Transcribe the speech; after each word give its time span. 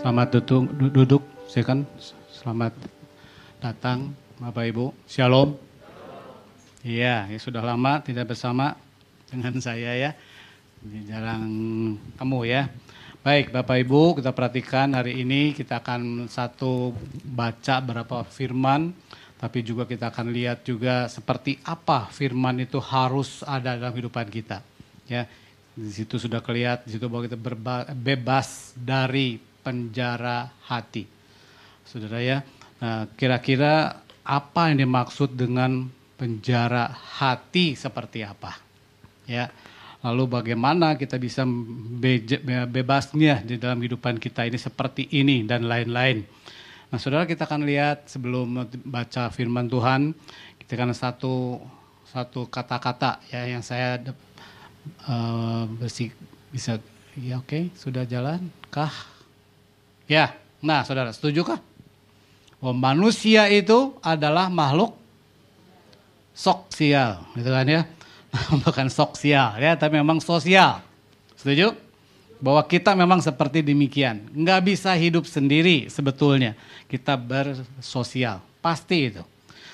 Selamat 0.00 0.32
duduk, 0.32 0.64
duduk, 0.96 1.22
silakan. 1.44 1.84
Selamat 2.32 2.72
datang 3.60 4.16
Bapak 4.40 4.64
Ibu. 4.72 4.96
Shalom. 5.04 5.60
Iya, 6.80 7.28
ya 7.28 7.36
sudah 7.36 7.60
lama 7.60 8.00
tidak 8.00 8.32
bersama 8.32 8.80
dengan 9.28 9.60
saya 9.68 9.92
ya. 9.92 10.16
Jarang 11.04 11.44
kamu 12.16 12.48
ya. 12.48 12.72
Baik 13.20 13.52
Bapak 13.52 13.76
Ibu, 13.84 14.16
kita 14.16 14.32
perhatikan 14.32 14.96
hari 14.96 15.20
ini 15.20 15.52
kita 15.52 15.84
akan 15.84 16.32
satu 16.32 16.96
baca 17.20 17.84
berapa 17.84 18.24
firman, 18.24 18.96
tapi 19.36 19.60
juga 19.60 19.84
kita 19.84 20.08
akan 20.08 20.32
lihat 20.32 20.64
juga 20.64 21.12
seperti 21.12 21.60
apa 21.60 22.08
firman 22.08 22.56
itu 22.64 22.80
harus 22.80 23.44
ada 23.44 23.76
dalam 23.76 23.92
kehidupan 23.92 24.32
kita. 24.32 24.64
Ya, 25.04 25.28
di 25.76 25.92
situ 25.92 26.16
sudah 26.16 26.40
kelihatan, 26.40 26.88
di 26.88 26.96
situ 26.96 27.04
bahwa 27.04 27.28
kita 27.28 27.36
bebas 27.92 28.72
dari 28.80 29.49
penjara 29.60 30.52
hati. 30.66 31.04
Saudara 31.84 32.22
ya, 32.22 32.44
nah, 32.78 33.08
kira-kira 33.14 34.02
apa 34.22 34.70
yang 34.70 34.86
dimaksud 34.86 35.34
dengan 35.34 35.90
penjara 36.16 36.88
hati 36.92 37.74
seperti 37.74 38.22
apa? 38.22 38.56
Ya, 39.26 39.50
Lalu 40.00 40.24
bagaimana 40.32 40.96
kita 40.96 41.20
bisa 41.20 41.44
bebasnya 42.72 43.44
di 43.44 43.60
dalam 43.60 43.84
kehidupan 43.84 44.16
kita 44.16 44.48
ini 44.48 44.56
seperti 44.56 45.04
ini 45.12 45.44
dan 45.44 45.68
lain-lain. 45.68 46.24
Nah 46.88 46.96
saudara 46.96 47.28
kita 47.28 47.44
akan 47.44 47.68
lihat 47.68 48.08
sebelum 48.08 48.64
baca 48.88 49.28
firman 49.28 49.68
Tuhan, 49.68 50.16
kita 50.64 50.80
akan 50.80 50.96
satu 50.96 51.60
satu 52.08 52.48
kata-kata 52.48 53.20
ya 53.28 53.44
yang 53.44 53.60
saya 53.60 54.00
uh, 55.04 55.68
bersih, 55.76 56.16
bisa 56.48 56.80
ya 57.20 57.36
oke 57.36 57.46
okay, 57.46 57.62
sudah 57.76 58.08
jalan 58.08 58.48
kah? 58.72 59.19
Ya, 60.10 60.34
nah 60.58 60.82
saudara 60.82 61.14
setuju 61.14 61.46
kah? 61.46 61.62
Bahwa 62.58 62.90
manusia 62.90 63.46
itu 63.46 63.94
adalah 64.02 64.50
makhluk 64.50 64.98
sosial, 66.34 67.22
gitu 67.38 67.46
kan 67.46 67.62
ya 67.62 67.82
bukan 68.66 68.90
sosial 68.90 69.54
ya, 69.62 69.78
tapi 69.78 70.02
memang 70.02 70.18
sosial. 70.18 70.82
Setuju? 71.38 71.78
Bahwa 72.42 72.58
kita 72.66 72.98
memang 72.98 73.22
seperti 73.22 73.62
demikian. 73.62 74.26
Nggak 74.34 74.60
bisa 74.66 74.90
hidup 74.98 75.30
sendiri 75.30 75.86
sebetulnya. 75.86 76.58
Kita 76.90 77.14
bersosial. 77.14 78.42
Pasti 78.58 79.14
itu. 79.14 79.22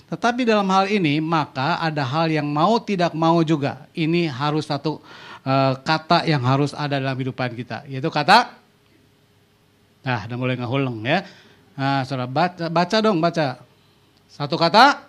Tetapi 0.07 0.47
dalam 0.47 0.67
hal 0.71 0.87
ini 0.87 1.19
maka 1.19 1.81
ada 1.81 2.03
hal 2.07 2.31
yang 2.31 2.47
mau 2.47 2.77
tidak 2.83 3.15
mau 3.17 3.41
juga. 3.41 3.87
Ini 3.95 4.31
harus 4.31 4.69
satu 4.69 4.99
uh, 5.47 5.75
kata 5.81 6.27
yang 6.27 6.43
harus 6.43 6.75
ada 6.75 6.99
dalam 6.99 7.15
kehidupan 7.15 7.55
kita. 7.55 7.87
Yaitu 7.87 8.11
kata, 8.11 8.66
nah 10.07 10.23
udah 10.31 10.37
mulai 10.39 10.55
ngehuleng 10.55 11.03
ya. 11.03 11.27
Nah, 11.77 12.07
saudara 12.09 12.31
baca, 12.31 12.71
baca 12.73 12.97
dong, 13.05 13.21
baca. 13.21 13.61
Satu 14.31 14.57
kata, 14.57 15.05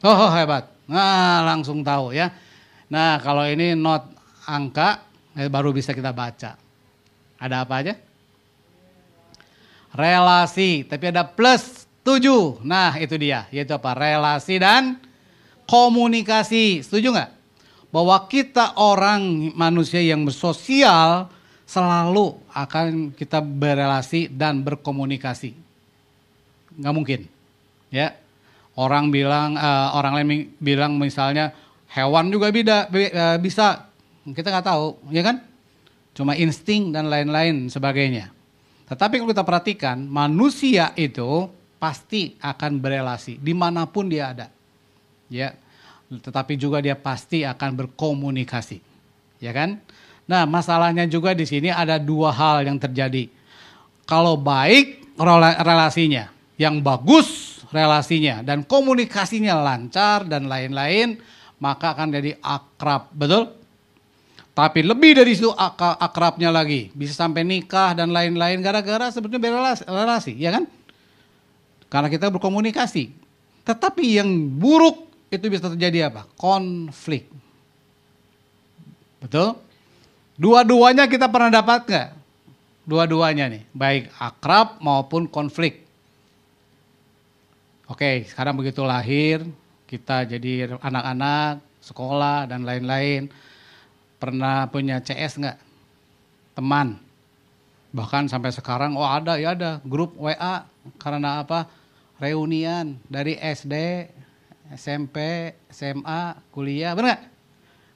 oh, 0.00 0.08
oh 0.08 0.30
hebat. 0.32 0.70
Nah, 0.88 1.44
langsung 1.44 1.84
tahu 1.84 2.16
ya. 2.16 2.32
Nah, 2.88 3.20
kalau 3.20 3.44
ini 3.44 3.76
not 3.76 4.08
angka 4.48 5.04
eh, 5.36 5.50
baru 5.52 5.76
bisa 5.76 5.92
kita 5.92 6.14
baca. 6.14 6.56
Ada 7.36 7.56
apa 7.66 7.74
aja? 7.84 7.94
Relasi, 9.92 10.86
tapi 10.88 11.12
ada 11.12 11.26
plus 11.26 11.84
7. 12.00 12.64
Nah, 12.64 12.96
itu 12.96 13.14
dia, 13.20 13.44
yaitu 13.52 13.76
apa? 13.76 13.92
Relasi 13.92 14.56
dan 14.56 14.96
komunikasi. 15.68 16.80
Setuju 16.80 17.12
nggak? 17.12 17.30
Bahwa 17.92 18.16
kita 18.30 18.78
orang 18.78 19.52
manusia 19.52 20.00
yang 20.00 20.24
bersosial 20.24 21.28
selalu 21.70 22.34
akan 22.50 23.14
kita 23.14 23.38
berelasi 23.38 24.26
dan 24.26 24.58
berkomunikasi. 24.66 25.54
Nggak 26.74 26.94
mungkin. 26.94 27.20
Ya, 27.94 28.18
Orang 28.80 29.12
bilang, 29.12 29.60
uh, 29.60 29.92
orang 29.92 30.22
lain 30.22 30.56
bilang 30.56 30.96
misalnya 30.96 31.52
hewan 31.92 32.32
juga 32.32 32.48
beda, 32.48 32.88
uh, 32.88 33.36
bisa. 33.36 33.92
Kita 34.24 34.48
nggak 34.52 34.66
tahu, 34.68 34.86
ya 35.12 35.20
kan? 35.20 35.42
Cuma 36.16 36.32
insting 36.32 36.88
dan 36.88 37.12
lain-lain 37.12 37.68
sebagainya. 37.68 38.32
Tetapi 38.88 39.20
kalau 39.20 39.30
kita 39.32 39.44
perhatikan, 39.44 39.96
manusia 40.08 40.96
itu 40.96 41.50
pasti 41.80 42.36
akan 42.40 42.80
berelasi 42.80 43.36
di 43.36 43.52
mana 43.52 43.84
pun 43.84 44.08
dia 44.08 44.32
ada. 44.32 44.46
Ya, 45.28 45.56
tetapi 46.08 46.56
juga 46.56 46.80
dia 46.80 46.94
pasti 46.94 47.44
akan 47.44 47.84
berkomunikasi. 47.84 48.80
Ya 49.40 49.52
kan? 49.52 49.80
Nah, 50.30 50.46
masalahnya 50.46 51.10
juga 51.10 51.34
di 51.34 51.42
sini 51.42 51.74
ada 51.74 51.98
dua 51.98 52.30
hal 52.30 52.62
yang 52.62 52.78
terjadi. 52.78 53.26
Kalau 54.06 54.38
baik 54.38 55.18
relasinya, 55.18 56.30
yang 56.54 56.78
bagus 56.78 57.58
relasinya 57.74 58.46
dan 58.46 58.62
komunikasinya 58.62 59.58
lancar 59.58 60.22
dan 60.30 60.46
lain-lain, 60.46 61.18
maka 61.58 61.98
akan 61.98 62.14
jadi 62.14 62.38
akrab, 62.38 63.10
betul? 63.10 63.58
Tapi 64.54 64.86
lebih 64.86 65.18
dari 65.18 65.34
itu 65.34 65.50
ak 65.50 65.98
akrabnya 65.98 66.54
lagi, 66.54 66.94
bisa 66.94 67.14
sampai 67.14 67.42
nikah 67.42 67.98
dan 67.98 68.14
lain-lain 68.14 68.62
gara-gara 68.62 69.10
sebetulnya 69.10 69.42
berrelasi, 69.42 69.82
relasi, 69.82 70.32
ya 70.38 70.54
kan? 70.54 70.64
Karena 71.90 72.06
kita 72.06 72.30
berkomunikasi. 72.30 73.10
Tetapi 73.66 74.22
yang 74.22 74.30
buruk 74.46 75.10
itu 75.26 75.46
bisa 75.50 75.66
terjadi 75.74 76.06
apa? 76.06 76.22
Konflik. 76.38 77.26
Betul? 79.18 79.69
Dua-duanya 80.40 81.04
kita 81.04 81.28
pernah 81.28 81.52
dapat 81.52 81.84
nggak? 81.84 82.08
Dua-duanya 82.88 83.52
nih, 83.52 83.68
baik 83.76 84.08
akrab 84.16 84.80
maupun 84.80 85.28
konflik. 85.28 85.84
Oke, 87.84 88.24
sekarang 88.24 88.56
begitu 88.56 88.80
lahir, 88.80 89.44
kita 89.84 90.24
jadi 90.24 90.80
anak-anak, 90.80 91.60
sekolah 91.84 92.48
dan 92.48 92.64
lain-lain. 92.64 93.28
Pernah 94.16 94.64
punya 94.72 95.04
CS 95.04 95.44
nggak? 95.44 95.58
Teman. 96.56 96.96
Bahkan 97.92 98.32
sampai 98.32 98.48
sekarang, 98.56 98.96
oh 98.96 99.04
ada 99.04 99.36
ya 99.36 99.52
ada 99.52 99.76
grup 99.84 100.16
WA 100.16 100.64
karena 100.96 101.44
apa? 101.44 101.68
Reunian 102.16 102.96
dari 103.12 103.36
SD, 103.36 104.08
SMP, 104.72 105.52
SMA, 105.68 106.32
kuliah, 106.48 106.96
benar 106.96 107.12
nggak? 107.12 107.22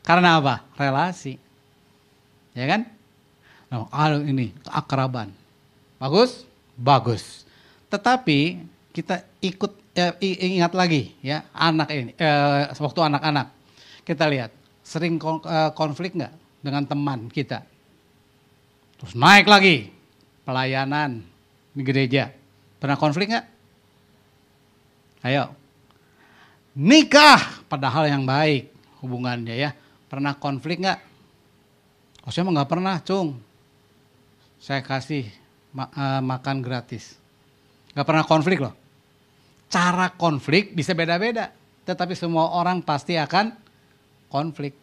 Karena 0.04 0.28
apa? 0.36 0.54
Relasi. 0.76 1.43
Ya 2.54 2.70
kan? 2.70 2.86
Nah, 3.68 3.90
ini 4.22 4.54
akraban. 4.70 5.34
Bagus? 5.98 6.46
Bagus. 6.78 7.42
Tetapi 7.90 8.62
kita 8.94 9.26
ikut 9.42 9.74
ya, 9.90 10.14
ingat 10.22 10.70
lagi 10.74 11.14
ya 11.18 11.42
anak 11.50 11.88
ini 11.90 12.12
eh, 12.14 12.70
waktu 12.70 13.00
anak-anak 13.02 13.50
kita 14.06 14.30
lihat 14.30 14.50
sering 14.86 15.18
eh, 15.18 15.70
konflik 15.74 16.14
nggak 16.14 16.34
dengan 16.62 16.86
teman 16.86 17.26
kita 17.26 17.66
terus 18.98 19.18
naik 19.18 19.50
lagi 19.50 19.90
pelayanan 20.46 21.26
di 21.74 21.82
gereja 21.82 22.30
pernah 22.78 22.94
konflik 22.94 23.34
nggak 23.34 23.46
ayo 25.26 25.50
nikah 26.78 27.66
padahal 27.66 28.06
yang 28.06 28.22
baik 28.22 28.70
hubungannya 29.02 29.54
ya 29.58 29.70
pernah 30.06 30.38
konflik 30.38 30.82
nggak 30.82 31.13
oh 32.24 32.30
saya 32.32 32.48
nggak 32.48 32.70
pernah 32.70 32.96
cung 33.04 33.36
saya 34.58 34.80
kasih 34.80 35.28
ma 35.76 35.92
uh, 35.92 36.20
makan 36.24 36.64
gratis 36.64 37.20
nggak 37.92 38.06
pernah 38.08 38.24
konflik 38.24 38.58
loh 38.64 38.74
cara 39.74 40.06
konflik 40.14 40.70
bisa 40.70 40.94
beda-beda. 40.94 41.50
Tetapi 41.82 42.14
semua 42.14 42.54
orang 42.54 42.78
pasti 42.78 43.18
akan 43.18 43.50
konflik. 44.30 44.78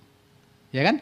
Ya 0.75 0.83
kan? 0.83 0.99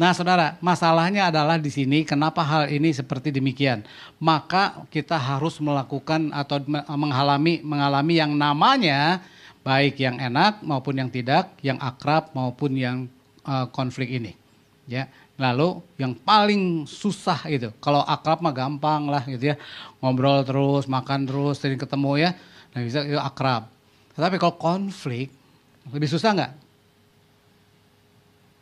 Nah 0.00 0.16
saudara, 0.16 0.56
masalahnya 0.64 1.28
adalah 1.28 1.60
di 1.60 1.68
sini 1.68 2.02
kenapa 2.02 2.40
hal 2.40 2.72
ini 2.72 2.90
seperti 2.90 3.28
demikian. 3.28 3.84
Maka 4.16 4.88
kita 4.88 5.20
harus 5.20 5.60
melakukan 5.60 6.32
atau 6.32 6.58
mengalami 6.96 7.60
mengalami 7.60 8.14
yang 8.16 8.32
namanya 8.32 9.20
baik 9.62 10.00
yang 10.00 10.16
enak 10.18 10.64
maupun 10.64 10.96
yang 10.96 11.10
tidak, 11.12 11.52
yang 11.60 11.78
akrab 11.78 12.32
maupun 12.32 12.74
yang 12.74 13.06
uh, 13.44 13.68
konflik 13.70 14.10
ini. 14.10 14.34
Ya, 14.90 15.06
lalu 15.40 15.80
yang 15.96 16.12
paling 16.12 16.84
susah 16.84 17.48
itu, 17.48 17.72
kalau 17.80 18.04
akrab 18.04 18.44
mah 18.44 18.52
gampang 18.52 19.08
lah 19.08 19.24
gitu 19.24 19.52
ya, 19.52 19.56
ngobrol 19.98 20.44
terus, 20.44 20.84
makan 20.86 21.24
terus, 21.24 21.56
sering 21.58 21.80
ketemu 21.80 22.28
ya. 22.28 22.30
Nah 22.72 22.80
bisa 22.84 23.04
itu 23.04 23.20
akrab. 23.20 23.68
Tetapi 24.12 24.36
kalau 24.36 24.56
konflik 24.60 25.32
lebih 25.88 26.08
susah 26.08 26.30
nggak? 26.36 26.52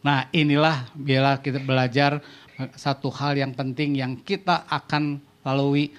Nah 0.01 0.31
inilah 0.33 0.89
bila 0.97 1.37
kita 1.43 1.61
belajar 1.61 2.23
satu 2.77 3.09
hal 3.13 3.37
yang 3.37 3.53
penting 3.53 3.97
yang 3.97 4.17
kita 4.21 4.65
akan 4.69 5.21
lalui 5.45 5.93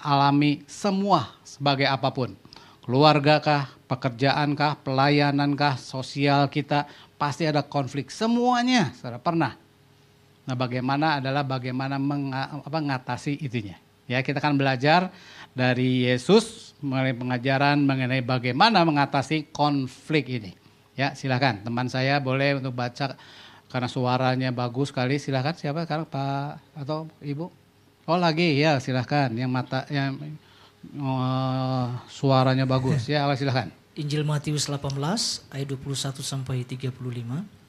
alami 0.00 0.64
semua 0.64 1.36
sebagai 1.44 1.88
apa 1.88 2.08
pun. 2.12 2.32
Keluarga 2.80 3.38
kah, 3.38 3.64
pekerjaan 3.86 4.56
kah, 4.56 4.74
pelayanan 4.80 5.54
kah, 5.54 5.76
sosial 5.76 6.48
kita 6.48 6.88
pasti 7.20 7.44
ada 7.46 7.62
konflik. 7.62 8.08
Semuanya, 8.08 8.90
saudara 8.96 9.20
pernah. 9.20 9.52
Nah, 10.48 10.56
bagaimana 10.56 11.20
adalah 11.20 11.44
bagaimana 11.44 12.00
mengatasi 12.66 13.40
itunya. 13.44 13.76
Ya, 14.10 14.24
kita 14.26 14.42
akan 14.42 14.58
belajar 14.58 15.14
dari 15.54 16.10
Yesus 16.10 16.74
mengenai 16.82 17.14
pengajaran 17.14 17.78
mengenai 17.84 18.22
bagaimana 18.26 18.82
mengatasi 18.82 19.54
konflik 19.54 20.26
ini. 20.26 20.52
Ya, 20.98 21.14
silakan 21.14 21.62
teman 21.62 21.86
saya 21.86 22.18
boleh 22.18 22.58
untuk 22.58 22.74
baca 22.74 23.14
karena 23.70 23.88
suaranya 23.88 24.50
bagus 24.50 24.90
sekali. 24.90 25.22
Silakan 25.22 25.54
siapa 25.54 25.86
sekarang 25.86 26.10
Pak 26.10 26.82
atau 26.82 27.06
Ibu? 27.22 27.46
Oh, 28.10 28.18
lagi 28.18 28.58
ya, 28.58 28.82
silakan 28.82 29.38
yang 29.38 29.54
mata 29.54 29.86
yang 29.86 30.18
oh, 30.98 31.94
suaranya 32.10 32.66
bagus. 32.66 33.06
Ya, 33.12 33.30
silakan. 33.38 33.70
Injil 33.94 34.26
Matius 34.26 34.66
18 34.66 34.90
ayat 35.54 35.66
21 35.70 36.18
sampai 36.24 36.66
35. 36.66 37.59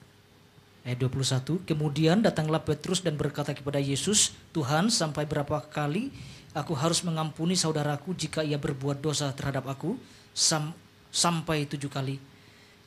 Ayat 0.82 0.98
21, 0.98 1.62
kemudian 1.62 2.26
datanglah 2.26 2.58
Petrus 2.58 3.06
dan 3.06 3.14
berkata 3.14 3.54
kepada 3.54 3.78
Yesus, 3.78 4.34
Tuhan 4.50 4.90
sampai 4.90 5.30
berapa 5.30 5.62
kali 5.70 6.10
aku 6.58 6.74
harus 6.74 7.06
mengampuni 7.06 7.54
saudaraku 7.54 8.18
jika 8.18 8.42
ia 8.42 8.58
berbuat 8.58 8.98
dosa 8.98 9.30
terhadap 9.30 9.70
aku? 9.70 9.94
Sam 10.34 10.74
sampai 11.14 11.70
tujuh 11.70 11.86
kali. 11.86 12.18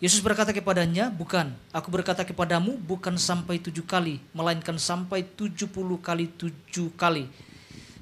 Yesus 0.03 0.19
berkata 0.19 0.51
kepadanya, 0.51 1.07
bukan, 1.07 1.55
aku 1.71 1.87
berkata 1.87 2.27
kepadamu 2.27 2.75
bukan 2.83 3.15
sampai 3.15 3.63
tujuh 3.63 3.87
kali, 3.87 4.19
melainkan 4.35 4.75
sampai 4.75 5.23
tujuh 5.23 5.71
puluh 5.71 5.95
kali 5.95 6.27
tujuh 6.35 6.91
kali. 6.99 7.31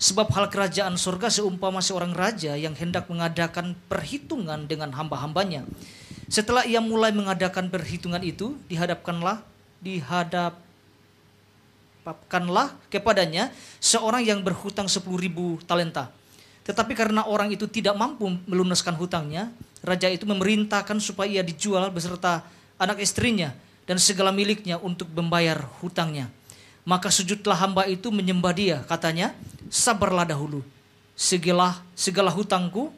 Sebab 0.01 0.25
hal 0.33 0.49
kerajaan 0.49 0.97
surga 0.97 1.29
seumpama 1.29 1.85
seorang 1.85 2.17
raja 2.17 2.57
yang 2.57 2.73
hendak 2.73 3.05
mengadakan 3.13 3.77
perhitungan 3.85 4.65
dengan 4.65 4.89
hamba-hambanya. 4.89 5.69
Setelah 6.33 6.65
ia 6.65 6.81
mulai 6.81 7.13
mengadakan 7.13 7.69
perhitungan 7.69 8.25
itu, 8.25 8.57
dihadapkanlah 8.73 9.52
dihadapkanlah 9.83 12.71
kepadanya 12.87 13.51
seorang 13.83 14.23
yang 14.23 14.39
berhutang 14.39 14.87
sepuluh 14.87 15.19
ribu 15.19 15.59
talenta. 15.67 16.07
Tetapi 16.63 16.95
karena 16.95 17.27
orang 17.27 17.51
itu 17.51 17.67
tidak 17.67 17.99
mampu 17.99 18.31
melunaskan 18.47 18.95
hutangnya, 18.95 19.51
raja 19.83 20.07
itu 20.07 20.23
memerintahkan 20.23 21.03
supaya 21.03 21.27
ia 21.27 21.43
dijual 21.43 21.91
beserta 21.91 22.47
anak 22.79 23.03
istrinya 23.03 23.51
dan 23.83 23.99
segala 23.99 24.31
miliknya 24.31 24.79
untuk 24.79 25.11
membayar 25.11 25.59
hutangnya. 25.83 26.31
Maka 26.87 27.11
sujudlah 27.11 27.59
hamba 27.59 27.83
itu 27.87 28.11
menyembah 28.11 28.53
dia, 28.55 28.83
katanya, 28.87 29.35
sabarlah 29.67 30.27
dahulu. 30.27 30.63
Segala, 31.15 31.79
segala 31.95 32.31
hutangku 32.31 32.91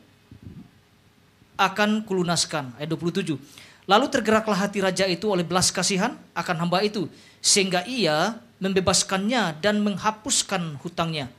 akan 1.57 2.05
kulunaskan. 2.05 2.73
Ayat 2.77 2.89
27. 2.89 3.37
Lalu 3.85 4.09
tergeraklah 4.09 4.57
hati 4.57 4.81
raja 4.81 5.05
itu 5.05 5.29
oleh 5.29 5.45
belas 5.45 5.69
kasihan 5.69 6.17
akan 6.33 6.55
hamba 6.65 6.81
itu, 6.81 7.05
sehingga 7.37 7.85
ia 7.85 8.41
membebaskannya 8.57 9.61
dan 9.61 9.85
menghapuskan 9.85 10.81
hutangnya. 10.81 11.29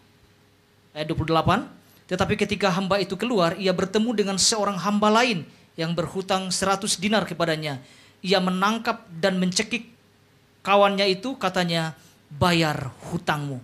Ayat 0.94 1.10
28, 1.10 2.06
tetapi 2.06 2.34
ketika 2.38 2.70
hamba 2.70 3.02
itu 3.02 3.18
keluar, 3.18 3.58
ia 3.58 3.74
bertemu 3.74 4.14
dengan 4.14 4.36
seorang 4.38 4.78
hamba 4.78 5.10
lain 5.10 5.42
yang 5.74 5.90
berhutang 5.92 6.54
100 6.54 7.02
dinar 7.02 7.26
kepadanya. 7.26 7.82
Ia 8.22 8.38
menangkap 8.38 9.10
dan 9.10 9.42
mencekik 9.42 9.90
kawannya 10.62 11.10
itu, 11.10 11.34
katanya, 11.34 11.98
bayar 12.30 12.94
hutangmu. 13.10 13.58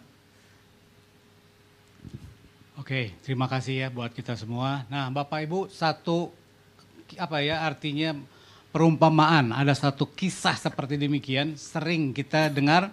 Oke, 2.82 3.14
terima 3.22 3.46
kasih 3.46 3.86
ya 3.86 3.88
buat 3.94 4.10
kita 4.10 4.34
semua. 4.34 4.82
Nah, 4.90 5.06
Bapak 5.14 5.46
Ibu, 5.46 5.70
satu 5.70 6.34
apa 7.14 7.44
ya 7.44 7.62
artinya 7.62 8.16
perumpamaan, 8.72 9.52
ada 9.52 9.76
satu 9.76 10.08
kisah 10.08 10.56
seperti 10.56 10.96
demikian, 10.96 11.54
sering 11.60 12.16
kita 12.16 12.48
dengar, 12.48 12.88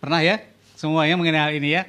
pernah 0.00 0.24
ya, 0.24 0.40
semuanya 0.74 1.14
mengenai 1.20 1.42
hal 1.44 1.52
ini 1.52 1.68
ya, 1.76 1.84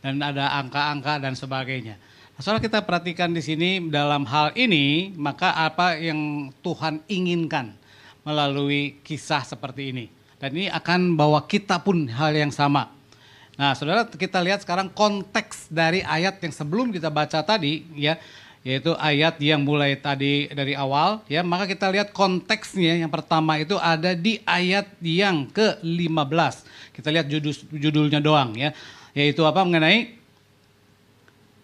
dan 0.00 0.22
ada 0.22 0.54
angka-angka 0.56 1.18
dan 1.18 1.34
sebagainya. 1.34 1.98
Nah, 2.38 2.40
soal 2.40 2.62
kita 2.62 2.80
perhatikan 2.80 3.34
di 3.34 3.42
sini 3.44 3.82
dalam 3.90 4.24
hal 4.24 4.54
ini, 4.56 5.12
maka 5.18 5.52
apa 5.52 5.98
yang 5.98 6.48
Tuhan 6.64 7.04
inginkan 7.10 7.74
melalui 8.24 8.96
kisah 9.04 9.44
seperti 9.44 9.92
ini. 9.92 10.06
Dan 10.40 10.56
ini 10.56 10.72
akan 10.72 11.20
bawa 11.20 11.44
kita 11.44 11.84
pun 11.84 12.08
hal 12.08 12.32
yang 12.32 12.48
sama. 12.48 12.88
Nah, 13.60 13.76
saudara 13.76 14.08
kita 14.08 14.40
lihat 14.40 14.64
sekarang 14.64 14.88
konteks 14.88 15.68
dari 15.68 16.00
ayat 16.00 16.40
yang 16.40 16.48
sebelum 16.48 16.88
kita 16.88 17.12
baca 17.12 17.44
tadi, 17.44 17.84
ya, 17.92 18.16
yaitu 18.60 18.92
ayat 19.00 19.40
yang 19.40 19.64
mulai 19.64 19.96
tadi 19.96 20.52
dari 20.52 20.76
awal 20.76 21.24
ya. 21.32 21.40
Maka 21.40 21.64
kita 21.64 21.88
lihat 21.88 22.12
konteksnya. 22.12 23.00
Yang 23.00 23.12
pertama 23.12 23.56
itu 23.56 23.80
ada 23.80 24.12
di 24.12 24.40
ayat 24.44 25.00
yang 25.00 25.48
ke-15 25.48 26.68
kita 26.92 27.08
lihat 27.08 27.26
judul 27.32 27.54
judulnya 27.72 28.20
doang 28.20 28.52
ya. 28.52 28.76
Yaitu 29.16 29.40
apa? 29.48 29.64
Mengenai 29.64 30.20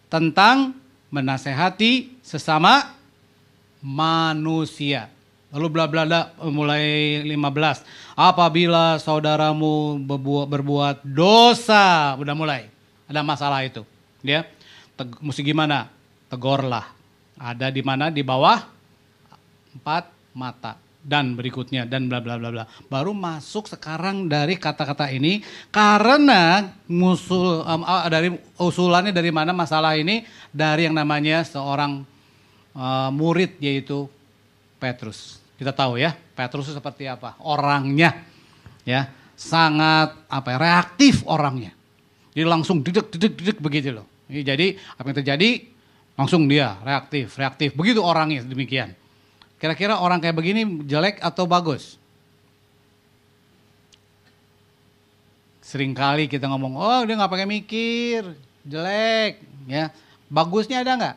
tentang 0.09 0.73
menasehati 1.13 2.17
sesama 2.25 2.97
manusia. 3.85 5.13
Lalu 5.53 5.67
bla 5.71 5.85
bla 5.87 6.03
bla 6.09 6.21
mulai 6.49 7.23
15 7.23 8.19
apabila 8.19 8.99
saudaramu 8.99 10.01
berbuat, 10.49 11.05
dosa 11.05 12.17
udah 12.17 12.35
mulai. 12.35 12.73
Ada 13.07 13.21
masalah 13.23 13.63
itu 13.63 13.85
ya. 14.25 14.49
Mesti 14.97 15.45
gimana 15.45 15.93
tegorlah. 16.37 16.85
Ada 17.41 17.73
di 17.73 17.81
mana? 17.81 18.13
Di 18.13 18.21
bawah 18.21 18.61
empat 19.73 20.05
mata 20.37 20.77
dan 21.01 21.33
berikutnya 21.39 21.89
dan 21.89 22.13
bla 22.13 22.21
bla 22.21 22.37
bla 22.37 22.53
bla. 22.53 22.65
Baru 22.93 23.17
masuk 23.17 23.73
sekarang 23.73 24.29
dari 24.29 24.61
kata-kata 24.61 25.09
ini 25.09 25.41
karena 25.73 26.69
musul 26.91 27.65
um, 27.65 27.83
dari 28.13 28.37
usulannya 28.61 29.17
dari 29.17 29.33
mana 29.33 29.57
masalah 29.57 29.97
ini 29.97 30.29
dari 30.53 30.85
yang 30.85 30.99
namanya 30.99 31.41
seorang 31.47 32.05
uh, 32.77 33.11
murid 33.15 33.57
yaitu 33.65 34.11
Petrus. 34.77 35.41
Kita 35.57 35.73
tahu 35.73 35.97
ya, 35.97 36.13
Petrus 36.13 36.69
itu 36.69 36.77
seperti 36.77 37.09
apa? 37.09 37.39
Orangnya 37.41 38.29
ya, 38.85 39.09
sangat 39.33 40.13
apa 40.29 40.53
ya, 40.53 40.59
reaktif 40.61 41.25
orangnya. 41.25 41.73
Jadi 42.37 42.45
langsung 42.45 42.85
didek 42.85 43.09
didek 43.09 43.33
didek 43.41 43.59
begitu 43.65 43.89
loh. 43.97 44.05
Jadi 44.29 44.77
apa 44.99 45.07
yang 45.09 45.19
terjadi? 45.23 45.76
Langsung 46.17 46.49
dia 46.49 46.81
reaktif, 46.81 47.37
reaktif. 47.37 47.77
Begitu 47.77 48.01
orangnya 48.01 48.41
demikian. 48.41 48.97
Kira-kira 49.61 50.01
orang 50.01 50.21
kayak 50.21 50.37
begini 50.37 50.65
jelek 50.89 51.21
atau 51.21 51.45
bagus? 51.45 52.01
Seringkali 55.61 56.25
kita 56.31 56.49
ngomong, 56.49 56.79
oh 56.79 57.01
dia 57.05 57.21
nggak 57.21 57.33
pakai 57.33 57.49
mikir, 57.49 58.23
jelek, 58.65 59.45
ya. 59.69 59.93
Bagusnya 60.33 60.81
ada 60.81 60.93
nggak? 60.97 61.17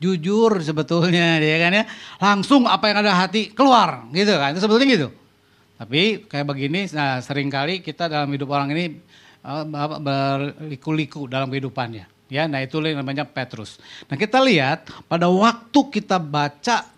Jujur 0.00 0.58
sebetulnya, 0.64 1.38
dia 1.38 1.56
kan 1.60 1.72
ya. 1.76 1.84
Langsung 2.18 2.64
apa 2.66 2.88
yang 2.88 3.04
ada 3.04 3.12
hati 3.14 3.52
keluar, 3.52 4.08
gitu 4.10 4.32
kan? 4.34 4.56
Itu 4.56 4.64
sebetulnya 4.64 4.88
gitu. 4.90 5.08
Tapi 5.76 6.24
kayak 6.24 6.46
begini, 6.48 6.88
nah 6.96 7.20
sering 7.20 7.52
kali 7.52 7.84
kita 7.84 8.08
dalam 8.08 8.32
hidup 8.32 8.48
orang 8.48 8.72
ini 8.72 8.96
uh, 9.44 9.62
berliku-liku 10.00 11.28
dalam 11.28 11.52
kehidupannya. 11.52 12.15
Ya, 12.26 12.50
nah 12.50 12.58
itu 12.58 12.82
yang 12.82 12.98
namanya 12.98 13.22
Petrus. 13.22 13.78
Nah 14.10 14.18
kita 14.18 14.42
lihat 14.42 14.90
pada 15.06 15.30
waktu 15.30 15.80
kita 15.94 16.18
baca 16.18 16.90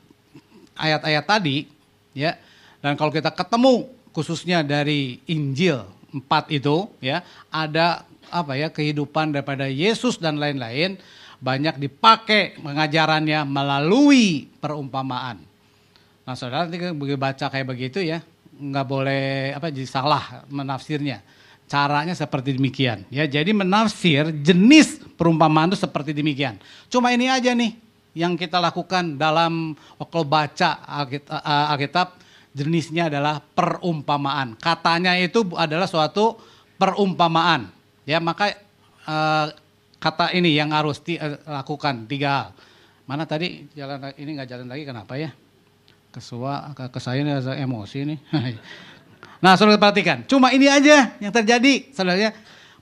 ayat-ayat 0.72 1.24
tadi, 1.28 1.68
ya, 2.16 2.32
dan 2.80 2.96
kalau 2.96 3.12
kita 3.12 3.28
ketemu 3.28 3.92
khususnya 4.16 4.64
dari 4.64 5.20
Injil 5.28 5.84
4 6.16 6.48
itu, 6.48 6.88
ya, 7.04 7.20
ada 7.52 8.08
apa 8.32 8.56
ya 8.56 8.72
kehidupan 8.72 9.36
daripada 9.36 9.68
Yesus 9.68 10.16
dan 10.16 10.40
lain-lain 10.40 10.96
banyak 11.44 11.76
dipakai 11.76 12.56
pengajarannya 12.60 13.44
melalui 13.44 14.48
perumpamaan. 14.60 15.44
Nah 16.24 16.34
saudara 16.36 16.68
nanti 16.68 16.80
baca 17.16 17.46
kayak 17.52 17.68
begitu 17.68 18.00
ya, 18.00 18.24
nggak 18.56 18.86
boleh 18.88 19.52
apa 19.52 19.68
jadi 19.68 19.88
salah 19.88 20.44
menafsirnya 20.48 21.20
Caranya 21.68 22.16
seperti 22.16 22.56
demikian. 22.56 23.04
Ya, 23.12 23.28
jadi 23.28 23.52
menafsir 23.52 24.32
jenis 24.40 25.04
perumpamaan 25.20 25.68
itu 25.68 25.76
seperti 25.76 26.16
demikian. 26.16 26.56
Cuma 26.88 27.12
ini 27.12 27.28
aja 27.28 27.52
nih 27.52 27.76
yang 28.16 28.40
kita 28.40 28.56
lakukan 28.56 29.20
dalam 29.20 29.76
kalau 30.08 30.24
baca 30.24 30.80
Alkitab 31.76 32.16
jenisnya 32.56 33.12
adalah 33.12 33.44
perumpamaan. 33.44 34.56
Katanya 34.56 35.12
itu 35.20 35.44
adalah 35.54 35.84
suatu 35.84 36.40
perumpamaan. 36.80 37.68
Ya, 38.08 38.16
maka 38.18 38.56
uh, 39.04 39.52
kata 40.00 40.32
ini 40.32 40.56
yang 40.56 40.72
harus 40.72 40.98
dilakukan 41.04 42.08
tiga 42.08 42.28
hal. 42.32 42.48
Mana 43.04 43.28
tadi 43.28 43.68
jalan 43.76 44.12
ini 44.16 44.40
nggak 44.40 44.48
jalan 44.48 44.66
lagi 44.72 44.84
kenapa 44.88 45.20
ya? 45.20 45.30
Kesua 46.08 46.72
ke, 46.72 46.88
ke 46.88 47.00
saya 47.00 47.20
emosi 47.60 47.98
nih. 48.08 48.18
Nah, 49.38 49.54
saudara 49.54 49.78
perhatikan, 49.78 50.26
cuma 50.26 50.50
ini 50.50 50.66
aja 50.66 51.14
yang 51.22 51.30
terjadi, 51.30 51.94
saudara. 51.94 52.34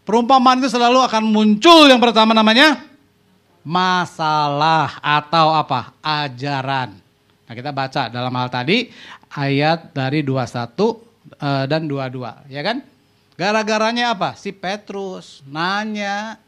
Perumpamaan 0.06 0.62
itu 0.62 0.70
selalu 0.70 1.02
akan 1.02 1.22
muncul 1.26 1.90
yang 1.90 1.98
pertama 1.98 2.30
namanya 2.30 2.78
masalah 3.66 5.02
atau 5.02 5.50
apa? 5.50 5.90
Ajaran. 5.98 6.94
Nah, 7.46 7.54
kita 7.54 7.74
baca 7.74 8.06
dalam 8.06 8.30
hal 8.30 8.48
tadi 8.48 8.86
ayat 9.34 9.90
dari 9.90 10.22
21 10.22 10.32
uh, 10.32 10.46
eh, 11.34 11.64
dan 11.66 11.90
22, 11.90 12.54
ya 12.54 12.62
kan? 12.62 12.86
Gara-garanya 13.36 14.16
apa? 14.16 14.32
Si 14.38 14.54
Petrus 14.54 15.44
nanya 15.44 16.40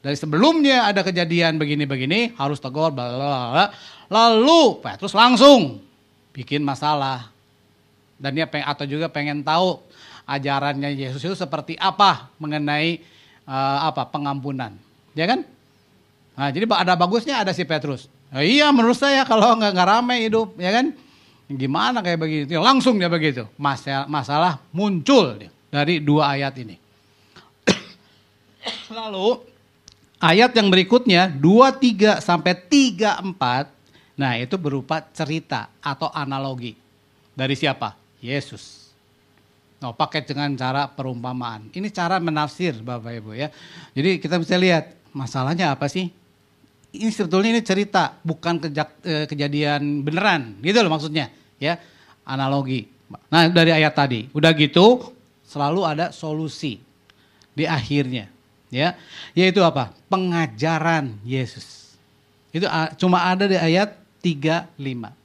dari 0.00 0.16
sebelumnya 0.16 0.88
ada 0.88 1.04
kejadian 1.04 1.60
begini-begini 1.60 2.36
harus 2.36 2.56
tegur 2.56 2.88
bla. 2.92 3.68
Lalu 4.08 4.80
Petrus 4.80 5.12
langsung 5.12 5.80
bikin 6.32 6.64
masalah. 6.64 7.28
Dan 8.20 8.36
dia 8.36 8.44
peng, 8.44 8.62
atau 8.62 8.84
juga 8.84 9.08
pengen 9.08 9.40
tahu 9.40 9.80
ajarannya 10.28 10.92
Yesus 10.92 11.24
itu 11.24 11.32
seperti 11.32 11.74
apa 11.80 12.28
mengenai 12.36 13.00
uh, 13.48 13.88
apa 13.88 14.06
pengampunan. 14.12 14.76
Ya 15.16 15.24
kan? 15.24 15.42
Nah, 16.36 16.48
jadi 16.52 16.68
ada 16.68 16.94
bagusnya 16.94 17.42
ada 17.42 17.50
si 17.56 17.64
Petrus. 17.64 18.06
Nah, 18.30 18.46
iya 18.46 18.70
menurut 18.70 18.94
saya 18.94 19.26
kalau 19.26 19.58
nggak 19.58 19.72
nggak 19.74 19.88
rame 19.88 20.16
hidup, 20.22 20.54
ya 20.60 20.70
kan? 20.70 20.94
Gimana 21.50 21.98
kayak 21.98 22.20
begitu? 22.22 22.48
Ya, 22.54 22.62
langsung 22.62 22.94
dia 22.94 23.10
begitu. 23.10 23.42
Masalah, 23.58 24.06
masalah 24.06 24.52
muncul 24.70 25.34
dari 25.66 25.98
dua 25.98 26.38
ayat 26.38 26.54
ini. 26.62 26.78
Lalu 28.96 29.42
ayat 30.22 30.54
yang 30.54 30.70
berikutnya 30.70 31.26
23 31.26 32.22
sampai 32.22 32.54
34 32.54 33.80
nah 34.20 34.36
itu 34.36 34.60
berupa 34.60 35.00
cerita 35.10 35.72
atau 35.80 36.12
analogi. 36.12 36.76
Dari 37.32 37.56
siapa? 37.56 37.99
Yesus. 38.20 38.92
Nah, 39.80 39.96
pakai 39.96 40.20
dengan 40.20 40.52
cara 40.60 40.84
perumpamaan. 40.92 41.72
Ini 41.72 41.88
cara 41.88 42.20
menafsir 42.20 42.76
Bapak 42.84 43.16
Ibu 43.16 43.32
ya. 43.32 43.48
Jadi 43.96 44.20
kita 44.20 44.36
bisa 44.36 44.60
lihat 44.60 44.92
masalahnya 45.16 45.72
apa 45.72 45.88
sih? 45.88 46.12
Ini 46.90 47.08
sebetulnya 47.08 47.56
ini 47.56 47.62
cerita, 47.64 48.18
bukan 48.20 48.60
eh, 48.68 49.24
kejadian 49.24 50.04
beneran, 50.04 50.58
gitu 50.60 50.84
loh 50.84 50.92
maksudnya, 50.92 51.32
ya. 51.56 51.80
Analogi. 52.28 52.90
Nah, 53.32 53.48
dari 53.48 53.72
ayat 53.72 53.94
tadi, 53.96 54.28
udah 54.36 54.52
gitu 54.54 55.14
selalu 55.46 55.80
ada 55.86 56.12
solusi 56.12 56.82
di 57.56 57.64
akhirnya, 57.64 58.28
ya. 58.68 58.98
Yaitu 59.32 59.64
apa? 59.64 59.94
Pengajaran 60.10 61.14
Yesus. 61.24 61.94
Itu 62.50 62.66
cuma 62.98 63.22
ada 63.30 63.46
di 63.46 63.54
ayat 63.54 63.94
35. 64.20 65.19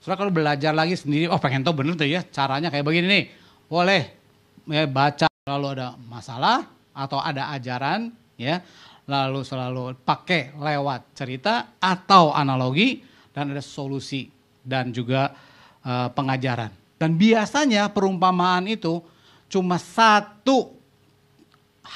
Soalnya 0.00 0.18
kalau 0.18 0.32
belajar 0.32 0.72
lagi 0.72 0.96
sendiri, 0.96 1.28
oh 1.28 1.36
pengen 1.36 1.60
tahu 1.60 1.84
bener 1.84 1.92
tuh 1.92 2.08
ya 2.08 2.24
caranya 2.24 2.72
kayak 2.72 2.84
begini 2.88 3.06
nih. 3.06 3.24
Boleh 3.68 4.02
ya, 4.64 4.88
baca 4.88 5.28
lalu 5.44 5.76
ada 5.76 5.94
masalah 6.08 6.64
atau 6.96 7.20
ada 7.20 7.52
ajaran 7.52 8.12
ya 8.40 8.64
lalu 9.10 9.42
selalu 9.42 9.98
pakai 10.06 10.54
lewat 10.54 11.12
cerita 11.18 11.76
atau 11.82 12.30
analogi 12.30 13.02
dan 13.34 13.50
ada 13.50 13.60
solusi 13.60 14.30
dan 14.62 14.94
juga 14.94 15.34
uh, 15.82 16.08
pengajaran. 16.14 16.70
Dan 17.00 17.16
biasanya 17.16 17.90
perumpamaan 17.90 18.68
itu 18.70 19.02
cuma 19.50 19.80
satu 19.80 20.70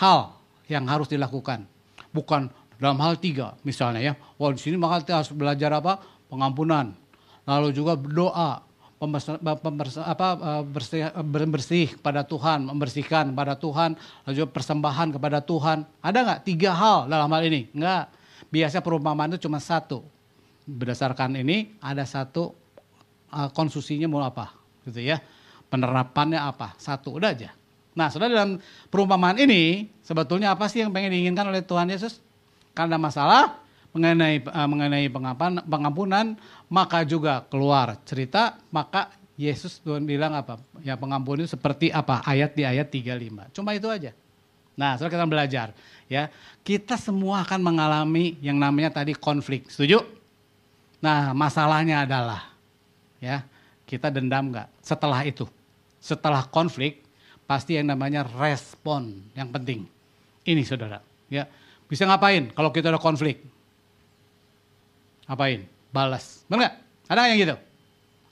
hal 0.00 0.34
yang 0.66 0.88
harus 0.90 1.06
dilakukan. 1.06 1.62
Bukan 2.10 2.50
dalam 2.80 2.98
hal 2.98 3.20
tiga 3.20 3.54
misalnya 3.62 4.00
ya. 4.00 4.12
Wah 4.40 4.50
di 4.50 4.60
sini 4.60 4.74
maka 4.74 5.04
kita 5.04 5.22
harus 5.22 5.30
belajar 5.30 5.70
apa? 5.76 6.00
Pengampunan. 6.26 7.03
Lalu 7.44 7.76
juga 7.76 7.92
berdoa, 7.96 8.64
pembersih, 8.96 9.36
eh, 11.04 11.24
bersih, 11.48 11.86
kepada 12.00 12.24
Tuhan, 12.24 12.72
membersihkan 12.72 13.36
kepada 13.36 13.54
Tuhan, 13.58 13.90
lalu 14.24 14.32
juga 14.32 14.48
persembahan 14.48 15.08
kepada 15.12 15.44
Tuhan. 15.44 15.84
Ada 16.00 16.18
nggak 16.24 16.40
tiga 16.48 16.72
hal 16.72 16.98
dalam 17.12 17.28
hal 17.28 17.42
ini? 17.44 17.68
Enggak. 17.76 18.08
Biasa 18.48 18.80
perumpamaan 18.80 19.36
itu 19.36 19.44
cuma 19.44 19.60
satu. 19.60 20.00
Berdasarkan 20.64 21.36
ini 21.36 21.76
ada 21.84 22.08
satu 22.08 22.56
uh, 23.28 23.52
konsusinya 23.52 24.08
mau 24.08 24.24
apa, 24.24 24.56
gitu 24.88 25.04
ya. 25.04 25.20
Penerapannya 25.68 26.40
apa? 26.40 26.72
Satu, 26.80 27.20
udah 27.20 27.34
aja. 27.34 27.52
Nah, 27.94 28.08
saudara 28.08 28.32
dalam 28.32 28.58
perumpamaan 28.88 29.36
ini 29.38 29.92
sebetulnya 30.00 30.56
apa 30.56 30.66
sih 30.66 30.80
yang 30.82 30.90
pengen 30.90 31.12
diinginkan 31.12 31.46
oleh 31.46 31.60
Tuhan 31.60 31.86
Yesus? 31.92 32.18
Karena 32.74 32.98
masalah 32.98 33.63
mengenai 33.94 34.42
uh, 34.42 34.68
mengenai 34.68 35.06
pengampunan, 35.70 36.34
maka 36.66 37.06
juga 37.06 37.46
keluar 37.46 37.94
cerita, 38.02 38.58
maka 38.74 39.14
Yesus 39.38 39.78
Tuhan 39.82 40.02
bilang 40.02 40.34
apa? 40.34 40.58
Ya 40.82 40.98
pengampunan 40.98 41.46
itu 41.46 41.54
seperti 41.54 41.94
apa? 41.94 42.22
Ayat 42.26 42.58
di 42.58 42.66
ayat 42.66 42.90
35. 42.90 43.54
Cuma 43.54 43.70
itu 43.74 43.86
aja. 43.86 44.10
Nah, 44.74 44.98
setelah 44.98 45.22
kita 45.22 45.26
belajar, 45.30 45.68
ya 46.10 46.26
kita 46.66 46.98
semua 46.98 47.46
akan 47.46 47.62
mengalami 47.62 48.34
yang 48.42 48.58
namanya 48.58 48.90
tadi 48.90 49.14
konflik. 49.14 49.70
Setuju? 49.70 50.02
Nah, 50.98 51.30
masalahnya 51.30 52.02
adalah, 52.02 52.50
ya 53.22 53.46
kita 53.86 54.10
dendam 54.10 54.50
nggak? 54.50 54.66
Setelah 54.82 55.22
itu, 55.22 55.46
setelah 56.02 56.42
konflik, 56.50 57.06
pasti 57.46 57.78
yang 57.78 57.86
namanya 57.94 58.26
respon 58.26 59.22
yang 59.38 59.54
penting. 59.54 59.86
Ini 60.42 60.62
saudara, 60.66 60.98
ya 61.30 61.46
bisa 61.86 62.10
ngapain 62.10 62.50
kalau 62.50 62.74
kita 62.74 62.90
ada 62.90 62.98
konflik? 62.98 63.53
Apain? 65.24 65.64
Balas. 65.94 66.44
Benar 66.50 66.58
nggak? 66.60 66.74
Ada 67.08 67.20
yang 67.32 67.38
gitu? 67.40 67.56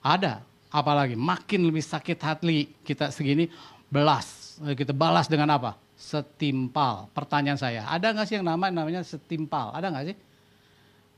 Ada. 0.02 0.32
Apalagi 0.72 1.14
makin 1.16 1.68
lebih 1.68 1.84
sakit 1.84 2.18
hati 2.20 2.72
kita 2.84 3.12
segini, 3.12 3.48
belas. 3.92 4.56
Kita 4.60 4.96
balas 4.96 5.28
dengan 5.28 5.52
apa? 5.52 5.76
Setimpal. 5.96 7.12
Pertanyaan 7.12 7.60
saya, 7.60 7.84
ada 7.86 8.12
nggak 8.12 8.26
sih 8.28 8.34
yang 8.40 8.46
nama 8.48 8.72
namanya 8.72 9.04
setimpal? 9.04 9.70
Ada 9.76 9.92
nggak 9.92 10.04
sih? 10.12 10.16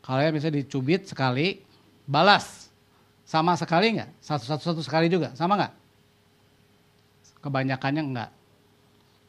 Kalau 0.05 0.21
ya 0.21 0.31
misalnya 0.35 0.61
dicubit 0.61 1.09
sekali, 1.09 1.63
balas. 2.05 2.69
Sama 3.25 3.57
sekali 3.57 3.97
nggak? 3.97 4.21
Satu-satu 4.21 4.85
sekali 4.85 5.09
juga, 5.09 5.33
sama 5.33 5.57
nggak? 5.57 5.73
Kebanyakannya 7.41 8.03
enggak. 8.05 8.31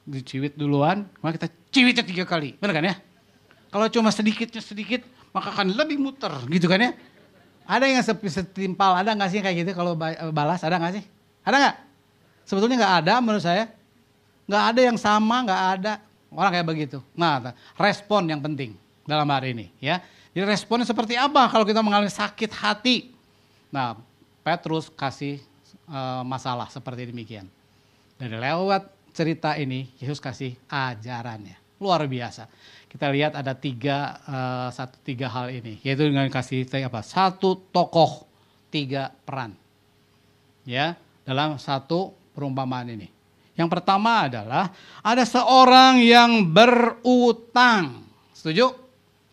Diciwit 0.06 0.54
duluan, 0.60 1.08
maka 1.24 1.40
kita 1.40 1.48
ciwitnya 1.72 2.04
tiga 2.04 2.25
kali. 2.28 2.60
Benar 2.60 2.74
kan 2.75 2.86
ya? 2.92 2.96
Kalau 3.75 3.91
cuma 3.91 4.08
sedikitnya 4.08 4.63
sedikit, 4.63 5.03
maka 5.36 5.51
akan 5.51 5.75
lebih 5.75 6.00
muter 6.00 6.32
gitu 6.48 6.72
kan 6.72 6.79
ya. 6.79 6.96
Ada 7.67 7.91
yang 7.91 8.00
setimpal, 8.08 8.96
ada 8.96 9.12
nggak 9.12 9.27
sih 9.27 9.44
kayak 9.44 9.67
gitu 9.67 9.72
kalau 9.75 10.00
balas, 10.32 10.63
ada 10.63 10.79
nggak 10.79 10.96
sih? 10.96 11.03
Ada 11.44 11.55
nggak? 11.60 11.75
Sebetulnya 12.48 12.79
nggak 12.79 12.96
ada 13.03 13.13
menurut 13.20 13.44
saya. 13.44 13.67
Nggak 14.48 14.63
ada 14.63 14.79
yang 14.79 14.96
sama, 14.96 15.44
nggak 15.44 15.62
ada 15.75 15.94
orang 16.32 16.51
kayak 16.55 16.67
begitu. 16.72 17.03
Nah, 17.20 17.51
respon 17.75 18.24
yang 18.32 18.39
penting 18.39 18.79
dalam 19.03 19.27
hari 19.27 19.51
ini 19.51 19.67
ya. 19.84 20.00
Jadi 20.32 20.48
responnya 20.48 20.88
seperti 20.88 21.20
apa 21.20 21.51
kalau 21.51 21.67
kita 21.67 21.84
mengalami 21.84 22.08
sakit 22.08 22.55
hati? 22.55 23.12
Nah, 23.75 24.00
Petrus 24.39 24.88
kasih 24.88 25.44
uh, 25.91 26.24
masalah 26.24 26.72
seperti 26.72 27.12
demikian. 27.12 27.51
Dan 28.15 28.39
lewat 28.39 28.88
cerita 29.12 29.60
ini, 29.60 29.91
Yesus 30.00 30.24
kasih 30.24 30.55
ajarannya. 30.72 31.60
Luar 31.75 32.08
biasa 32.08 32.48
kita 32.96 33.12
lihat 33.12 33.36
ada 33.36 33.52
tiga 33.52 34.24
uh, 34.24 34.68
satu 34.72 34.96
tiga 35.04 35.28
hal 35.28 35.52
ini 35.52 35.84
yaitu 35.84 36.08
dengan 36.08 36.32
kasih 36.32 36.64
apa? 36.88 37.04
Satu 37.04 37.60
tokoh 37.75 38.24
tiga 38.72 39.12
peran 39.12 39.52
ya 40.64 40.96
dalam 41.28 41.60
satu 41.60 42.16
perumpamaan 42.32 42.96
ini. 42.96 43.12
Yang 43.60 43.68
pertama 43.68 44.32
adalah 44.32 44.72
ada 45.04 45.28
seorang 45.28 46.00
yang 46.00 46.48
berutang. 46.48 48.08
Setuju? 48.32 48.72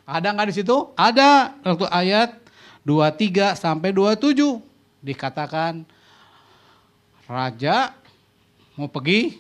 Ada 0.07 0.35
nggak 0.35 0.49
di 0.51 0.55
situ? 0.59 0.77
Ada. 0.99 1.63
Waktu 1.63 1.87
ayat 1.87 2.43
23 2.83 3.55
sampai 3.55 3.95
27 3.95 4.59
dikatakan 5.07 5.87
raja 7.31 7.95
mau 8.75 8.91
pergi 8.91 9.39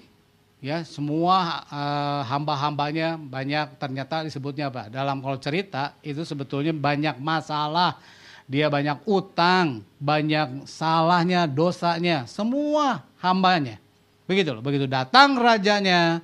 ya 0.62 0.86
semua 0.86 1.66
uh, 1.66 2.22
hamba-hambanya 2.30 3.18
banyak 3.18 3.82
ternyata 3.82 4.22
disebutnya 4.22 4.70
apa 4.70 4.86
dalam 4.86 5.18
kalau 5.18 5.36
cerita 5.42 5.98
itu 6.00 6.22
sebetulnya 6.22 6.70
banyak 6.70 7.18
masalah. 7.18 7.98
Dia 8.46 8.70
banyak 8.70 9.06
utang 9.06 9.82
banyak 9.98 10.66
salahnya 10.70 11.50
dosanya 11.50 12.30
semua 12.30 13.02
hambanya. 13.18 13.82
Begitu 14.30 14.54
loh 14.54 14.62
begitu 14.62 14.86
datang 14.86 15.34
rajanya 15.34 16.22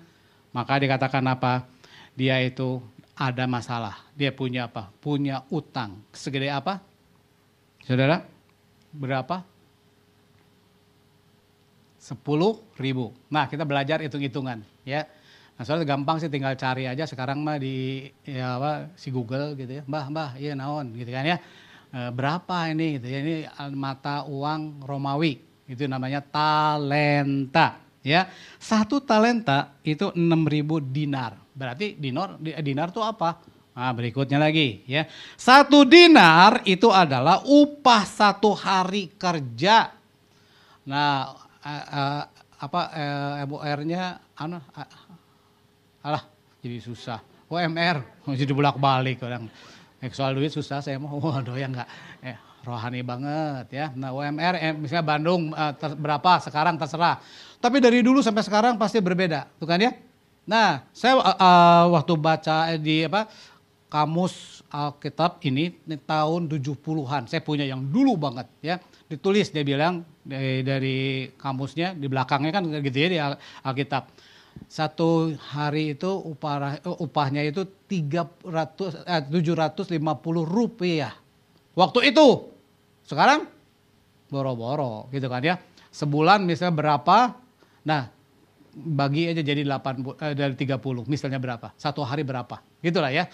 maka 0.55 0.79
dikatakan 0.79 1.25
apa? 1.27 1.67
Dia 2.15 2.39
itu 2.43 2.83
ada 3.19 3.47
masalah. 3.51 4.07
Dia 4.15 4.31
punya 4.31 4.71
apa? 4.71 4.91
Punya 5.03 5.43
utang. 5.51 6.03
Segede 6.15 6.51
apa? 6.51 6.83
Saudara 7.87 8.23
berapa 8.95 9.43
10 12.09 12.81
ribu. 12.81 13.13
Nah 13.29 13.45
kita 13.45 13.69
belajar 13.69 14.01
hitung-hitungan 14.01 14.65
ya. 14.89 15.05
Nah 15.61 15.63
soalnya 15.69 15.85
gampang 15.85 16.17
sih 16.17 16.33
tinggal 16.33 16.57
cari 16.57 16.89
aja 16.89 17.05
sekarang 17.05 17.45
mah 17.45 17.61
di 17.61 18.09
ya 18.25 18.57
apa 18.57 18.97
si 18.97 19.13
Google 19.13 19.53
gitu 19.61 19.69
ya. 19.69 19.83
Mbah 19.85 20.07
mbah 20.09 20.31
iya 20.41 20.57
naon 20.57 20.97
gitu 20.97 21.13
kan 21.13 21.29
ya. 21.29 21.37
E, 21.93 21.99
berapa 22.09 22.73
ini 22.73 22.97
gitu 22.97 23.07
ya 23.13 23.19
ini 23.21 23.37
mata 23.77 24.25
uang 24.25 24.89
Romawi 24.89 25.37
itu 25.69 25.85
namanya 25.85 26.25
talenta 26.25 27.77
ya. 28.01 28.25
Satu 28.57 29.05
talenta 29.05 29.77
itu 29.85 30.09
6000 30.17 30.81
dinar. 30.89 31.37
Berarti 31.53 32.01
dinar 32.01 32.41
dinar 32.41 32.89
tuh 32.89 33.05
apa? 33.05 33.37
Nah, 33.79 33.95
berikutnya 33.95 34.43
lagi 34.43 34.83
ya. 34.91 35.07
Satu 35.39 35.87
dinar 35.87 36.67
itu 36.67 36.91
adalah 36.91 37.47
upah 37.47 38.03
satu 38.03 38.51
hari 38.51 39.15
kerja. 39.15 39.95
Nah, 40.83 41.31
uh, 41.69 42.23
apa 42.59 42.81
eh, 42.91 43.47
MUR-nya 43.47 44.19
anu 44.35 44.59
alah 46.03 46.25
jadi 46.59 46.83
susah. 46.83 47.23
UMR 47.49 48.03
jadi 48.41 48.53
bolak-balik 48.53 49.23
orang. 49.23 49.47
Eh, 49.99 50.11
soal 50.15 50.35
duit 50.35 50.51
susah 50.51 50.83
saya 50.83 50.99
mau 50.99 51.19
waduh 51.23 51.55
ya 51.55 51.71
enggak 51.71 51.89
eh, 52.23 52.37
rohani 52.67 53.01
banget 53.07 53.67
ya. 53.71 53.87
Nah 53.95 54.11
UMR 54.11 54.55
eh, 54.59 54.75
misalnya 54.75 55.07
Bandung 55.07 55.55
eh, 55.55 55.73
ter- 55.79 55.99
berapa 55.99 56.43
sekarang 56.43 56.75
terserah. 56.75 57.23
Tapi 57.59 57.79
dari 57.83 58.03
dulu 58.03 58.23
sampai 58.23 58.43
sekarang 58.47 58.79
pasti 58.79 59.03
berbeda, 59.03 59.51
tuh 59.59 59.67
kan 59.67 59.83
ya? 59.83 59.91
Nah, 60.49 60.81
saya 60.97 61.21
eh, 61.21 61.37
eh, 61.39 61.85
waktu 61.93 62.13
baca 62.17 62.73
eh, 62.73 62.81
di 62.81 63.05
apa 63.05 63.29
kamus 63.93 64.65
Alkitab 64.69 65.41
ini, 65.49 65.73
ini 65.89 65.97
tahun 65.97 66.45
70-an. 66.49 67.25
Saya 67.29 67.41
punya 67.41 67.65
yang 67.65 67.81
dulu 67.89 68.21
banget 68.21 68.49
ya. 68.61 68.77
Ditulis 69.09 69.49
dia 69.49 69.65
bilang 69.65 70.05
dari, 70.21 70.61
dari 70.61 70.99
kamusnya 71.41 71.97
di 71.97 72.07
belakangnya 72.13 72.53
kan 72.53 72.63
gitu 72.69 72.99
ya 73.01 73.09
di 73.09 73.19
Al- 73.19 73.41
Alkitab. 73.65 74.13
Satu 74.69 75.33
hari 75.55 75.97
itu 75.97 76.11
upah 76.11 76.83
upahnya 77.01 77.41
itu 77.47 77.65
300 77.65 79.09
eh, 79.09 79.23
750 79.25 79.97
rupiah. 80.45 81.15
Waktu 81.73 82.13
itu. 82.13 82.53
Sekarang 83.09 83.49
boro-boro 84.29 85.09
gitu 85.09 85.25
kan 85.33 85.41
ya. 85.41 85.57
Sebulan 85.89 86.45
misalnya 86.45 86.77
berapa? 86.77 87.33
Nah, 87.89 88.13
bagi 88.77 89.33
aja 89.33 89.41
jadi 89.41 89.65
80 89.65 90.21
eh, 90.21 90.35
dari 90.37 90.55
30 90.55 91.09
misalnya 91.09 91.41
berapa? 91.41 91.73
Satu 91.81 92.05
hari 92.05 92.23
berapa? 92.29 92.61
Gitulah 92.85 93.09
ya. 93.09 93.25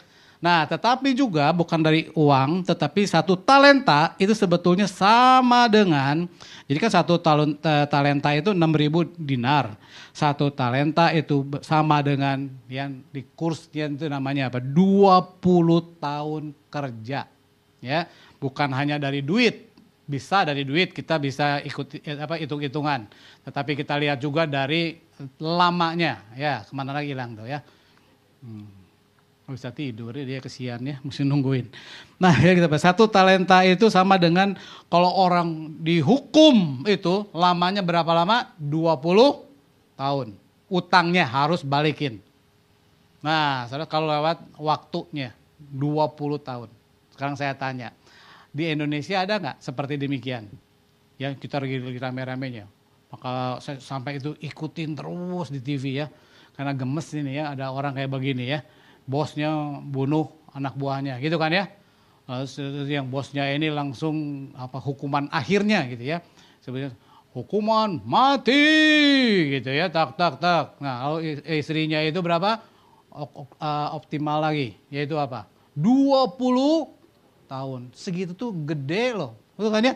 Nah, 0.42 0.68
tetapi 0.68 1.16
juga 1.16 1.48
bukan 1.56 1.80
dari 1.80 2.10
uang, 2.12 2.66
tetapi 2.68 3.08
satu 3.08 3.38
talenta 3.38 4.12
itu 4.20 4.36
sebetulnya 4.36 4.84
sama 4.84 5.66
dengan 5.70 6.28
jadi 6.64 6.78
kan 6.80 6.92
satu 7.00 7.20
talent, 7.20 7.60
talenta 7.92 8.32
itu 8.32 8.56
6000 8.56 9.12
dinar. 9.20 9.76
Satu 10.16 10.48
talenta 10.48 11.12
itu 11.12 11.44
sama 11.60 12.00
dengan 12.00 12.48
yang 12.72 13.04
di 13.12 13.20
kursnya 13.36 13.92
itu 13.92 14.08
namanya 14.08 14.48
apa? 14.48 14.64
20 14.64 16.00
tahun 16.00 16.42
kerja. 16.72 17.28
Ya, 17.84 18.08
bukan 18.40 18.72
hanya 18.72 18.96
dari 18.96 19.20
duit, 19.20 19.68
bisa 20.08 20.40
dari 20.40 20.64
duit 20.64 20.96
kita 20.96 21.20
bisa 21.20 21.60
ikut 21.60 22.00
eh, 22.00 22.16
apa 22.16 22.40
hitung-hitungan. 22.40 23.12
Tetapi 23.44 23.76
kita 23.76 24.00
lihat 24.00 24.24
juga 24.24 24.48
dari 24.48 24.96
lamanya, 25.36 26.24
ya 26.32 26.64
ke 26.64 26.72
mana 26.72 26.96
lagi 26.96 27.12
hilang 27.12 27.36
tuh 27.36 27.44
ya. 27.44 27.60
Hmm. 28.40 28.83
Nggak 29.44 29.54
bisa 29.60 29.70
tidur 29.76 30.16
ya 30.16 30.24
dia 30.24 30.40
kesian 30.40 30.80
ya, 30.80 30.96
mesti 31.04 31.20
nungguin. 31.20 31.68
Nah 32.16 32.32
ya 32.32 32.56
kita 32.56 32.68
satu 32.80 33.04
talenta 33.04 33.60
itu 33.60 33.92
sama 33.92 34.16
dengan 34.16 34.56
kalau 34.88 35.12
orang 35.12 35.68
dihukum 35.84 36.80
itu 36.88 37.28
lamanya 37.36 37.84
berapa 37.84 38.08
lama? 38.08 38.48
20 38.56 40.00
tahun. 40.00 40.28
Utangnya 40.72 41.28
harus 41.28 41.60
balikin. 41.60 42.24
Nah, 43.24 43.64
saudara 43.68 43.88
kalau 43.88 44.08
lewat 44.08 44.40
waktunya 44.60 45.32
20 45.72 46.40
tahun. 46.40 46.68
Sekarang 47.12 47.36
saya 47.36 47.56
tanya, 47.56 47.92
di 48.52 48.68
Indonesia 48.68 49.20
ada 49.20 49.40
nggak 49.40 49.56
seperti 49.60 49.96
demikian? 49.96 50.48
Ya 51.16 51.32
kita 51.32 51.60
lagi, 51.60 51.80
lagi 51.80 52.00
rame-ramenya. 52.00 52.64
Maka 53.08 53.60
sampai 53.60 54.18
itu 54.18 54.34
ikutin 54.40 54.92
terus 54.92 55.48
di 55.48 55.60
TV 55.62 56.04
ya. 56.04 56.06
Karena 56.52 56.74
gemes 56.76 57.06
ini 57.14 57.38
ya 57.38 57.54
ada 57.54 57.70
orang 57.70 57.96
kayak 57.96 58.10
begini 58.12 58.44
ya. 58.50 58.60
Bosnya 59.04 59.80
bunuh 59.84 60.32
anak 60.52 60.74
buahnya 60.76 61.20
gitu 61.20 61.36
kan 61.36 61.52
ya. 61.52 61.64
Se- 62.48 62.88
yang 62.88 63.12
bosnya 63.12 63.44
ini 63.52 63.68
langsung 63.68 64.48
apa 64.56 64.80
hukuman 64.80 65.28
akhirnya 65.28 65.84
gitu 65.92 66.04
ya. 66.04 66.24
Sebenarnya 66.64 66.96
hukuman 67.36 68.00
mati 68.06 68.64
gitu 69.58 69.68
ya 69.68 69.92
tak 69.92 70.16
tak 70.16 70.40
tak. 70.40 70.80
Nah 70.80 70.94
kalau 71.04 71.18
istrinya 71.52 72.00
itu 72.00 72.22
berapa? 72.24 72.64
Eh, 73.14 73.88
optimal 73.94 74.40
lagi 74.42 74.74
yaitu 74.88 75.14
apa? 75.20 75.46
20 75.76 76.90
tahun. 77.46 77.92
Segitu 77.92 78.32
tuh 78.32 78.50
gede 78.54 79.14
loh. 79.14 79.36
Betul 79.54 79.70
kan 79.70 79.84
ya? 79.84 79.94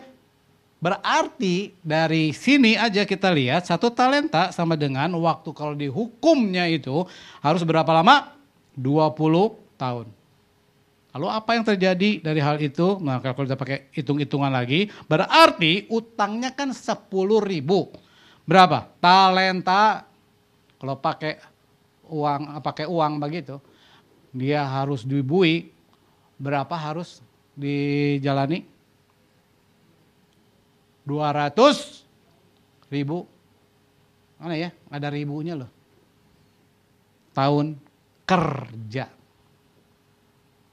Berarti 0.78 1.74
dari 1.82 2.30
sini 2.30 2.78
aja 2.78 3.02
kita 3.02 3.34
lihat 3.34 3.66
satu 3.66 3.90
talenta 3.90 4.54
sama 4.54 4.78
dengan 4.78 5.10
waktu 5.18 5.50
kalau 5.50 5.74
dihukumnya 5.74 6.70
itu 6.70 7.02
harus 7.42 7.66
berapa 7.66 7.90
lama? 7.90 8.37
20 8.78 9.74
tahun. 9.74 10.06
Lalu 11.18 11.26
apa 11.26 11.50
yang 11.58 11.64
terjadi 11.66 12.10
dari 12.22 12.38
hal 12.38 12.62
itu? 12.62 13.02
Nah 13.02 13.18
kalau 13.18 13.42
kita 13.42 13.58
pakai 13.58 13.90
hitung-hitungan 13.90 14.54
lagi, 14.54 14.86
berarti 15.10 15.90
utangnya 15.90 16.54
kan 16.54 16.70
10 16.70 17.10
ribu. 17.42 17.90
Berapa? 18.46 18.86
Talenta 19.02 20.06
kalau 20.78 20.94
pakai 20.94 21.42
uang 22.06 22.62
pakai 22.62 22.86
uang 22.86 23.18
begitu, 23.18 23.58
dia 24.30 24.62
harus 24.62 25.02
dibui 25.02 25.74
berapa 26.38 26.70
harus 26.78 27.18
dijalani? 27.58 28.62
200 31.02 32.06
ribu. 32.94 33.26
Mana 34.38 34.54
ya? 34.54 34.70
Ada 34.86 35.10
ribunya 35.10 35.58
loh. 35.58 35.70
Tahun 37.34 37.87
kerja. 38.28 39.08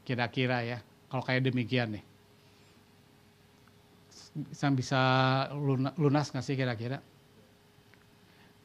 Kira-kira 0.03 0.59
ya. 0.67 0.77
Kalau 1.07 1.23
kayak 1.23 1.47
demikian 1.47 1.95
nih. 1.95 2.03
Bisa, 4.35 4.67
bisa 4.75 5.01
luna- 5.55 5.95
lunas 5.95 6.27
nggak 6.27 6.43
sih 6.43 6.59
kira-kira? 6.59 6.99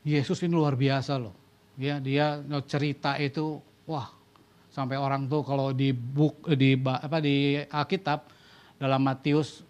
Yesus 0.02 0.42
ini 0.42 0.58
luar 0.58 0.74
biasa 0.74 1.14
loh. 1.14 1.36
Ya, 1.78 2.02
dia 2.02 2.42
cerita 2.66 3.14
itu 3.16 3.62
wah 3.86 4.10
sampai 4.70 4.98
orang 4.98 5.30
tuh 5.30 5.42
kalau 5.42 5.70
di 5.70 5.90
buk 5.94 6.46
di 6.54 6.78
apa 6.78 7.18
di 7.18 7.58
Alkitab 7.58 8.26
dalam 8.78 9.02
Matius 9.02 9.66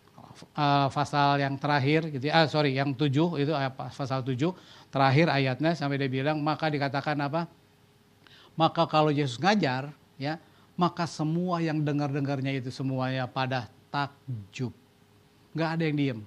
uh, 0.56 0.88
pasal 0.92 1.40
yang 1.40 1.56
terakhir 1.56 2.12
gitu 2.12 2.28
ah, 2.28 2.44
sorry 2.44 2.76
yang 2.76 2.92
tujuh 2.92 3.40
itu 3.40 3.52
pasal 3.76 4.20
tujuh 4.20 4.52
terakhir 4.92 5.33
ayatnya 5.33 5.72
sampai 5.72 5.96
dia 5.96 6.11
bilang 6.11 6.42
maka 6.44 6.68
dikatakan 6.68 7.16
apa? 7.20 7.48
Maka 8.61 8.85
kalau 8.85 9.09
Yesus 9.09 9.40
ngajar 9.40 9.88
ya 10.20 10.37
maka 10.77 11.09
semua 11.09 11.61
yang 11.61 11.81
dengar-dengarnya 11.81 12.61
itu 12.61 12.68
semuanya 12.68 13.25
pada 13.25 13.73
takjub. 13.88 14.73
Nggak 15.57 15.70
ada 15.77 15.83
yang 15.85 15.96
diem. 15.96 16.20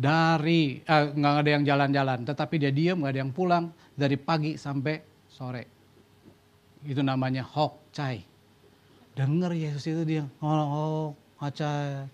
Dari 0.00 0.80
eh, 0.80 1.06
ada 1.16 1.50
yang 1.50 1.64
jalan-jalan, 1.64 2.24
tetapi 2.24 2.56
dia 2.56 2.72
diem, 2.72 2.96
nggak 2.96 3.12
ada 3.12 3.20
yang 3.20 3.32
pulang 3.32 3.64
dari 3.92 4.16
pagi 4.16 4.56
sampai 4.56 5.00
sore. 5.28 5.64
Itu 6.80 7.04
namanya 7.04 7.44
hok 7.44 7.92
cai. 7.92 8.24
Dengar 9.12 9.52
Yesus 9.52 9.84
itu 9.84 10.00
dia 10.04 10.24
oh, 10.40 10.48
oh 10.48 11.08
acai. 11.40 12.08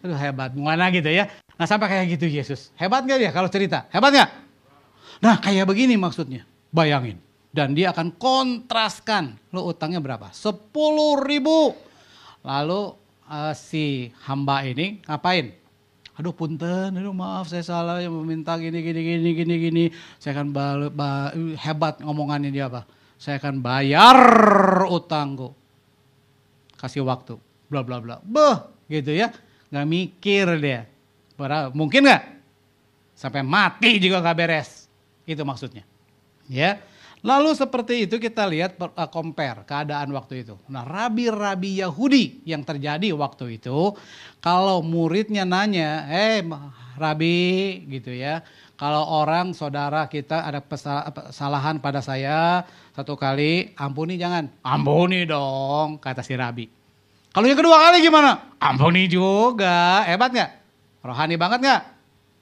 Aduh 0.00 0.16
hebat, 0.16 0.56
mana 0.56 0.88
gitu 0.88 1.12
ya. 1.12 1.28
Nah 1.56 1.68
sampai 1.68 1.88
kayak 1.92 2.16
gitu 2.16 2.28
Yesus. 2.28 2.72
Hebat 2.80 3.04
nggak 3.04 3.18
dia 3.20 3.30
kalau 3.32 3.52
cerita? 3.52 3.84
Hebat 3.92 4.12
nggak? 4.12 4.30
Nah 5.20 5.36
kayak 5.36 5.68
begini 5.68 6.00
maksudnya. 6.00 6.48
Bayangin. 6.72 7.25
Dan 7.56 7.72
dia 7.72 7.96
akan 7.96 8.20
kontraskan. 8.20 9.40
Lo 9.56 9.72
utangnya 9.72 10.04
berapa? 10.04 10.28
10 10.28 10.60
ribu. 11.24 11.72
Lalu 12.44 12.80
eh, 13.32 13.54
si 13.56 14.12
hamba 14.28 14.60
ini 14.68 15.00
ngapain? 15.08 15.56
Aduh 16.16 16.32
punten, 16.32 16.96
aduh 16.96 17.12
maaf 17.12 17.52
saya 17.52 17.60
salah 17.60 18.00
yang 18.00 18.12
meminta 18.24 18.56
gini 18.56 18.80
gini 18.80 19.00
gini 19.04 19.30
gini 19.36 19.54
gini. 19.60 19.84
Saya 20.16 20.40
akan 20.40 20.48
hebat 21.60 22.00
ngomongannya 22.00 22.48
dia 22.48 22.72
apa? 22.72 22.88
Saya 23.20 23.36
akan 23.36 23.60
bayar 23.60 24.20
utangku. 24.88 25.52
Kasih 26.80 27.04
waktu, 27.04 27.36
bla 27.68 27.84
bla 27.84 28.00
bla. 28.00 28.16
Beh, 28.24 28.56
gitu 28.88 29.12
ya. 29.12 29.28
Nggak 29.68 29.86
mikir 29.88 30.46
dia. 30.56 30.88
Mungkin 31.76 32.08
nggak? 32.08 32.24
Sampai 33.12 33.44
mati 33.44 34.00
juga 34.00 34.24
nggak 34.24 34.36
beres. 34.40 34.88
Itu 35.28 35.44
maksudnya. 35.44 35.84
Ya. 36.48 36.80
Lalu 37.26 37.50
seperti 37.58 38.06
itu 38.06 38.22
kita 38.22 38.46
lihat 38.46 38.78
uh, 38.78 39.10
compare 39.10 39.66
keadaan 39.66 40.14
waktu 40.14 40.46
itu. 40.46 40.54
Nah, 40.70 40.86
rabi-rabi 40.86 41.82
Yahudi 41.82 42.46
yang 42.46 42.62
terjadi 42.62 43.10
waktu 43.18 43.58
itu, 43.58 43.98
kalau 44.38 44.78
muridnya 44.78 45.42
nanya, 45.42 46.06
"Eh, 46.06 46.46
Ma- 46.46 46.70
rabi," 46.94 47.82
gitu 47.90 48.14
ya. 48.14 48.46
Kalau 48.78 49.02
orang 49.02 49.56
saudara 49.56 50.06
kita 50.06 50.46
ada 50.46 50.62
kesalahan 50.62 51.82
pada 51.82 51.98
saya 51.98 52.62
satu 52.94 53.18
kali, 53.18 53.74
ampuni 53.74 54.20
jangan. 54.20 54.46
Ampuni 54.62 55.26
dong, 55.26 55.98
kata 55.98 56.22
si 56.22 56.36
rabi. 56.38 56.70
Kalau 57.34 57.48
yang 57.48 57.58
kedua 57.58 57.76
kali 57.76 58.04
gimana? 58.06 58.54
Ampuni 58.62 59.10
juga. 59.10 60.04
Hebat 60.06 60.30
nggak? 60.30 60.50
Rohani 61.02 61.34
banget 61.40 61.58
nggak? 61.64 61.82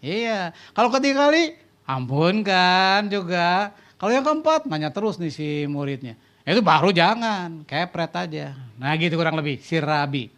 Iya. 0.05 0.53
Kalau 0.77 0.93
ketiga 0.93 1.27
kali, 1.31 1.57
ampunkan 1.89 3.09
juga. 3.09 3.73
Kalau 3.99 4.13
yang 4.13 4.27
keempat, 4.27 4.67
nanya 4.67 4.91
terus 4.91 5.17
nih 5.23 5.33
si 5.33 5.47
muridnya. 5.71 6.19
Itu 6.45 6.61
baru 6.61 6.93
jangan, 6.93 7.65
kepret 7.65 8.13
aja. 8.13 8.53
Nah 8.77 8.93
gitu 9.01 9.17
kurang 9.17 9.39
lebih, 9.41 9.63
si 9.65 9.81
Rabi. 9.81 10.29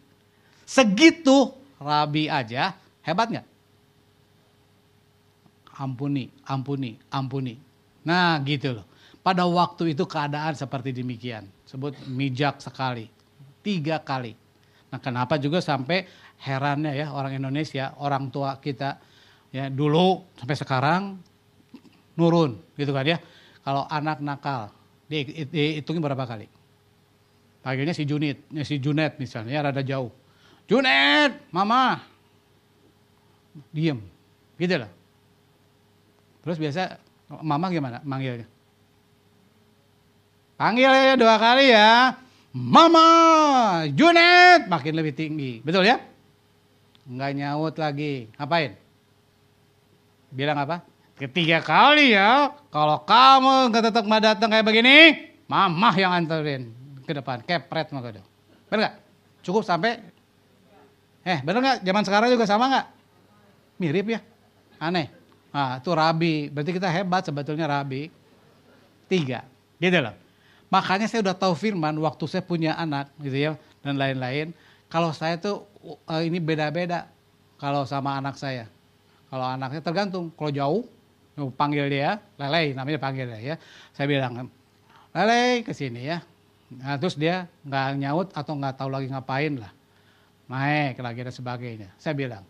Segitu 0.63 1.51
Rabi 1.81 2.31
aja, 2.31 2.77
hebat 3.03 3.27
nggak? 3.27 3.47
Ampuni, 5.77 6.31
ampuni, 6.47 6.95
ampuni. 7.11 7.55
Nah 8.07 8.39
gitu 8.47 8.81
loh. 8.81 8.85
Pada 9.19 9.43
waktu 9.43 9.91
itu 9.91 10.07
keadaan 10.07 10.55
seperti 10.55 10.95
demikian. 10.95 11.43
Sebut 11.67 11.91
mijak 12.07 12.63
sekali. 12.63 13.11
Tiga 13.59 13.99
kali. 13.99 14.31
Nah 14.87 15.03
kenapa 15.03 15.35
juga 15.35 15.59
sampai 15.59 16.07
herannya 16.39 16.95
ya 16.95 17.11
orang 17.11 17.35
Indonesia, 17.35 17.91
orang 17.99 18.31
tua 18.31 18.55
kita 18.63 18.95
ya 19.51 19.67
dulu 19.67 20.23
sampai 20.39 20.55
sekarang 20.55 21.01
nurun 22.15 22.55
gitu 22.79 22.95
kan 22.95 23.03
ya. 23.03 23.19
Kalau 23.67 23.83
anak 23.91 24.23
nakal 24.23 24.71
dihitungin 25.11 25.99
berapa 25.99 26.23
kali? 26.23 26.47
Panggilnya 27.59 27.91
si 27.91 28.07
Junit, 28.07 28.47
ya 28.47 28.63
si 28.63 28.79
Junet 28.79 29.19
misalnya, 29.19 29.59
ya 29.59 29.67
rada 29.67 29.83
jauh. 29.83 30.07
Junet, 30.71 31.35
mama. 31.51 31.99
Diem, 33.75 33.99
gitu 34.55 34.79
lah. 34.79 34.87
Terus 36.47 36.55
biasa 36.63 36.95
mama 37.43 37.67
gimana 37.67 37.99
manggilnya? 38.07 38.47
Panggil 40.55 40.87
ya 40.87 41.19
dua 41.19 41.35
kali 41.35 41.67
ya. 41.67 42.15
Mama, 42.55 43.83
Junet, 43.91 44.71
makin 44.71 44.95
lebih 44.95 45.11
tinggi. 45.11 45.59
Betul 45.59 45.91
ya? 45.91 45.99
Enggak 47.03 47.35
nyaut 47.35 47.75
lagi. 47.75 48.31
Ngapain? 48.39 48.79
Bilang 50.31 50.55
apa? 50.55 50.87
Ketiga 51.17 51.65
kali 51.65 52.13
ya, 52.13 52.53
kalau 52.69 53.01
kamu 53.01 53.73
nggak 53.73 53.83
tetap 53.89 54.03
mau 54.05 54.21
datang 54.21 54.53
kayak 54.53 54.65
begini, 54.69 54.97
mama 55.49 55.89
yang 55.97 56.13
anterin 56.13 56.69
ke 57.09 57.11
depan, 57.17 57.41
kepret 57.41 57.89
mah 57.89 58.05
kado. 58.05 58.21
Bener 58.69 58.79
nggak? 58.85 58.95
Cukup 59.41 59.65
sampai, 59.65 59.97
eh 61.25 61.41
bener 61.41 61.57
nggak? 61.57 61.77
Zaman 61.81 62.03
sekarang 62.05 62.29
juga 62.29 62.45
sama 62.45 62.69
nggak? 62.69 62.85
Mirip 63.81 64.13
ya, 64.13 64.21
aneh. 64.77 65.09
Nah 65.49 65.81
itu 65.81 65.89
rabi, 65.89 66.53
berarti 66.53 66.71
kita 66.77 66.85
hebat 66.85 67.25
sebetulnya 67.25 67.65
rabi. 67.65 68.13
Tiga, 69.09 69.41
gitu 69.81 69.97
loh. 69.97 70.13
Makanya 70.69 71.09
saya 71.09 71.25
udah 71.25 71.33
tahu 71.33 71.57
firman 71.57 71.97
waktu 71.97 72.29
saya 72.29 72.45
punya 72.45 72.77
anak 72.77 73.09
gitu 73.17 73.33
ya 73.41 73.51
dan 73.81 73.97
lain-lain. 73.97 74.53
Kalau 74.85 75.09
saya 75.17 75.41
tuh 75.41 75.65
uh, 76.05 76.21
ini 76.21 76.37
beda-beda 76.37 77.09
kalau 77.57 77.89
sama 77.89 78.21
anak 78.21 78.37
saya. 78.37 78.69
Kalau 79.33 79.49
anaknya 79.49 79.81
tergantung, 79.81 80.29
kalau 80.37 80.51
jauh 80.53 80.83
panggil 81.37 81.85
dia, 81.85 82.17
Lele 82.41 82.73
namanya 82.73 82.97
panggil 82.97 83.29
dia 83.29 83.53
ya. 83.53 83.55
Saya 83.93 84.09
bilang, 84.09 84.49
Lele 85.13 85.61
ke 85.61 85.71
sini 85.71 86.09
ya. 86.09 86.19
Nah, 86.67 86.99
terus 86.99 87.15
dia 87.15 87.47
nggak 87.63 87.85
nyaut 88.01 88.27
atau 88.35 88.53
nggak 88.57 88.75
tahu 88.75 88.89
lagi 88.91 89.07
ngapain 89.07 89.55
lah. 89.55 89.71
Naik 90.47 90.99
lagi 91.03 91.19
dan 91.27 91.35
sebagainya. 91.35 91.89
Saya 91.99 92.15
bilang, 92.15 92.43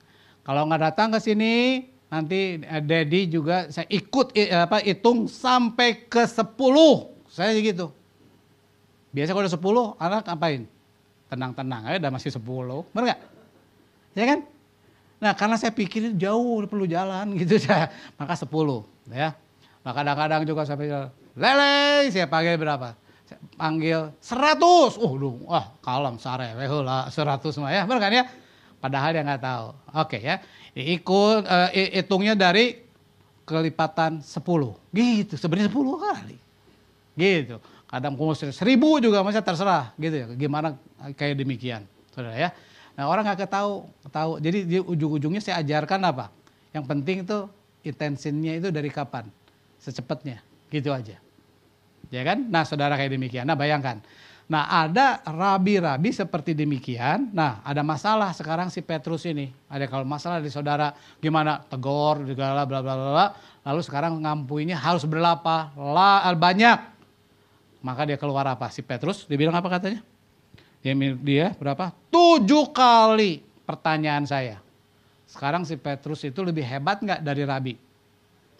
kalau 0.45 0.65
nggak 0.69 0.81
datang 0.93 1.13
ke 1.13 1.19
sini, 1.21 1.85
nanti 2.07 2.61
Dedi 2.61 3.27
juga 3.27 3.69
saya 3.73 3.89
ikut 3.89 4.37
apa 4.53 4.81
hitung 4.85 5.29
sampai 5.29 6.05
ke 6.09 6.25
10. 6.25 6.45
Saya 7.29 7.57
gitu. 7.57 7.93
Biasa 9.13 9.33
kalau 9.33 9.45
udah 9.45 9.97
10, 9.97 10.01
anak 10.01 10.25
ngapain? 10.29 10.61
Tenang-tenang 11.27 11.81
aja 11.89 11.97
udah 12.01 12.13
masih 12.13 12.31
10. 12.33 12.85
Benar 12.93 13.03
nggak? 13.11 13.21
Ya 14.17 14.25
kan? 14.29 14.39
Nah 15.17 15.33
karena 15.33 15.57
saya 15.57 15.73
pikir 15.73 16.13
jauh 16.13 16.61
perlu 16.69 16.85
jalan 16.85 17.33
gitu 17.41 17.57
ya. 17.57 17.89
Maka 18.17 18.33
10 18.37 18.47
ya. 19.13 19.33
Nah 19.81 19.91
kadang-kadang 19.95 20.41
juga 20.43 20.67
saya 20.67 20.77
pikir, 20.77 21.09
lele 21.37 22.11
saya 22.11 22.27
panggil 22.27 22.59
berapa? 22.59 22.93
Saya 23.25 23.39
panggil 23.57 23.99
100. 24.19 24.99
Oh 25.01 25.13
duh, 25.17 25.35
wah 25.47 25.73
kalem 25.81 26.19
sare 26.21 26.53
lah 26.55 27.09
100 27.09 27.61
mah 27.63 27.71
ya. 27.73 27.81
Benar 27.87 27.99
kan 28.01 28.13
ya? 28.13 28.25
Padahal 28.77 29.09
dia 29.15 29.23
nggak 29.25 29.41
tahu. 29.41 29.67
Oke 29.97 30.17
ya. 30.21 30.37
Ikut 30.77 31.41
uh, 31.49 31.69
hitungnya 31.73 32.37
dari 32.37 32.85
kelipatan 33.47 34.21
10. 34.21 34.37
Gitu, 34.93 35.33
sebenarnya 35.39 35.71
10 35.73 36.05
kali. 36.05 36.37
Gitu. 37.17 37.57
Kadang 37.87 38.19
kumus 38.19 38.43
seribu 38.51 38.99
juga 38.99 39.23
masih 39.23 39.41
terserah 39.41 39.95
gitu 39.95 40.15
ya. 40.19 40.27
Gimana 40.35 40.75
kayak 41.15 41.39
demikian. 41.39 41.87
Saudara 42.11 42.35
ya. 42.35 42.49
Nah 42.97 43.05
orang 43.05 43.29
nggak 43.29 43.45
ketahu, 43.45 43.85
tahu. 44.09 44.31
Jadi 44.41 44.65
di 44.65 44.77
ujung-ujungnya 44.81 45.37
saya 45.37 45.61
ajarkan 45.61 46.01
apa? 46.01 46.33
Yang 46.73 46.85
penting 46.89 47.17
itu 47.21 47.37
intensinya 47.85 48.53
itu 48.57 48.73
dari 48.73 48.89
kapan? 48.89 49.29
Secepatnya, 49.77 50.41
gitu 50.73 50.89
aja. 50.89 51.21
Ya 52.09 52.21
kan? 52.25 52.49
Nah 52.49 52.65
saudara 52.65 52.97
kayak 52.97 53.13
demikian. 53.13 53.45
Nah 53.45 53.53
bayangkan. 53.53 54.01
Nah 54.47 54.65
ada 54.65 55.21
rabi-rabi 55.27 56.09
seperti 56.09 56.57
demikian. 56.57 57.29
Nah 57.37 57.61
ada 57.61 57.85
masalah 57.85 58.33
sekarang 58.33 58.73
si 58.73 58.81
Petrus 58.81 59.29
ini. 59.29 59.53
Ada 59.69 59.85
kalau 59.85 60.07
masalah 60.07 60.41
di 60.41 60.49
saudara 60.49 60.97
gimana 61.21 61.61
tegor, 61.69 62.25
segala 62.25 62.65
bla 62.65 62.81
bla 62.81 62.95
bla. 62.97 63.27
Lalu 63.61 63.81
sekarang 63.85 64.23
ngampuinya 64.23 64.79
harus 64.79 65.05
berapa? 65.05 65.69
La, 65.77 66.25
banyak. 66.33 66.79
Maka 67.83 68.09
dia 68.09 68.17
keluar 68.17 68.47
apa? 68.47 68.73
Si 68.73 68.81
Petrus, 68.81 69.29
dia 69.29 69.37
bilang 69.37 69.53
apa 69.53 69.67
katanya? 69.69 70.01
Dia, 70.81 70.93
dia 70.95 71.45
berapa? 71.57 71.91
Tujuh 72.13 72.71
kali 72.71 73.43
pertanyaan 73.67 74.23
saya. 74.23 74.61
Sekarang 75.27 75.67
si 75.67 75.75
Petrus 75.75 76.23
itu 76.23 76.39
lebih 76.39 76.63
hebat 76.63 77.03
nggak 77.03 77.19
dari 77.19 77.43
Rabi? 77.43 77.73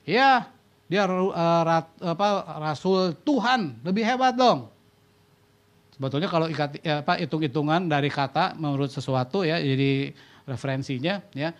Iya, 0.04 0.48
dia 0.88 1.04
uh, 1.08 1.32
rat, 1.64 1.88
apa, 2.00 2.28
rasul 2.60 3.16
Tuhan, 3.24 3.80
lebih 3.84 4.04
hebat 4.04 4.36
dong. 4.36 4.68
Sebetulnya 5.96 6.30
kalau 6.30 6.46
ikat, 6.52 6.84
ya, 6.84 7.02
apa, 7.02 7.18
hitung-hitungan 7.18 7.88
dari 7.90 8.12
kata 8.12 8.54
menurut 8.60 8.92
sesuatu 8.92 9.42
ya, 9.42 9.58
jadi 9.58 10.14
referensinya 10.46 11.24
ya, 11.34 11.52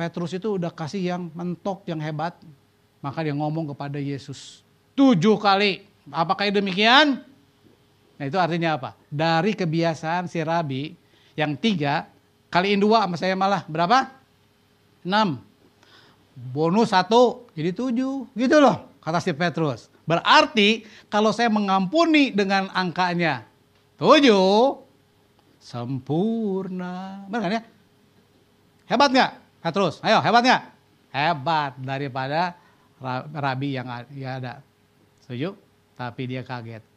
Petrus 0.00 0.32
itu 0.32 0.56
udah 0.56 0.72
kasih 0.72 1.12
yang 1.12 1.28
mentok, 1.36 1.84
yang 1.84 2.00
hebat. 2.00 2.32
Maka 3.04 3.20
dia 3.20 3.36
ngomong 3.36 3.72
kepada 3.72 3.96
Yesus. 4.00 4.64
Tujuh 4.96 5.36
kali. 5.40 5.84
Apakah 6.08 6.48
demikian? 6.48 7.20
Nah 8.20 8.28
itu 8.28 8.36
artinya 8.36 8.76
apa? 8.76 8.92
Dari 9.08 9.56
kebiasaan 9.56 10.28
si 10.28 10.44
Rabi 10.44 10.92
yang 11.40 11.56
tiga, 11.56 12.04
kaliin 12.52 12.76
dua 12.76 13.08
sama 13.08 13.16
saya 13.16 13.32
malah 13.32 13.64
berapa? 13.64 14.12
Enam. 15.00 15.40
Bonus 16.36 16.92
satu, 16.92 17.48
jadi 17.56 17.72
tujuh. 17.72 18.28
Gitu 18.36 18.56
loh, 18.60 18.92
kata 19.00 19.24
si 19.24 19.32
Petrus. 19.32 19.88
Berarti 20.04 20.84
kalau 21.08 21.32
saya 21.32 21.48
mengampuni 21.48 22.28
dengan 22.28 22.68
angkanya 22.76 23.48
tujuh, 23.96 24.84
sempurna. 25.56 27.24
Benar 27.24 27.40
kan 27.40 27.56
ya? 27.56 27.62
Hebat 28.84 29.08
nggak 29.16 29.30
Petrus? 29.64 29.96
Ayo, 30.04 30.20
hebat 30.20 30.42
nggak? 30.44 30.62
Hebat 31.08 31.72
daripada 31.80 32.52
Rabi 33.32 33.80
yang 33.80 33.88
ada. 33.88 34.60
Setuju? 35.24 35.56
Tapi 35.96 36.22
dia 36.28 36.44
kaget. 36.44 36.89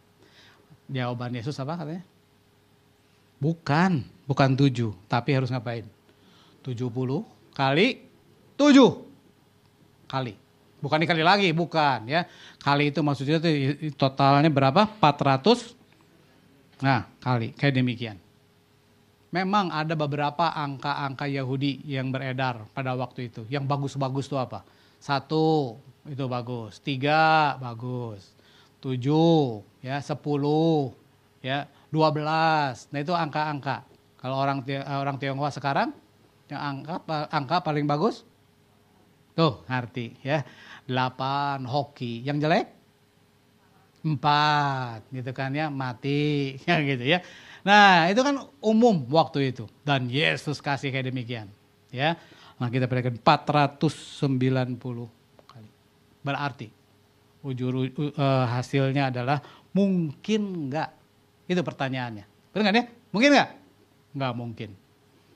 Jawaban 0.94 1.34
Yesus 1.34 1.58
apa 1.58 1.74
katanya? 1.74 2.06
Bukan, 3.42 4.06
bukan 4.30 4.50
tujuh, 4.54 4.94
tapi 5.10 5.34
harus 5.34 5.50
ngapain? 5.50 5.84
Tujuh 6.62 6.94
puluh 6.94 7.26
kali 7.58 8.06
tujuh 8.56 9.04
kali. 10.06 10.38
Bukan 10.80 11.00
dikali 11.02 11.24
lagi, 11.26 11.50
bukan 11.50 12.06
ya. 12.06 12.30
Kali 12.62 12.94
itu 12.94 13.02
maksudnya 13.02 13.42
itu 13.42 13.90
totalnya 13.96 14.52
berapa? 14.52 14.84
400 15.00 15.74
Nah, 16.84 17.08
kali 17.24 17.56
kayak 17.56 17.80
demikian. 17.80 18.18
Memang 19.32 19.72
ada 19.72 19.96
beberapa 19.96 20.52
angka-angka 20.52 21.26
Yahudi 21.26 21.88
yang 21.88 22.12
beredar 22.12 22.68
pada 22.76 22.94
waktu 23.00 23.32
itu. 23.32 23.48
Yang 23.48 23.64
bagus-bagus 23.66 24.28
itu 24.28 24.36
apa? 24.36 24.68
Satu, 25.00 25.80
itu 26.04 26.28
bagus. 26.28 26.84
Tiga, 26.84 27.56
bagus 27.58 28.33
tujuh, 28.84 29.64
ya 29.80 30.04
sepuluh, 30.04 30.92
ya 31.40 31.72
dua 31.88 32.12
belas. 32.12 32.92
Nah 32.92 33.00
itu 33.00 33.16
angka-angka. 33.16 33.88
Kalau 34.20 34.36
orang 34.40 34.64
orang 34.92 35.16
Tionghoa 35.16 35.52
sekarang 35.52 35.96
yang 36.52 36.84
angka 36.84 37.00
angka 37.32 37.64
paling 37.64 37.88
bagus 37.88 38.28
tuh 39.34 39.64
arti 39.72 40.20
ya 40.20 40.44
delapan 40.84 41.64
hoki. 41.64 42.20
Yang 42.28 42.38
jelek 42.44 42.68
empat 44.04 45.08
gitu 45.16 45.32
kan 45.32 45.56
ya 45.56 45.72
mati 45.72 46.56
ya 46.68 46.84
gitu 46.84 47.04
ya. 47.08 47.24
Nah 47.64 48.12
itu 48.12 48.20
kan 48.20 48.36
umum 48.60 49.08
waktu 49.08 49.56
itu 49.56 49.64
dan 49.88 50.12
Yesus 50.12 50.60
kasih 50.60 50.92
kayak 50.92 51.08
demikian 51.08 51.48
ya. 51.88 52.20
Nah 52.60 52.68
kita 52.68 52.92
berikan 52.92 53.16
490 53.16 54.28
kali. 55.48 55.70
Berarti 56.20 56.83
ujur 57.44 57.92
uh, 57.92 58.46
hasilnya 58.48 59.12
adalah 59.12 59.44
mungkin 59.76 60.72
nggak? 60.72 60.90
Itu 61.46 61.60
pertanyaannya. 61.60 62.26
Benar 62.56 62.64
nggak 62.64 62.76
ya? 62.76 62.86
Mungkin 63.12 63.30
nggak? 63.36 63.50
Nggak 64.16 64.34
mungkin. 64.34 64.70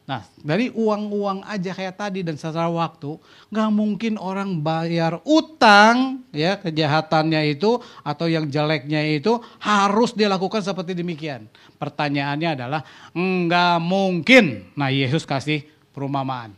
Nah, 0.08 0.24
dari 0.40 0.72
uang-uang 0.72 1.44
aja 1.44 1.76
kayak 1.76 2.00
tadi 2.00 2.24
dan 2.24 2.40
secara 2.40 2.72
waktu, 2.72 3.20
nggak 3.52 3.70
mungkin 3.76 4.16
orang 4.16 4.64
bayar 4.64 5.20
utang 5.28 6.24
ya 6.32 6.56
kejahatannya 6.56 7.52
itu 7.52 7.76
atau 8.08 8.32
yang 8.32 8.48
jeleknya 8.48 9.04
itu 9.04 9.36
harus 9.60 10.16
dilakukan 10.16 10.64
seperti 10.64 10.96
demikian. 10.96 11.52
Pertanyaannya 11.76 12.50
adalah 12.56 12.88
nggak 13.12 13.84
mungkin. 13.84 14.72
Nah, 14.80 14.88
Yesus 14.96 15.28
kasih 15.28 15.68
perumpamaan. 15.92 16.56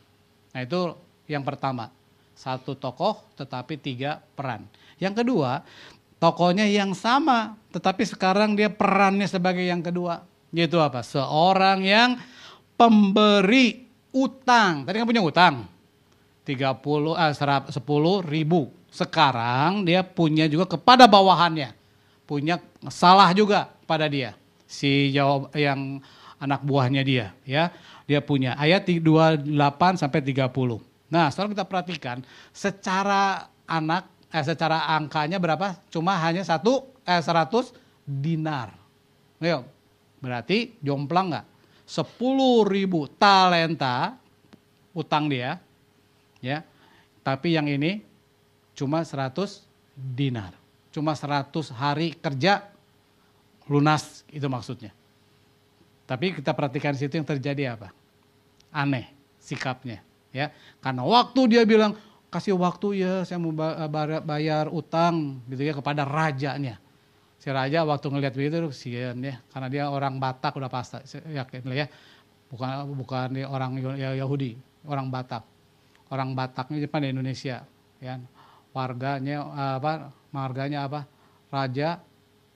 Nah, 0.54 0.62
itu 0.62 0.94
yang 1.26 1.42
pertama. 1.42 1.90
satu 2.40 2.72
tokoh 2.72 3.36
tetapi 3.36 3.76
tiga 3.76 4.16
peran. 4.16 4.64
Yang 5.00 5.24
kedua, 5.24 5.64
tokohnya 6.20 6.68
yang 6.68 6.92
sama 6.92 7.60
tetapi 7.70 8.02
sekarang 8.06 8.58
dia 8.58 8.70
perannya 8.70 9.30
sebagai 9.30 9.62
yang 9.62 9.82
kedua. 9.82 10.26
Yaitu 10.50 10.82
apa? 10.82 11.06
Seorang 11.06 11.86
yang 11.86 12.18
pemberi 12.74 13.86
utang. 14.10 14.86
Tadi 14.86 14.98
kan 14.98 15.06
punya 15.06 15.22
utang. 15.22 15.56
30 16.46 16.58
eh, 17.14 17.34
10 17.38 17.78
ribu. 18.26 18.74
Sekarang 18.90 19.86
dia 19.86 20.02
punya 20.02 20.50
juga 20.50 20.66
kepada 20.66 21.06
bawahannya. 21.06 21.78
Punya 22.26 22.58
salah 22.90 23.30
juga 23.38 23.70
pada 23.86 24.10
dia. 24.10 24.34
Si 24.66 25.14
jawab 25.14 25.54
yang 25.54 26.02
anak 26.42 26.66
buahnya 26.66 27.06
dia 27.06 27.38
ya. 27.46 27.70
Dia 28.10 28.26
punya 28.26 28.58
ayat 28.58 28.90
28 28.90 29.46
sampai 30.02 30.20
30. 30.26 30.50
Nah, 31.14 31.30
sekarang 31.30 31.54
kita 31.54 31.66
perhatikan 31.70 32.18
secara 32.50 33.54
anak 33.70 34.10
eh, 34.30 34.44
secara 34.46 34.90
angkanya 34.94 35.42
berapa? 35.42 35.78
Cuma 35.90 36.18
hanya 36.22 36.46
satu 36.46 36.88
eh 37.04 37.22
100 37.22 37.74
dinar. 38.06 38.74
Ayo, 39.40 39.66
berarti 40.22 40.78
jomplang 40.82 41.34
nggak? 41.34 41.46
10 41.90 42.70
ribu 42.70 43.10
talenta 43.18 44.14
utang 44.94 45.26
dia, 45.30 45.58
ya. 46.42 46.62
Tapi 47.26 47.58
yang 47.58 47.66
ini 47.66 48.02
cuma 48.78 49.02
100 49.02 49.66
dinar. 49.96 50.54
Cuma 50.90 51.14
100 51.14 51.50
hari 51.74 52.14
kerja 52.18 52.70
lunas 53.70 54.26
itu 54.34 54.46
maksudnya. 54.50 54.94
Tapi 56.10 56.34
kita 56.34 56.58
perhatikan 56.58 56.98
situ 56.98 57.22
yang 57.22 57.28
terjadi 57.28 57.78
apa? 57.78 57.94
Aneh 58.74 59.14
sikapnya 59.40 60.06
ya 60.30 60.54
karena 60.78 61.02
waktu 61.02 61.42
dia 61.58 61.64
bilang 61.66 61.98
kasih 62.30 62.54
waktu 62.54 63.02
ya 63.02 63.14
saya 63.26 63.42
mau 63.42 63.54
bayar 64.22 64.70
utang 64.70 65.42
gitu 65.50 65.66
ya 65.66 65.74
kepada 65.74 66.06
rajanya. 66.06 66.78
Si 67.40 67.48
raja 67.50 67.88
waktu 67.88 68.06
ngelihat 68.12 68.34
begitu 68.36 68.70
sian 68.76 69.18
ya 69.24 69.42
karena 69.50 69.68
dia 69.72 69.84
orang 69.90 70.22
Batak 70.22 70.54
udah 70.56 70.70
pasti 70.70 71.02
yakin 71.34 71.66
ya. 71.74 71.90
Bukan 72.50 72.98
bukan 72.98 73.30
orang 73.46 73.78
ya, 73.98 74.14
Yahudi 74.14 74.58
orang 74.86 75.10
Batak. 75.10 75.44
Orang 76.10 76.34
Bataknya 76.34 76.82
Jepang 76.82 77.06
di 77.06 77.10
Indonesia 77.14 77.66
ya. 78.02 78.14
Warganya 78.70 79.38
apa 79.78 80.14
marganya 80.30 80.86
apa? 80.86 81.10
Raja 81.50 81.98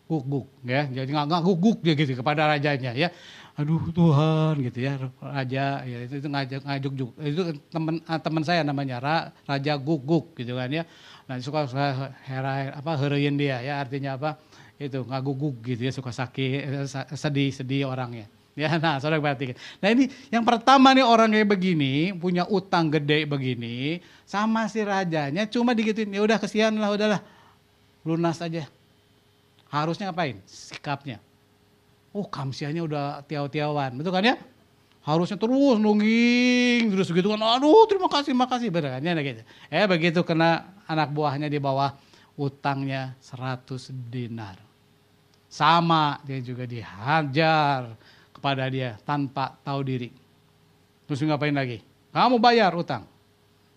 guguk 0.06 0.46
ya. 0.62 0.86
Jadi 0.86 1.10
nggak 1.10 1.42
guguk 1.42 1.82
dia 1.82 1.98
gitu 1.98 2.14
kepada 2.22 2.46
rajanya 2.46 2.94
ya 2.94 3.10
aduh 3.54 3.86
Tuhan 3.94 4.66
gitu 4.66 4.80
ya 4.82 4.98
raja 5.22 5.86
ya 5.86 5.98
itu 6.02 6.18
itu 6.18 6.26
ngajak 6.26 6.66
ngajuk 6.66 6.94
juk 6.98 7.12
itu 7.22 7.42
teman 7.70 8.02
ah, 8.10 8.18
teman 8.18 8.42
saya 8.42 8.66
namanya 8.66 8.98
Ra, 8.98 9.18
raja 9.46 9.78
guguk 9.78 10.34
gitu 10.34 10.58
kan 10.58 10.74
ya. 10.74 10.90
Nah 11.30 11.38
suka 11.38 11.70
suka 11.70 12.18
hera 12.26 12.74
apa 12.74 12.98
heroin 12.98 13.38
dia 13.38 13.62
ya 13.62 13.78
artinya 13.78 14.18
apa 14.18 14.42
itu 14.82 15.06
ngaguguk 15.06 15.62
gitu 15.62 15.86
ya 15.86 15.94
suka 15.94 16.10
sakit 16.10 16.90
sedih 17.14 17.54
sedih 17.54 17.94
orangnya. 17.94 18.26
Ya 18.58 18.74
nah 18.82 18.98
saudara 18.98 19.22
perhatikan. 19.22 19.54
Nah 19.78 19.90
ini 19.94 20.10
yang 20.34 20.42
pertama 20.42 20.90
nih 20.98 21.06
orang 21.06 21.30
kayak 21.30 21.54
begini 21.54 22.10
punya 22.18 22.50
utang 22.50 22.90
gede 22.90 23.30
begini 23.30 24.02
sama 24.26 24.66
si 24.66 24.82
rajanya 24.82 25.46
cuma 25.46 25.78
digituin 25.78 26.10
ya 26.10 26.26
udah 26.26 26.42
kesian 26.42 26.74
lah 26.82 26.90
udahlah 26.90 27.22
lunas 28.02 28.42
aja. 28.42 28.66
Harusnya 29.70 30.10
ngapain? 30.10 30.42
Sikapnya 30.50 31.22
oh 32.14 32.30
kamsianya 32.30 32.86
udah 32.86 33.06
tiaw-tiawan, 33.26 33.98
betul 33.98 34.14
kan 34.14 34.24
ya? 34.24 34.38
Harusnya 35.04 35.36
terus 35.36 35.82
nungging, 35.82 36.88
terus 36.94 37.12
begitu 37.12 37.34
kan, 37.36 37.42
aduh 37.44 37.84
terima 37.90 38.08
kasih, 38.08 38.32
makasih, 38.32 38.72
bener 38.72 38.96
kan 38.96 39.04
ya 39.04 39.14
gitu. 39.20 39.42
Eh 39.68 39.84
begitu 39.90 40.24
kena 40.24 40.80
anak 40.88 41.12
buahnya 41.12 41.52
di 41.52 41.60
bawah 41.60 41.92
utangnya 42.40 43.18
100 43.20 43.92
dinar. 44.08 44.56
Sama 45.52 46.24
dia 46.24 46.40
juga 46.40 46.64
dihajar 46.64 48.00
kepada 48.32 48.64
dia 48.72 48.96
tanpa 49.04 49.60
tahu 49.60 49.84
diri. 49.84 50.10
Terus 51.04 51.20
ngapain 51.28 51.54
lagi? 51.54 51.84
Kamu 52.16 52.40
bayar 52.40 52.72
utang. 52.78 53.04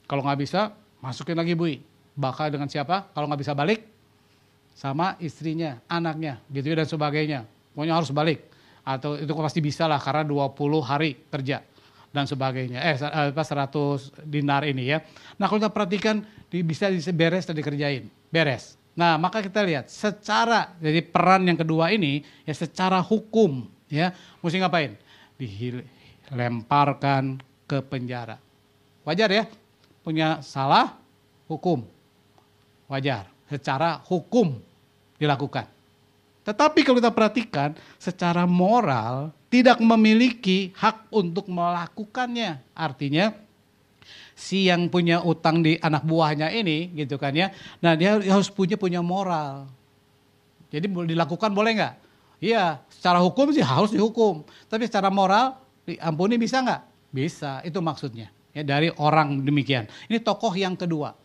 Kalau 0.06 0.22
nggak 0.22 0.38
bisa, 0.46 0.70
masukin 1.02 1.34
lagi 1.34 1.58
bui. 1.58 1.82
Bakal 2.14 2.54
dengan 2.54 2.70
siapa? 2.70 3.10
Kalau 3.10 3.26
nggak 3.26 3.42
bisa 3.42 3.52
balik, 3.52 3.82
sama 4.78 5.18
istrinya, 5.18 5.82
anaknya, 5.90 6.38
gitu 6.54 6.70
ya 6.70 6.80
dan 6.80 6.88
sebagainya 6.88 7.40
pokoknya 7.76 8.00
harus 8.00 8.08
balik 8.16 8.48
atau 8.86 9.18
itu 9.20 9.28
pasti 9.36 9.60
bisa 9.60 9.84
lah 9.84 10.00
karena 10.00 10.24
20 10.24 10.56
hari 10.80 11.28
kerja 11.28 11.60
dan 12.14 12.24
sebagainya. 12.24 12.80
Eh 12.80 12.96
apa 12.96 13.44
100 13.44 14.24
dinar 14.24 14.64
ini 14.64 14.88
ya. 14.88 15.04
Nah, 15.36 15.50
kalau 15.50 15.60
kita 15.60 15.74
perhatikan 15.74 16.24
bisa 16.48 16.88
beres 17.12 17.44
dan 17.44 17.60
dikerjain. 17.60 18.08
Beres. 18.32 18.80
Nah, 18.96 19.20
maka 19.20 19.44
kita 19.44 19.60
lihat 19.60 19.92
secara 19.92 20.72
jadi 20.80 21.04
peran 21.04 21.44
yang 21.44 21.60
kedua 21.60 21.92
ini 21.92 22.24
ya 22.48 22.56
secara 22.56 23.04
hukum 23.04 23.68
ya 23.92 24.16
mesti 24.40 24.56
ngapain? 24.56 24.96
Dilemparkan 25.36 27.36
ke 27.68 27.84
penjara. 27.84 28.40
Wajar 29.04 29.28
ya? 29.28 29.44
Punya 30.00 30.40
salah 30.40 30.96
hukum. 31.50 31.84
Wajar. 32.88 33.28
Secara 33.50 34.00
hukum 34.08 34.56
dilakukan. 35.20 35.75
Tetapi 36.46 36.86
kalau 36.86 37.02
kita 37.02 37.10
perhatikan 37.10 37.74
secara 37.98 38.46
moral 38.46 39.34
tidak 39.50 39.82
memiliki 39.82 40.70
hak 40.78 41.10
untuk 41.10 41.50
melakukannya. 41.50 42.62
Artinya 42.70 43.34
si 44.38 44.70
yang 44.70 44.86
punya 44.86 45.26
utang 45.26 45.66
di 45.66 45.74
anak 45.82 46.06
buahnya 46.06 46.54
ini 46.54 46.94
gitu 46.94 47.18
kan 47.18 47.34
ya. 47.34 47.50
Nah 47.82 47.98
dia 47.98 48.22
harus 48.22 48.46
punya 48.46 48.78
punya 48.78 49.02
moral. 49.02 49.66
Jadi 50.70 50.86
dilakukan 50.86 51.50
boleh 51.50 51.72
nggak? 51.82 51.94
Iya, 52.38 52.84
secara 52.92 53.18
hukum 53.24 53.50
sih 53.50 53.64
harus 53.64 53.90
dihukum. 53.90 54.46
Tapi 54.70 54.86
secara 54.86 55.08
moral 55.08 55.56
diampuni 55.88 56.36
bisa 56.36 56.60
nggak? 56.60 56.82
Bisa, 57.10 57.64
itu 57.64 57.80
maksudnya. 57.80 58.28
Ya 58.52 58.62
dari 58.62 58.92
orang 59.00 59.40
demikian. 59.40 59.88
Ini 60.06 60.20
tokoh 60.20 60.52
yang 60.52 60.76
kedua. 60.76 61.16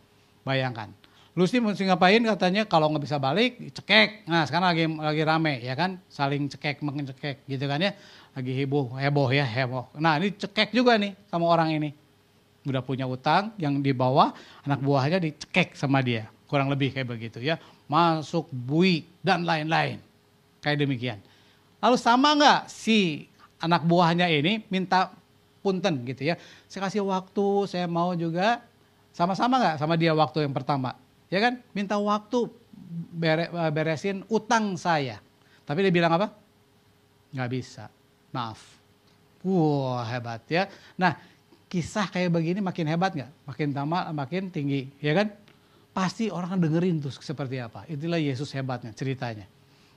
Bayangkan. 0.47 1.00
Lu 1.32 1.48
sih 1.48 1.63
mesti 1.63 1.88
ngapain 1.88 2.20
katanya 2.20 2.67
kalau 2.67 2.91
nggak 2.91 3.04
bisa 3.08 3.15
balik 3.15 3.56
cekek. 3.72 4.28
Nah 4.28 4.44
sekarang 4.44 4.67
lagi 4.76 4.84
lagi 4.91 5.24
rame 5.24 5.63
ya 5.63 5.80
kan 5.80 5.96
saling 6.12 6.52
cekek 6.52 6.84
makin 6.84 7.08
cekek 7.08 7.48
gitu 7.48 7.65
kan 7.72 7.80
ya. 7.80 7.96
Lagi 8.36 8.52
heboh 8.52 9.00
heboh 9.00 9.32
ya 9.32 9.48
heboh. 9.48 9.88
Nah 9.96 10.20
ini 10.20 10.36
cekek 10.36 10.76
juga 10.76 11.00
nih 11.00 11.15
sama 11.32 11.48
orang 11.48 11.72
ini. 11.72 11.89
Udah 12.67 12.84
punya 12.84 13.08
utang 13.08 13.56
yang 13.56 13.80
di 13.80 13.96
bawah 13.96 14.36
anak 14.67 14.84
buahnya 14.84 15.24
dicekek 15.24 15.72
sama 15.80 16.04
dia. 16.04 16.28
Kurang 16.52 16.67
lebih 16.67 16.91
kayak 16.91 17.08
begitu 17.08 17.39
ya. 17.39 17.56
Masuk 17.88 18.52
bui 18.52 19.08
dan 19.24 19.48
lain-lain. 19.48 20.04
Kayak 20.60 20.84
demikian. 20.84 21.20
Lalu 21.80 21.96
sama 21.96 22.36
nggak 22.36 22.67
si 22.67 23.24
anak 23.63 23.88
buahnya 23.88 24.28
ini 24.28 24.67
minta 24.67 25.15
punten 25.63 26.04
gitu 26.04 26.28
ya. 26.28 26.36
Saya 26.67 26.91
kasih 26.91 27.08
waktu, 27.08 27.72
saya 27.72 27.88
mau 27.88 28.12
juga 28.20 28.60
sama-sama 29.15 29.63
nggak 29.63 29.76
sama 29.80 29.96
dia 29.96 30.12
waktu 30.12 30.44
yang 30.44 30.52
pertama 30.52 30.91
ya 31.32 31.39
kan? 31.39 31.63
Minta 31.72 31.96
waktu 31.96 32.52
eh, 33.24 33.72
beresin 33.72 34.28
utang 34.28 34.76
saya. 34.76 35.24
Tapi 35.63 35.88
dia 35.88 35.94
bilang 35.94 36.12
apa? 36.20 36.36
Nggak 37.32 37.50
bisa, 37.50 37.88
maaf. 38.36 38.60
Wah 39.41 40.06
hebat 40.06 40.44
ya. 40.52 40.67
Nah 41.00 41.15
kisah 41.72 42.12
kayak 42.12 42.36
begini 42.36 42.60
makin 42.60 42.86
hebat 42.91 43.15
nggak? 43.15 43.32
Makin 43.48 43.67
tamat, 43.72 44.12
makin 44.12 44.52
tinggi, 44.52 44.91
ya 45.00 45.15
kan? 45.15 45.32
Pasti 45.96 46.28
orang 46.28 46.60
dengerin 46.60 47.00
tuh 47.00 47.15
seperti 47.15 47.63
apa. 47.63 47.88
Itulah 47.88 48.20
Yesus 48.20 48.52
hebatnya 48.52 48.91
ceritanya. 48.91 49.48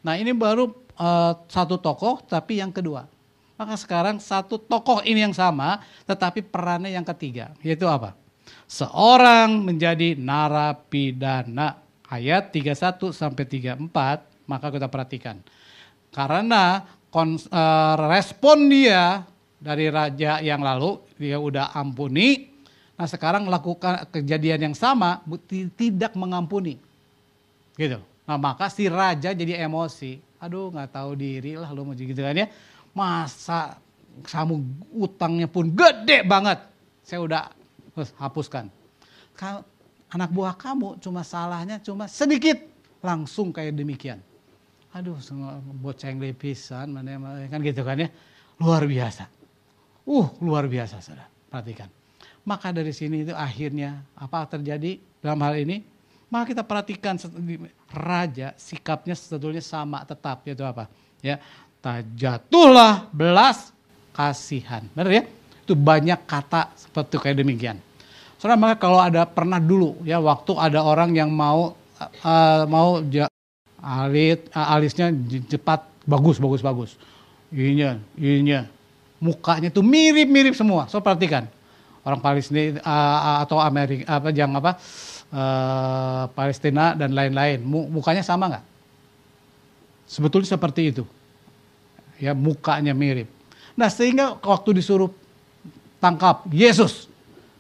Nah 0.07 0.15
ini 0.15 0.31
baru 0.31 0.71
uh, 0.95 1.33
satu 1.51 1.77
tokoh, 1.83 2.23
tapi 2.25 2.63
yang 2.63 2.71
kedua. 2.71 3.11
Maka 3.55 3.79
sekarang 3.79 4.19
satu 4.19 4.59
tokoh 4.59 5.03
ini 5.07 5.23
yang 5.23 5.35
sama, 5.35 5.83
tetapi 6.07 6.43
perannya 6.43 6.91
yang 6.91 7.07
ketiga, 7.07 7.55
yaitu 7.63 7.87
apa? 7.87 8.15
Seorang 8.69 9.63
menjadi 9.63 10.19
narapidana. 10.19 11.83
Ayat 12.05 12.53
31 12.55 13.11
sampai 13.11 13.43
34, 13.49 13.91
maka 14.47 14.67
kita 14.71 14.87
perhatikan. 14.87 15.41
Karena 16.15 16.85
kons, 17.11 17.51
uh, 17.51 17.97
respon 18.07 18.71
dia 18.71 19.27
dari 19.59 19.91
raja 19.91 20.39
yang 20.39 20.63
lalu, 20.63 21.01
dia 21.19 21.41
udah 21.41 21.75
ampuni. 21.75 22.55
Nah 22.95 23.09
sekarang 23.11 23.51
lakukan 23.51 24.07
kejadian 24.15 24.71
yang 24.71 24.77
sama, 24.79 25.25
tidak 25.75 26.15
mengampuni. 26.15 26.79
Gitu. 27.75 27.99
Nah 28.29 28.39
maka 28.39 28.71
si 28.71 28.87
raja 28.87 29.35
jadi 29.35 29.67
emosi. 29.67 30.23
Aduh 30.39 30.71
nggak 30.71 30.95
tahu 30.95 31.17
diri 31.17 31.57
lah 31.57 31.73
lo 31.73 31.83
mau 31.89 31.97
gitu 31.97 32.21
kan 32.21 32.37
ya. 32.37 32.47
Masa 32.95 33.81
kamu 34.23 34.63
utangnya 34.95 35.51
pun 35.51 35.73
gede 35.75 36.23
banget. 36.23 36.63
Saya 37.03 37.21
udah 37.27 37.43
hapuskan. 38.19 38.69
Anak 40.15 40.31
buah 40.31 40.55
kamu 40.55 41.03
cuma 41.03 41.27
salahnya 41.27 41.83
cuma 41.83 42.07
sedikit, 42.07 42.55
langsung 43.03 43.51
kayak 43.51 43.75
demikian. 43.75 44.23
Aduh, 44.95 45.19
semua 45.19 45.59
boceng 45.59 46.23
lepisan, 46.23 46.95
mana 46.95 47.19
kan 47.51 47.59
gitu 47.59 47.83
kan 47.83 47.99
ya. 47.99 48.09
Luar 48.63 48.87
biasa. 48.87 49.27
Uh, 50.07 50.31
luar 50.39 50.71
biasa, 50.71 51.03
saudara. 51.03 51.27
Perhatikan. 51.51 51.91
Maka 52.47 52.71
dari 52.71 52.95
sini 52.95 53.27
itu 53.27 53.35
akhirnya 53.35 54.07
apa 54.15 54.47
terjadi 54.47 55.01
dalam 55.19 55.43
hal 55.43 55.59
ini? 55.59 55.83
Maka 56.31 56.55
kita 56.55 56.63
perhatikan 56.63 57.19
raja 57.91 58.55
sikapnya 58.55 59.19
sebetulnya 59.19 59.63
sama 59.65 60.07
tetap 60.07 60.47
yaitu 60.47 60.63
apa? 60.63 60.87
Ya, 61.25 61.43
tajatuhlah 61.83 63.11
belas 63.11 63.75
kasihan. 64.15 64.87
Benar 64.95 65.11
ya? 65.11 65.23
Itu 65.65 65.73
banyak 65.73 66.29
kata 66.29 66.77
seperti 66.77 67.17
kayak 67.17 67.41
demikian. 67.41 67.81
Saudara 68.37 68.61
maka 68.61 68.77
kalau 68.77 69.01
ada 69.01 69.25
pernah 69.25 69.57
dulu 69.57 69.97
ya 70.05 70.21
waktu 70.21 70.53
ada 70.61 70.85
orang 70.85 71.17
yang 71.17 71.33
mau 71.33 71.73
uh, 72.21 72.63
mau 72.69 73.01
ja, 73.09 73.25
uh, 73.81 74.75
alisnya 74.77 75.09
cepat 75.49 75.89
bagus 76.05 76.37
bagus 76.37 76.61
bagus. 76.61 76.91
Ininya, 77.49 77.97
ininya. 78.21 78.69
Mukanya 79.25 79.73
tuh 79.73 79.81
mirip-mirip 79.81 80.53
semua. 80.53 80.85
So 80.93 81.01
perhatikan. 81.01 81.49
Orang 82.05 82.21
Palestina 82.21 82.85
uh, 82.85 83.41
atau 83.41 83.57
Amerika 83.57 84.21
apa 84.21 84.29
jangan 84.29 84.61
apa 84.61 84.77
uh, 85.33 86.29
Palestina 86.37 86.93
dan 86.93 87.17
lain-lain. 87.17 87.65
Mukanya 87.65 88.21
sama 88.21 88.53
nggak? 88.53 88.65
Sebetulnya 90.05 90.53
seperti 90.53 90.93
itu. 90.93 91.09
Ya 92.21 92.37
mukanya 92.37 92.93
mirip. 92.93 93.33
Nah 93.73 93.89
sehingga 93.89 94.37
waktu 94.45 94.85
disuruh 94.85 95.09
tangkap. 96.05 96.45
Yesus, 96.53 97.09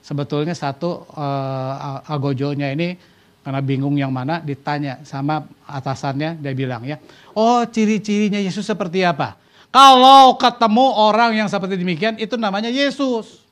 sebetulnya 0.04 0.52
satu 0.52 1.08
uh, 1.16 2.04
agojonya 2.04 2.76
ini 2.76 3.00
karena 3.40 3.60
bingung 3.64 3.96
yang 3.96 4.12
mana 4.12 4.40
ditanya 4.40 5.00
sama 5.04 5.44
atasannya 5.68 6.40
dia 6.40 6.52
bilang 6.56 6.80
ya 6.80 6.96
oh 7.36 7.64
ciri-cirinya 7.64 8.40
Yesus 8.40 8.68
seperti 8.68 9.00
apa? 9.00 9.40
Kalau 9.72 10.36
ketemu 10.36 10.86
orang 10.86 11.34
yang 11.34 11.48
seperti 11.48 11.80
demikian 11.80 12.20
itu 12.20 12.36
namanya 12.36 12.68
Yesus. 12.68 13.42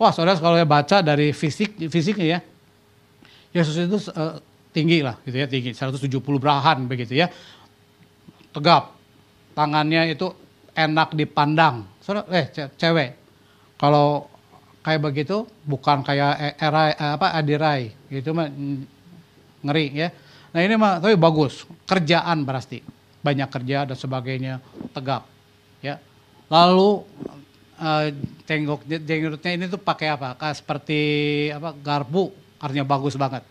Wah 0.00 0.10
saudara 0.10 0.40
kalau 0.40 0.58
ya 0.58 0.66
baca 0.66 1.04
dari 1.04 1.30
fisik 1.30 1.86
fisiknya 1.86 2.26
ya 2.26 2.40
Yesus 3.54 3.76
itu 3.78 3.98
uh, 4.12 4.40
tinggi 4.74 5.04
lah 5.04 5.20
gitu 5.22 5.36
ya 5.38 5.46
tinggi 5.46 5.76
170 5.76 6.20
berahan 6.20 6.84
begitu 6.88 7.14
ya. 7.14 7.28
Tegap 8.50 8.92
tangannya 9.54 10.10
itu 10.16 10.32
enak 10.74 11.14
dipandang. 11.14 11.86
Saudara 12.02 12.26
eh 12.34 12.50
cewek 12.52 13.23
kalau 13.80 14.28
kayak 14.84 15.00
begitu 15.00 15.48
bukan 15.64 16.04
kayak 16.04 16.60
era 16.60 16.92
apa 17.16 17.32
adirai 17.34 17.90
gitu 18.12 18.36
mah 18.36 18.52
ngeri 19.64 19.86
ya. 19.96 20.08
Nah 20.54 20.60
ini 20.60 20.74
mah 20.76 21.00
tapi 21.00 21.16
bagus 21.16 21.64
kerjaan 21.88 22.44
berarti 22.44 22.84
banyak 23.24 23.48
kerja 23.48 23.88
dan 23.88 23.96
sebagainya 23.96 24.60
tegap 24.92 25.24
ya. 25.80 25.96
Lalu 26.52 27.02
uh, 27.80 28.06
tenggok 28.44 28.84
jenggotnya 28.84 29.50
ini 29.56 29.64
tuh 29.72 29.80
pakai 29.80 30.12
apa? 30.12 30.36
Kayak 30.36 30.56
seperti 30.60 31.00
apa 31.50 31.72
garpu 31.72 32.30
artinya 32.60 32.84
bagus 32.84 33.16
banget. 33.16 33.42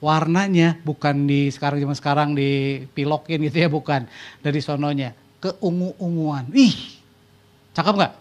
Warnanya 0.00 0.80
bukan 0.82 1.28
di 1.28 1.52
sekarang 1.52 1.78
zaman 1.78 1.96
sekarang 1.96 2.28
dipilokin 2.32 3.44
gitu 3.46 3.58
ya 3.60 3.68
bukan 3.68 4.08
dari 4.40 4.58
sononya 4.58 5.12
keungu-unguan. 5.38 6.48
Ih, 6.52 6.76
cakep 7.76 7.94
nggak? 7.96 8.14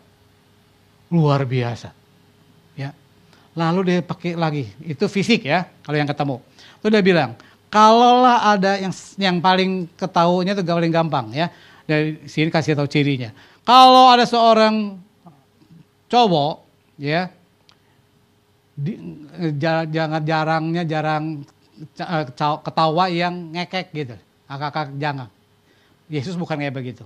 Luar 1.10 1.42
biasa 1.46 2.00
lalu 3.60 3.80
dia 3.92 4.00
pakai 4.00 4.40
lagi. 4.40 4.72
Itu 4.80 5.12
fisik 5.12 5.44
ya, 5.44 5.68
kalau 5.84 5.98
yang 6.00 6.08
ketemu. 6.08 6.36
Itu 6.80 6.88
dia 6.88 7.04
bilang, 7.04 7.36
kalaulah 7.68 8.56
ada 8.56 8.80
yang 8.80 8.94
yang 9.20 9.38
paling 9.44 9.92
ketahunya 10.00 10.56
itu 10.56 10.64
paling 10.64 10.94
gampang 10.94 11.36
ya. 11.36 11.52
Dari 11.84 12.24
sini 12.30 12.48
kasih 12.48 12.80
tahu 12.80 12.88
cirinya. 12.88 13.36
Kalau 13.68 14.14
ada 14.14 14.24
seorang 14.24 14.96
cowok 16.08 16.66
ya 17.02 17.30
di, 18.78 18.96
jangan 19.60 20.22
jarangnya 20.24 20.84
jarang 20.88 21.44
eh, 21.84 22.26
ketawa 22.38 23.06
yang 23.12 23.52
ngekek 23.52 23.92
gitu. 23.92 24.16
Akak-akak 24.48 24.96
jangan. 24.98 25.30
Yesus 26.10 26.38
bukan 26.40 26.58
kayak 26.58 26.74
begitu. 26.74 27.06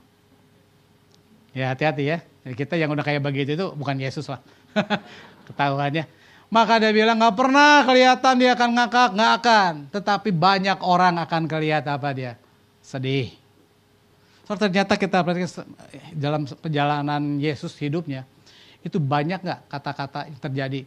Ya 1.52 1.72
hati-hati 1.72 2.04
ya. 2.08 2.18
Kita 2.44 2.76
yang 2.76 2.92
udah 2.92 3.08
kayak 3.08 3.24
begitu 3.24 3.56
itu 3.56 3.68
bukan 3.72 3.96
Yesus 3.96 4.28
lah. 4.28 4.44
Ketahuannya. 5.48 6.04
Maka 6.52 6.78
dia 6.78 6.92
bilang 6.94 7.18
nggak 7.18 7.34
pernah 7.40 7.82
kelihatan 7.88 8.34
dia 8.38 8.52
akan 8.54 8.70
ngakak, 8.78 9.10
nggak 9.16 9.32
akan. 9.42 9.74
Tetapi 9.90 10.30
banyak 10.30 10.80
orang 10.84 11.18
akan 11.24 11.50
kelihatan 11.50 11.98
apa 11.98 12.10
dia? 12.14 12.38
Sedih. 12.84 13.32
So, 14.44 14.60
ternyata 14.60 15.00
kita 15.00 15.24
perhatikan 15.24 15.66
dalam 16.12 16.44
perjalanan 16.44 17.40
Yesus 17.40 17.80
hidupnya, 17.80 18.28
itu 18.84 19.00
banyak 19.00 19.40
nggak 19.40 19.60
kata-kata 19.72 20.28
yang 20.28 20.40
terjadi 20.44 20.80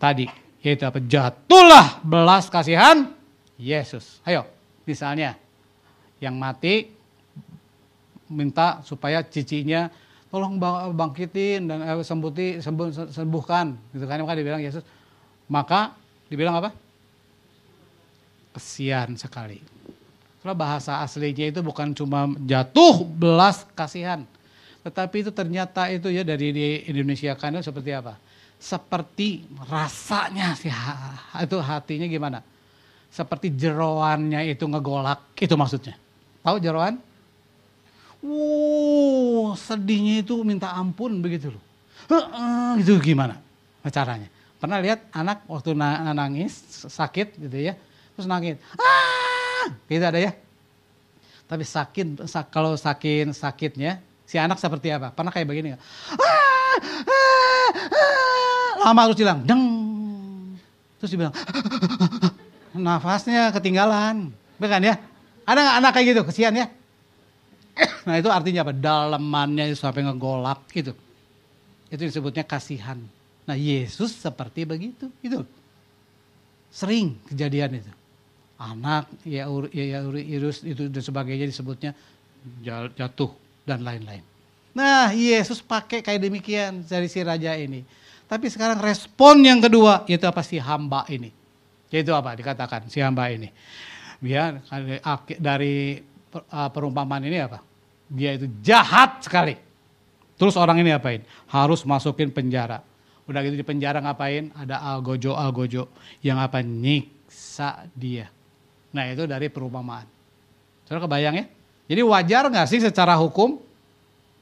tadi? 0.00 0.26
Yaitu 0.64 0.88
apa? 0.88 0.98
Jatuhlah 0.98 2.00
belas 2.00 2.48
kasihan 2.48 3.12
Yesus. 3.60 4.24
Ayo, 4.24 4.48
misalnya 4.88 5.36
yang 6.18 6.34
mati 6.40 6.90
minta 8.32 8.80
supaya 8.82 9.20
cicinya 9.20 9.92
tolong 10.34 10.58
bangkitin 10.98 11.70
dan 11.70 11.78
eh, 11.86 12.02
sembuti 12.02 12.58
sembuh, 12.58 13.14
sembuhkan 13.14 13.94
gitu 13.94 14.02
kan 14.10 14.18
maka 14.18 14.34
dibilang 14.34 14.58
Yesus 14.58 14.82
maka 15.46 15.94
dibilang 16.26 16.58
apa? 16.58 16.74
Kesian 18.58 19.14
sekali. 19.14 19.62
Kalau 20.42 20.54
bahasa 20.58 21.00
aslinya 21.00 21.48
itu 21.54 21.62
bukan 21.62 21.94
cuma 21.94 22.26
jatuh 22.42 23.06
belas 23.06 23.62
kasihan. 23.78 24.26
Tetapi 24.84 25.24
itu 25.24 25.30
ternyata 25.32 25.88
itu 25.88 26.12
ya 26.12 26.26
dari 26.26 26.52
di 26.52 26.66
Indonesia 26.90 27.32
kan 27.38 27.56
seperti 27.62 27.94
apa? 27.94 28.18
Seperti 28.60 29.46
rasanya 29.70 30.52
sih 30.58 30.72
itu 31.40 31.56
hatinya 31.62 32.06
gimana? 32.10 32.38
Seperti 33.08 33.54
jeroannya 33.54 34.50
itu 34.50 34.66
ngegolak, 34.66 35.38
itu 35.38 35.54
maksudnya. 35.54 35.94
Tahu 36.42 36.58
jeroan? 36.58 36.98
Wow, 38.24 39.52
sedihnya 39.52 40.24
itu 40.24 40.40
minta 40.40 40.72
ampun 40.72 41.20
begitu 41.20 41.52
loh. 41.52 41.60
Itu 42.80 42.96
gimana 42.96 43.36
caranya? 43.92 44.32
Pernah 44.56 44.80
lihat 44.80 45.04
anak 45.12 45.44
waktu 45.44 45.76
nangis 45.76 46.56
sakit 46.88 47.36
gitu 47.36 47.52
ya, 47.68 47.76
terus 48.16 48.24
nangis, 48.24 48.56
ah, 48.80 49.68
gitu 49.92 50.00
ada 50.00 50.16
ya. 50.16 50.32
Tapi 51.44 51.68
sakit, 51.68 52.24
kalau 52.48 52.72
sakit 52.80 53.36
sakitnya, 53.36 54.00
si 54.24 54.40
anak 54.40 54.56
seperti 54.56 54.88
apa? 54.88 55.12
Pernah 55.12 55.28
kayak 55.28 55.44
begini 55.44 55.76
nggak? 55.76 55.82
Ah, 56.16 56.76
ah, 57.04 57.68
ah. 57.92 58.88
Lama 58.88 59.12
terus 59.12 59.20
hilang, 59.20 59.44
deng. 59.44 59.64
Terus 60.96 61.12
dibilang, 61.12 61.36
nafasnya 62.72 63.52
ketinggalan, 63.52 64.32
bukan 64.56 64.80
ya? 64.80 64.96
Ada 65.44 65.60
nggak 65.60 65.76
anak 65.84 65.90
kayak 65.92 66.06
gitu, 66.16 66.20
kesian 66.24 66.56
ya? 66.56 66.72
Nah 68.06 68.20
itu 68.20 68.28
artinya 68.30 68.62
apa? 68.62 68.72
Dalamannya 68.74 69.74
sampai 69.74 70.06
ngegolak 70.06 70.68
gitu. 70.70 70.92
Itu 71.90 72.02
disebutnya 72.04 72.44
kasihan. 72.46 73.00
Nah 73.44 73.56
Yesus 73.56 74.16
seperti 74.16 74.64
begitu, 74.64 75.12
itu 75.20 75.44
sering 76.72 77.14
kejadian 77.28 77.84
itu. 77.84 77.92
Anak, 78.54 79.10
ya, 79.26 79.50
ya, 79.74 79.98
ya 79.98 79.98
irus 80.22 80.62
itu 80.62 80.88
dan 80.88 81.02
sebagainya 81.02 81.50
disebutnya 81.50 81.92
jatuh 82.96 83.34
dan 83.66 83.82
lain-lain. 83.82 84.22
Nah 84.74 85.12
Yesus 85.12 85.60
pakai 85.60 86.00
kayak 86.00 86.22
demikian 86.22 86.82
dari 86.86 87.10
si 87.10 87.20
raja 87.20 87.54
ini. 87.58 87.84
Tapi 88.24 88.48
sekarang 88.48 88.80
respon 88.80 89.44
yang 89.44 89.60
kedua 89.60 90.08
yaitu 90.08 90.24
apa 90.24 90.40
si 90.40 90.56
hamba 90.56 91.04
ini. 91.12 91.28
Yaitu 91.92 92.10
apa 92.16 92.32
dikatakan 92.32 92.88
si 92.88 92.98
hamba 93.04 93.28
ini. 93.28 93.52
Dia 94.24 94.56
dari 95.36 96.00
perumpamaan 96.74 97.22
ini 97.22 97.38
apa? 97.38 97.62
Dia 98.10 98.34
itu 98.36 98.50
jahat 98.60 99.22
sekali. 99.22 99.56
Terus 100.34 100.58
orang 100.58 100.82
ini 100.82 100.90
apain? 100.90 101.22
Harus 101.46 101.86
masukin 101.86 102.34
penjara 102.34 102.82
Udah 103.24 103.40
gitu 103.40 103.56
di 103.56 103.64
penjara 103.64 104.04
ngapain? 104.04 104.52
Ada 104.52 104.80
algojo 104.84 105.32
algojo 105.32 105.88
yang 106.20 106.36
apa 106.36 106.60
nyiksa 106.60 107.88
dia. 107.96 108.28
Nah 108.92 109.08
itu 109.08 109.24
dari 109.24 109.48
perumpamaan. 109.48 110.04
Saudara 110.84 111.08
kebayang 111.08 111.34
ya? 111.40 111.44
Jadi 111.88 112.00
wajar 112.04 112.44
nggak 112.52 112.68
sih 112.68 112.80
secara 112.84 113.16
hukum 113.16 113.60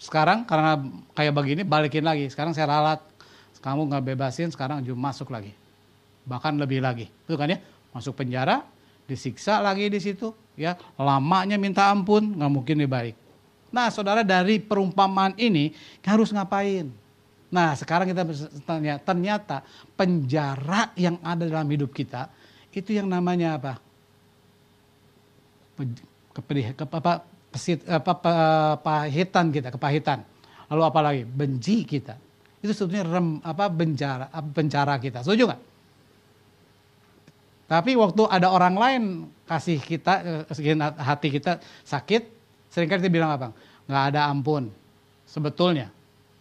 sekarang 0.02 0.42
karena 0.42 0.82
kayak 1.14 1.32
begini 1.34 1.62
balikin 1.62 2.02
lagi. 2.02 2.26
Sekarang 2.26 2.50
saya 2.50 2.66
ralat, 2.74 3.00
kamu 3.62 3.86
nggak 3.86 4.02
bebasin, 4.02 4.50
sekarang 4.50 4.82
masuk 4.98 5.30
lagi. 5.30 5.54
Bahkan 6.26 6.58
lebih 6.58 6.82
lagi, 6.82 7.06
itu 7.06 7.34
kan 7.38 7.50
ya? 7.50 7.58
Masuk 7.94 8.18
penjara, 8.18 8.66
disiksa 9.06 9.62
lagi 9.62 9.90
di 9.90 9.98
situ, 10.02 10.34
ya 10.56 10.76
lamanya 11.00 11.56
minta 11.56 11.88
ampun, 11.88 12.36
nggak 12.36 12.52
mungkin 12.52 12.76
lebih 12.80 13.16
Nah 13.72 13.88
saudara 13.88 14.20
dari 14.20 14.60
perumpamaan 14.60 15.32
ini 15.40 15.72
harus 16.04 16.28
ngapain? 16.28 16.92
Nah 17.48 17.72
sekarang 17.72 18.08
kita 18.08 18.22
tanya, 18.68 19.00
ternyata 19.00 19.64
penjara 19.96 20.92
yang 20.96 21.16
ada 21.24 21.48
dalam 21.48 21.68
hidup 21.72 21.92
kita 21.92 22.28
itu 22.72 22.92
yang 22.92 23.08
namanya 23.08 23.56
apa? 23.56 23.72
Kepedih, 26.32 26.76
ke, 26.76 26.84
apa, 26.84 27.24
pesit, 27.52 27.84
apa, 27.88 28.12
pahitan 28.80 29.52
kita, 29.52 29.68
kepahitan. 29.72 30.24
Lalu 30.72 30.82
apa 30.84 31.00
lagi? 31.04 31.22
Benci 31.28 31.84
kita. 31.84 32.16
Itu 32.64 32.72
sebetulnya 32.72 33.04
rem, 33.08 33.28
apa 33.44 33.68
penjara, 33.68 34.26
penjara 34.52 34.96
kita. 34.96 35.20
Setuju 35.20 35.48
nggak? 35.48 35.62
Tapi 37.66 37.96
waktu 37.96 38.22
ada 38.28 38.52
orang 38.52 38.74
lain 38.76 39.02
kasih 39.48 39.80
kita, 39.80 40.44
eh, 40.44 40.76
hati 41.00 41.28
kita 41.32 41.62
sakit, 41.86 42.22
sering 42.68 42.88
kali 42.88 43.00
kita 43.00 43.12
bilang 43.12 43.32
apa? 43.32 43.52
Nggak 43.88 44.04
ada 44.12 44.20
ampun. 44.28 44.68
Sebetulnya. 45.24 45.88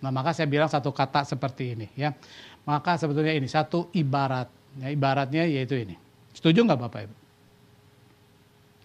Nah 0.01 0.09
maka 0.09 0.34
saya 0.36 0.49
bilang 0.49 0.67
satu 0.67 0.91
kata 0.91 1.24
seperti 1.24 1.78
ini 1.78 1.88
ya. 1.95 2.11
Maka 2.67 2.97
sebetulnya 2.97 3.32
ini 3.32 3.47
satu 3.47 3.89
ibarat. 3.95 4.49
Ya, 4.80 4.88
ibaratnya 4.91 5.43
yaitu 5.47 5.80
ini. 5.80 5.95
Setuju 6.32 6.63
nggak 6.63 6.80
Bapak 6.80 6.99
Ibu? 7.07 7.15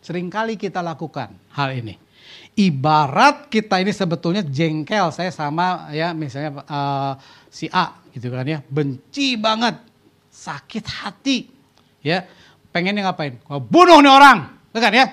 Seringkali 0.02 0.54
kita 0.54 0.82
lakukan 0.82 1.34
hal 1.54 1.74
ini. 1.74 1.98
Ibarat 2.58 3.50
kita 3.50 3.78
ini 3.82 3.90
sebetulnya 3.94 4.42
jengkel 4.42 5.10
saya 5.14 5.30
sama 5.30 5.90
ya 5.94 6.10
misalnya 6.10 6.62
uh, 6.66 7.14
si 7.50 7.70
A 7.70 8.02
gitu 8.10 8.32
kan 8.32 8.42
ya 8.48 8.58
benci 8.66 9.38
banget 9.38 9.78
sakit 10.32 10.84
hati 10.90 11.55
ya 12.06 12.22
pengennya 12.70 13.10
ngapain 13.10 13.42
Gua 13.42 13.58
bunuh 13.58 13.98
nih 13.98 14.12
orang 14.14 14.38
kan 14.70 14.92
ya 14.94 15.06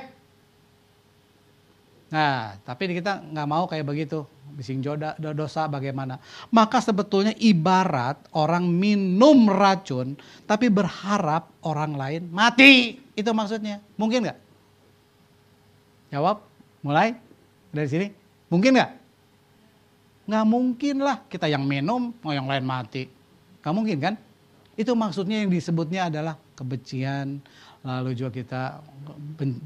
nah 2.14 2.54
tapi 2.62 2.94
kita 2.94 3.26
nggak 3.26 3.48
mau 3.50 3.66
kayak 3.66 3.90
begitu 3.90 4.22
bising 4.54 4.86
joda 4.86 5.18
dosa 5.18 5.66
bagaimana 5.66 6.22
maka 6.54 6.78
sebetulnya 6.78 7.34
ibarat 7.42 8.22
orang 8.38 8.70
minum 8.70 9.50
racun 9.50 10.14
tapi 10.46 10.70
berharap 10.70 11.50
orang 11.66 11.98
lain 11.98 12.22
mati 12.30 13.02
itu 13.18 13.32
maksudnya 13.34 13.82
mungkin 13.98 14.30
nggak 14.30 14.44
Jawab, 16.14 16.46
mulai 16.86 17.18
dari 17.74 17.90
sini. 17.90 18.08
Mungkin 18.54 18.78
nggak? 18.78 18.92
Nggak 20.30 20.46
mungkin 20.46 20.96
lah 21.02 21.18
kita 21.26 21.50
yang 21.50 21.66
minum, 21.66 22.14
mau 22.22 22.30
yang 22.30 22.46
lain 22.46 22.62
mati. 22.62 23.10
Nggak 23.66 23.74
mungkin 23.74 23.98
kan? 23.98 24.14
Itu 24.78 24.94
maksudnya 24.94 25.42
yang 25.42 25.50
disebutnya 25.50 26.14
adalah 26.14 26.38
kebencian, 26.54 27.42
lalu 27.84 28.12
juga 28.18 28.32
kita 28.34 28.62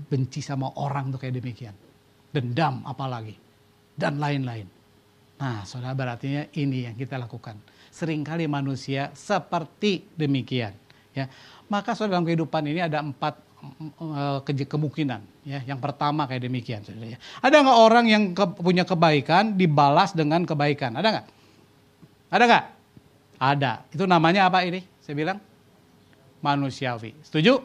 benci 0.10 0.40
sama 0.44 0.72
orang 0.80 1.14
tuh 1.14 1.20
kayak 1.22 1.40
demikian. 1.40 1.76
Dendam 2.32 2.84
apalagi, 2.84 3.36
dan 3.96 4.20
lain-lain. 4.20 4.68
Nah 5.38 5.64
saudara 5.64 5.94
berarti 5.94 6.50
ini 6.58 6.90
yang 6.90 6.96
kita 6.98 7.16
lakukan. 7.22 7.60
Seringkali 7.94 8.50
manusia 8.50 9.14
seperti 9.16 10.06
demikian. 10.18 10.74
Ya, 11.16 11.26
Maka 11.66 11.98
saudara 11.98 12.20
dalam 12.20 12.30
kehidupan 12.30 12.62
ini 12.70 12.82
ada 12.84 13.02
empat 13.02 13.48
Eh, 13.58 14.40
kemungkinan 14.70 15.42
ya 15.42 15.66
yang 15.66 15.82
pertama 15.82 16.30
kayak 16.30 16.46
demikian 16.46 16.86
ya. 16.86 17.18
ada 17.42 17.66
nggak 17.66 17.80
orang 17.82 18.06
yang 18.06 18.24
ke, 18.38 18.46
punya 18.54 18.86
kebaikan 18.86 19.58
dibalas 19.58 20.14
dengan 20.14 20.46
kebaikan 20.46 20.94
ada 20.94 21.08
nggak 21.10 21.26
ada 22.30 22.44
nggak 22.46 22.66
ada 23.42 23.72
itu 23.90 24.06
namanya 24.06 24.46
apa 24.46 24.62
ini 24.62 24.86
saya 25.02 25.18
bilang 25.18 25.42
manusiawi 26.44 27.14
setuju 27.26 27.62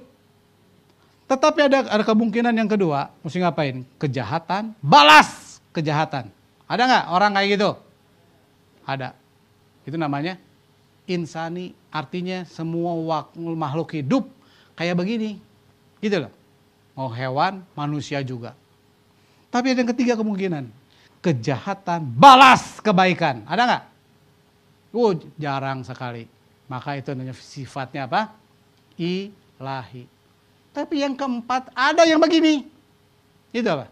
tetapi 1.27 1.65
ada 1.65 1.79
ada 1.89 2.05
kemungkinan 2.05 2.53
yang 2.53 2.69
kedua 2.69 3.13
mesti 3.25 3.41
ngapain 3.41 3.85
kejahatan 3.97 4.77
balas 4.83 5.61
kejahatan 5.73 6.29
ada 6.69 6.83
nggak 6.85 7.05
orang 7.13 7.31
kayak 7.37 7.49
gitu 7.57 7.71
ada 8.85 9.17
itu 9.89 9.97
namanya 9.97 10.37
insani 11.09 11.73
artinya 11.93 12.45
semua 12.49 12.97
makhluk 13.37 13.97
hidup 13.97 14.29
kayak 14.77 14.97
begini 14.97 15.53
Gitu 16.03 16.19
loh. 16.19 16.33
Mau 16.99 17.09
hewan, 17.15 17.63
manusia 17.79 18.19
juga. 18.27 18.59
Tapi 19.55 19.71
ada 19.71 19.87
yang 19.87 19.91
ketiga 19.95 20.19
kemungkinan. 20.19 20.67
Kejahatan 21.23 22.03
balas 22.19 22.83
kebaikan. 22.83 23.47
Ada 23.47 23.63
nggak? 23.63 23.85
Oh, 24.91 25.15
jarang 25.39 25.87
sekali. 25.87 26.27
Maka 26.67 26.99
itu 26.99 27.15
sifatnya 27.39 28.11
apa? 28.11 28.35
Ilahi. 29.03 30.05
Tapi 30.73 30.95
yang 31.03 31.19
keempat 31.19 31.75
ada 31.75 32.07
yang 32.07 32.23
begini. 32.23 32.65
Itu 33.51 33.69
apa? 33.69 33.91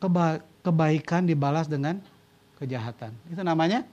Keba 0.00 0.26
kebaikan 0.64 1.22
dibalas 1.28 1.70
dengan 1.70 2.00
kejahatan. 2.58 3.14
Itu 3.30 3.44
namanya 3.44 3.86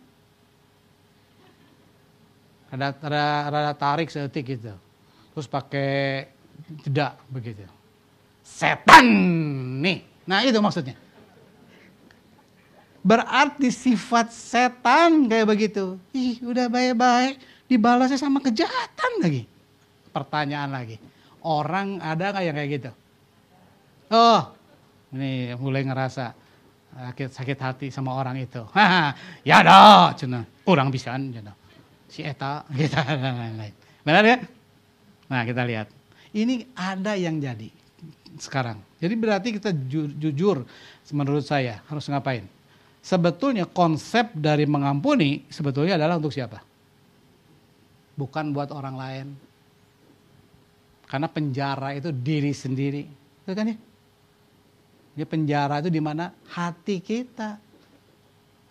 ada 2.73 2.89
rada, 2.89 3.25
rada 3.53 3.73
tarik 3.77 4.09
seetik 4.09 4.57
gitu 4.57 4.73
terus 5.33 5.49
pakai 5.49 6.29
jeda 6.85 7.17
begitu. 7.29 7.65
Setan 8.45 9.05
nih. 9.81 10.05
Nah 10.29 10.45
itu 10.45 10.57
maksudnya. 10.61 10.97
Berarti 13.03 13.67
sifat 13.73 14.31
setan 14.31 15.29
kayak 15.29 15.49
begitu. 15.49 15.97
Ih 16.13 16.41
udah 16.45 16.69
baik-baik 16.69 17.41
dibalasnya 17.67 18.19
sama 18.19 18.39
kejahatan 18.43 19.23
lagi. 19.23 19.43
Pertanyaan 20.13 20.71
lagi. 20.71 20.97
Orang 21.43 21.99
ada 21.99 22.31
nggak 22.31 22.43
yang 22.45 22.55
kayak 22.55 22.69
gitu? 22.79 22.91
Oh, 24.13 24.41
ini 25.15 25.57
mulai 25.57 25.83
ngerasa 25.83 26.31
sakit 26.93 27.29
sakit 27.33 27.57
hati 27.59 27.87
sama 27.89 28.13
orang 28.13 28.37
itu. 28.39 28.61
ya 29.49 29.65
dah, 29.65 30.13
cina. 30.13 30.45
Orang 30.69 30.93
bisa, 30.93 31.17
cina. 31.17 31.53
Si 32.07 32.21
Eta, 32.21 32.63
dan 33.21 33.35
lain-lain. 33.35 33.73
Benar 34.05 34.23
ya? 34.23 34.37
Nah 35.33 35.41
kita 35.43 35.65
lihat. 35.65 35.87
Ini 36.33 36.73
ada 36.73 37.13
yang 37.13 37.37
jadi 37.37 37.69
sekarang. 38.41 38.81
Jadi 38.97 39.13
berarti 39.17 39.49
kita 39.53 39.69
ju 39.73 40.09
jujur 40.17 40.65
menurut 41.13 41.45
saya 41.45 41.81
harus 41.89 42.05
ngapain? 42.09 42.45
Sebetulnya 43.03 43.67
konsep 43.67 44.31
dari 44.33 44.63
mengampuni 44.63 45.43
sebetulnya 45.51 45.99
adalah 45.99 46.17
untuk 46.17 46.31
siapa? 46.31 46.72
Bukan 48.13 48.53
buat 48.53 48.69
orang 48.69 48.95
lain. 48.95 49.27
Karena 51.09 51.27
penjara 51.29 51.93
itu 51.93 52.09
diri 52.09 52.53
sendiri. 52.53 53.03
Itu 53.45 53.53
kan 53.53 53.69
ya? 53.69 53.77
Jadi 55.13 55.27
penjara 55.29 55.77
itu 55.81 55.93
di 55.93 56.01
mana 56.01 56.33
hati 56.49 56.97
kita. 56.97 57.61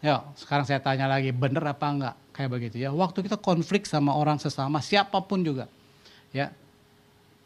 Yuk, 0.03 0.35
sekarang 0.35 0.67
saya 0.67 0.83
tanya 0.83 1.07
lagi, 1.07 1.31
bener 1.31 1.63
apa 1.63 1.87
enggak 1.87 2.17
kayak 2.35 2.51
begitu 2.51 2.83
ya? 2.83 2.91
Waktu 2.91 3.23
kita 3.23 3.39
konflik 3.39 3.87
sama 3.87 4.19
orang 4.19 4.43
sesama, 4.43 4.83
siapa 4.83 5.23
pun 5.23 5.47
juga 5.47 5.71
ya 6.35 6.51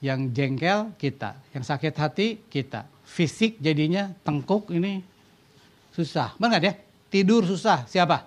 yang 0.01 0.33
jengkel 0.33 0.97
kita, 0.97 1.37
yang 1.53 1.61
sakit 1.61 1.93
hati 1.93 2.41
kita, 2.49 2.89
fisik 3.05 3.61
jadinya 3.61 4.09
tengkuk 4.25 4.73
ini 4.73 5.05
susah, 5.93 6.33
benar 6.41 6.65
ya? 6.65 6.73
Tidur 7.13 7.45
susah, 7.45 7.85
siapa? 7.85 8.25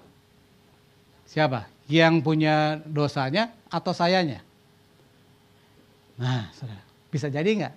Siapa? 1.25 1.65
Yang 1.89 2.13
punya 2.21 2.77
dosanya 2.85 3.49
atau 3.69 3.93
sayanya? 3.93 4.41
Nah, 6.19 6.51
saudara, 6.51 6.83
bisa 7.13 7.31
jadi 7.31 7.47
nggak? 7.47 7.75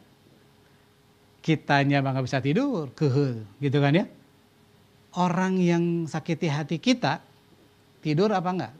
Kitanya 1.45 2.03
nggak 2.03 2.26
bisa 2.26 2.43
tidur, 2.43 2.90
kehel, 2.97 3.47
gitu 3.62 3.78
kan 3.78 3.95
ya? 3.95 4.05
Orang 5.14 5.61
yang 5.61 6.09
sakiti 6.09 6.49
hati 6.49 6.80
kita, 6.80 7.20
tidur 8.01 8.32
apa 8.32 8.51
enggak? 8.51 8.74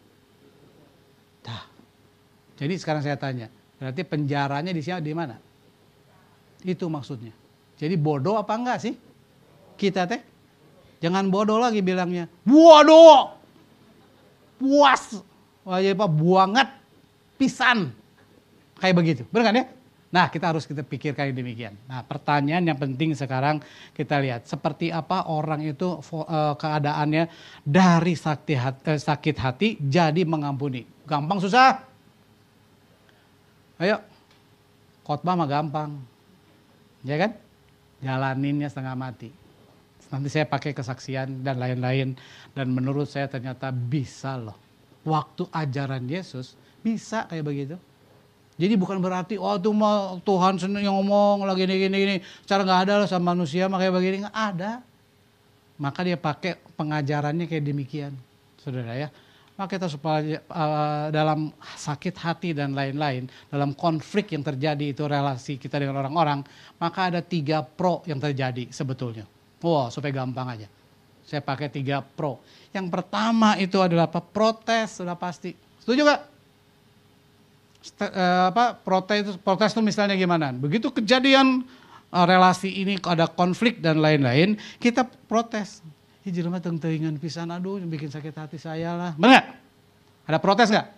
Nah, 1.47 1.63
jadi 2.57 2.75
sekarang 2.81 3.05
saya 3.05 3.21
tanya, 3.21 3.53
Berarti 3.83 4.07
penjaranya 4.07 4.71
di 4.71 4.79
sini 4.79 5.03
di 5.03 5.11
mana? 5.11 5.35
Itu 6.63 6.87
maksudnya. 6.87 7.35
Jadi 7.75 7.99
bodoh 7.99 8.39
apa 8.39 8.55
enggak 8.55 8.79
sih? 8.79 8.95
Kita 9.75 10.07
teh 10.07 10.23
jangan 11.03 11.27
bodoh 11.27 11.59
lagi 11.59 11.83
bilangnya. 11.83 12.31
Bodoh. 12.47 13.35
Puas. 14.55 15.19
Wah, 15.67 15.83
ya 15.83 15.99
Pak, 15.99 16.11
buangat 16.15 16.69
pisan. 17.43 17.91
Kayak 18.79 18.95
begitu. 18.95 19.23
Benar 19.35 19.51
kan 19.51 19.55
ya? 19.59 19.67
Nah, 20.13 20.29
kita 20.29 20.53
harus 20.53 20.69
kita 20.69 20.85
pikirkan 20.85 21.33
demikian. 21.33 21.75
Nah, 21.89 22.05
pertanyaan 22.05 22.63
yang 22.63 22.77
penting 22.77 23.17
sekarang 23.17 23.59
kita 23.97 24.21
lihat 24.21 24.45
seperti 24.45 24.93
apa 24.93 25.27
orang 25.27 25.65
itu 25.65 25.99
uh, 25.99 26.55
keadaannya 26.55 27.27
dari 27.65 28.15
uh, 28.15 29.01
sakit 29.01 29.37
hati 29.41 29.81
jadi 29.81 30.23
mengampuni. 30.29 30.85
Gampang 31.09 31.41
susah? 31.41 31.81
Ayo, 33.81 33.99
khotbah 35.03 35.35
mah 35.35 35.49
gampang. 35.49 35.97
Ya 37.03 37.17
kan? 37.17 37.35
Jalaninnya 38.05 38.69
setengah 38.69 38.95
mati. 38.95 39.33
Nanti 40.13 40.29
saya 40.29 40.45
pakai 40.45 40.77
kesaksian 40.77 41.41
dan 41.41 41.57
lain-lain. 41.57 42.15
Dan 42.53 42.77
menurut 42.77 43.09
saya 43.09 43.33
ternyata 43.33 43.73
bisa 43.73 44.37
loh. 44.37 44.61
Waktu 45.09 45.49
ajaran 45.51 46.05
Yesus 46.05 46.53
bisa 46.83 47.25
kayak 47.31 47.45
begitu. 47.47 47.77
Jadi 48.61 48.75
bukan 48.77 49.01
berarti 49.01 49.41
oh 49.41 49.57
itu 49.57 49.71
mah 49.73 50.21
Tuhan 50.23 50.61
yang 50.79 50.99
ngomong 51.01 51.49
lagi 51.49 51.65
gini 51.65 51.75
gini 51.89 51.97
gini. 51.97 52.17
Cara 52.45 52.67
nggak 52.67 52.81
ada 52.85 52.93
loh 53.03 53.09
sama 53.09 53.33
manusia 53.33 53.71
mah 53.71 53.81
kayak 53.81 53.95
begini 53.95 54.17
nggak 54.27 54.39
ada. 54.39 54.83
Maka 55.81 56.05
dia 56.05 56.21
pakai 56.21 56.61
pengajarannya 56.77 57.49
kayak 57.49 57.65
demikian, 57.65 58.13
saudara 58.61 58.95
ya 58.95 59.09
maka 59.63 59.79
kita 59.79 59.87
supaya 59.87 60.41
uh, 60.49 61.13
dalam 61.13 61.53
sakit 61.61 62.15
hati 62.17 62.51
dan 62.57 62.73
lain-lain, 62.73 63.29
dalam 63.53 63.77
konflik 63.77 64.33
yang 64.33 64.41
terjadi 64.41 64.97
itu 64.97 65.05
relasi 65.05 65.61
kita 65.61 65.77
dengan 65.77 66.01
orang-orang, 66.01 66.41
maka 66.81 67.13
ada 67.13 67.21
tiga 67.21 67.61
pro 67.61 68.01
yang 68.09 68.17
terjadi 68.17 68.73
sebetulnya. 68.73 69.29
Wah, 69.63 69.87
wow, 69.87 69.93
supaya 69.93 70.11
gampang 70.11 70.59
aja. 70.59 70.67
Saya 71.23 71.45
pakai 71.45 71.69
tiga 71.69 72.01
pro. 72.03 72.41
Yang 72.73 72.91
pertama 72.91 73.55
itu 73.61 73.79
adalah 73.79 74.09
apa? 74.11 74.19
Protes, 74.19 74.99
sudah 74.99 75.15
pasti. 75.15 75.55
Setuju 75.85 76.01
gak? 76.11 76.21
Eh, 77.83 78.45
apa 78.47 78.79
protes 78.79 79.35
protes 79.43 79.75
itu 79.75 79.83
misalnya 79.83 80.15
gimana? 80.15 80.55
Begitu 80.55 80.95
kejadian 80.95 81.67
uh, 82.15 82.27
relasi 82.27 82.71
ini 82.71 82.95
ada 83.03 83.27
konflik 83.27 83.83
dan 83.83 83.99
lain-lain, 83.99 84.55
kita 84.79 85.03
protes. 85.27 85.83
Ih 86.23 86.31
jelema 86.31 86.63
teng-tengan 86.63 87.19
pisan 87.19 87.51
aduh 87.51 87.83
bikin 87.83 88.07
sakit 88.07 88.31
hati 88.39 88.55
saya 88.63 88.95
lah. 88.95 89.13
Benar? 89.19 89.59
Ada 90.31 90.39
protes 90.39 90.71
nggak? 90.71 90.89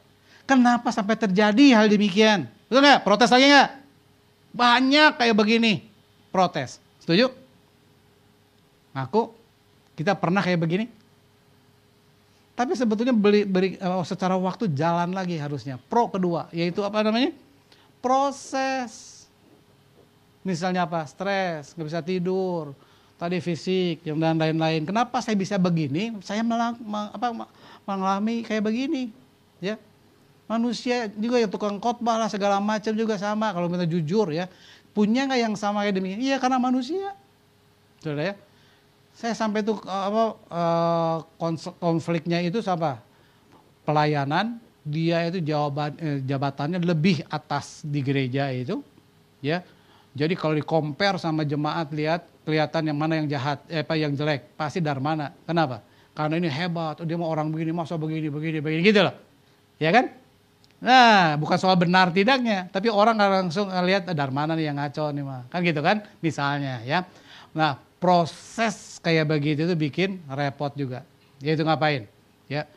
Kenapa 0.45 0.93
sampai 0.93 1.16
terjadi 1.16 1.72
hal 1.72 1.89
demikian? 1.89 2.45
Betul 2.68 2.85
nggak? 2.85 3.01
Protes 3.01 3.32
lagi 3.32 3.49
nggak? 3.49 3.70
Banyak 4.53 5.11
kayak 5.16 5.37
begini. 5.41 5.89
Protes. 6.28 6.76
Setuju? 7.01 7.32
Aku 8.93 9.32
kita 9.97 10.12
pernah 10.12 10.45
kayak 10.45 10.61
begini? 10.61 10.85
Tapi 12.55 12.79
sebetulnya 12.79 13.11
beri, 13.11 13.43
beri, 13.43 13.69
uh, 13.83 14.07
secara 14.07 14.39
waktu 14.39 14.71
jalan 14.71 15.11
lagi 15.11 15.35
harusnya. 15.35 15.75
Pro 15.91 16.07
kedua, 16.07 16.47
yaitu 16.55 16.87
apa 16.87 17.03
namanya? 17.03 17.35
Proses. 17.99 19.27
Misalnya 20.47 20.87
apa? 20.87 21.03
Stres, 21.03 21.75
nggak 21.75 21.87
bisa 21.91 22.01
tidur, 22.05 22.71
tadi 23.19 23.43
fisik, 23.43 24.07
yang 24.07 24.23
dan 24.23 24.39
lain-lain. 24.39 24.87
Kenapa 24.87 25.19
saya 25.19 25.35
bisa 25.35 25.59
begini? 25.59 26.15
Saya 26.23 26.47
melang, 26.47 26.79
apa, 27.11 27.51
mengalami 27.83 28.47
kayak 28.47 28.63
begini, 28.63 29.11
ya. 29.59 29.75
Manusia 30.47 31.09
juga 31.17 31.41
yang 31.41 31.51
tukang 31.51 31.81
khotbah 31.81 32.21
lah 32.21 32.29
segala 32.31 32.61
macam 32.61 32.93
juga 32.95 33.17
sama. 33.19 33.51
Kalau 33.51 33.67
kita 33.67 33.89
jujur 33.89 34.31
ya, 34.31 34.47
punya 34.93 35.27
nggak 35.27 35.41
yang 35.41 35.55
sama 35.57 35.83
kayak 35.83 35.97
demikian? 35.97 36.21
Iya 36.21 36.37
karena 36.37 36.61
manusia, 36.61 37.17
sudah 38.05 38.31
ya 38.31 38.35
saya 39.15 39.33
sampai 39.33 39.62
tuh 39.62 39.79
eh, 39.87 40.05
apa 40.11 40.25
uh, 40.51 41.17
konfliknya 41.79 42.43
itu 42.43 42.59
apa 42.67 42.99
pelayanan 43.87 44.59
dia 44.85 45.25
itu 45.31 45.41
jawaban 45.41 45.97
eh, 46.03 46.19
jabatannya 46.27 46.83
lebih 46.83 47.25
atas 47.31 47.81
di 47.87 48.03
gereja 48.05 48.51
itu 48.53 48.83
ya. 49.41 49.62
Jadi 50.15 50.39
kalau 50.39 50.55
di 50.55 50.62
compare 50.62 51.19
sama 51.19 51.43
jemaat 51.43 51.91
lihat 51.91 52.23
kelihatan 52.47 52.93
yang 52.93 52.99
mana 52.99 53.19
yang 53.19 53.27
jahat 53.31 53.65
eh, 53.71 53.81
apa 53.87 53.95
yang 53.97 54.12
jelek 54.12 54.53
pasti 54.59 54.83
dari 54.83 55.01
mana 55.01 55.33
kenapa? 55.47 55.81
Karena 56.15 56.39
ini 56.39 56.51
hebat 56.51 57.01
dia 57.03 57.17
mau 57.19 57.31
orang 57.31 57.49
begini 57.49 57.71
masa 57.71 57.95
begini 57.95 58.29
begini 58.29 58.59
begini 58.61 58.83
gitu 58.83 59.01
loh. 59.07 59.15
Ya 59.79 59.95
kan? 59.95 60.11
Nah 60.85 61.41
bukan 61.41 61.57
soal 61.57 61.79
benar 61.81 62.11
tidaknya 62.11 62.69
tapi 62.69 62.91
orang 62.91 63.17
langsung 63.17 63.71
lihat 63.71 64.11
dari 64.11 64.33
mana 64.35 64.53
nih 64.59 64.75
yang 64.75 64.77
ngaco 64.77 65.07
nih 65.15 65.25
mah. 65.25 65.43
Kan 65.49 65.62
gitu 65.62 65.81
kan 65.81 66.03
misalnya 66.21 66.83
ya. 66.85 67.09
Nah 67.57 67.81
proses 68.05 69.01
kayak 69.01 69.25
begitu 69.33 69.65
itu 69.65 69.73
bikin 69.73 70.21
repot 70.29 70.69
juga. 70.77 71.09
Yaitu 71.41 71.65
ngapain? 71.65 72.05
Ya. 72.53 72.69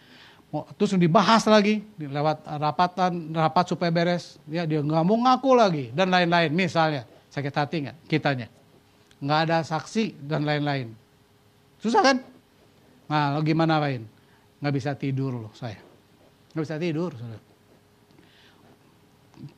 Terus 0.79 0.95
dibahas 0.95 1.43
lagi 1.43 1.83
lewat 1.99 2.47
rapatan, 2.47 3.35
rapat 3.35 3.67
supaya 3.67 3.91
beres. 3.91 4.39
Ya 4.47 4.63
dia 4.63 4.79
nggak 4.79 5.03
mau 5.03 5.19
ngaku 5.19 5.51
lagi 5.51 5.85
dan 5.91 6.07
lain-lain. 6.07 6.55
Misalnya 6.55 7.03
sakit 7.27 7.51
hati 7.51 7.75
nggak 7.83 7.97
kitanya, 8.07 8.47
nggak 9.19 9.39
ada 9.51 9.57
saksi 9.67 10.15
dan 10.23 10.47
lain-lain. 10.47 10.95
Susah 11.83 11.99
kan? 11.99 12.23
Nah, 13.11 13.35
lo 13.35 13.43
gimana 13.43 13.83
Pain? 13.83 14.07
Nggak 14.63 14.73
bisa 14.79 14.95
tidur 14.95 15.35
loh 15.35 15.51
saya. 15.51 15.83
Nggak 16.55 16.63
bisa 16.63 16.77
tidur. 16.79 17.11
Saudara. 17.11 17.43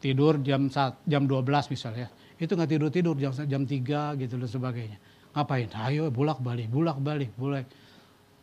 Tidur 0.02 0.34
jam 0.42 0.66
jam 1.06 1.24
12 1.30 1.46
misalnya. 1.70 2.10
Itu 2.42 2.58
nggak 2.58 2.70
tidur-tidur 2.74 3.14
jam 3.22 3.32
jam 3.46 3.62
3 3.62 4.18
gitu 4.18 4.34
dan 4.42 4.50
sebagainya 4.50 4.98
ngapain? 5.40 5.72
Ayo 5.72 6.12
bulak 6.12 6.44
balik 6.44 6.68
bulak 6.68 7.00
balik 7.00 7.32
bulak 7.40 7.64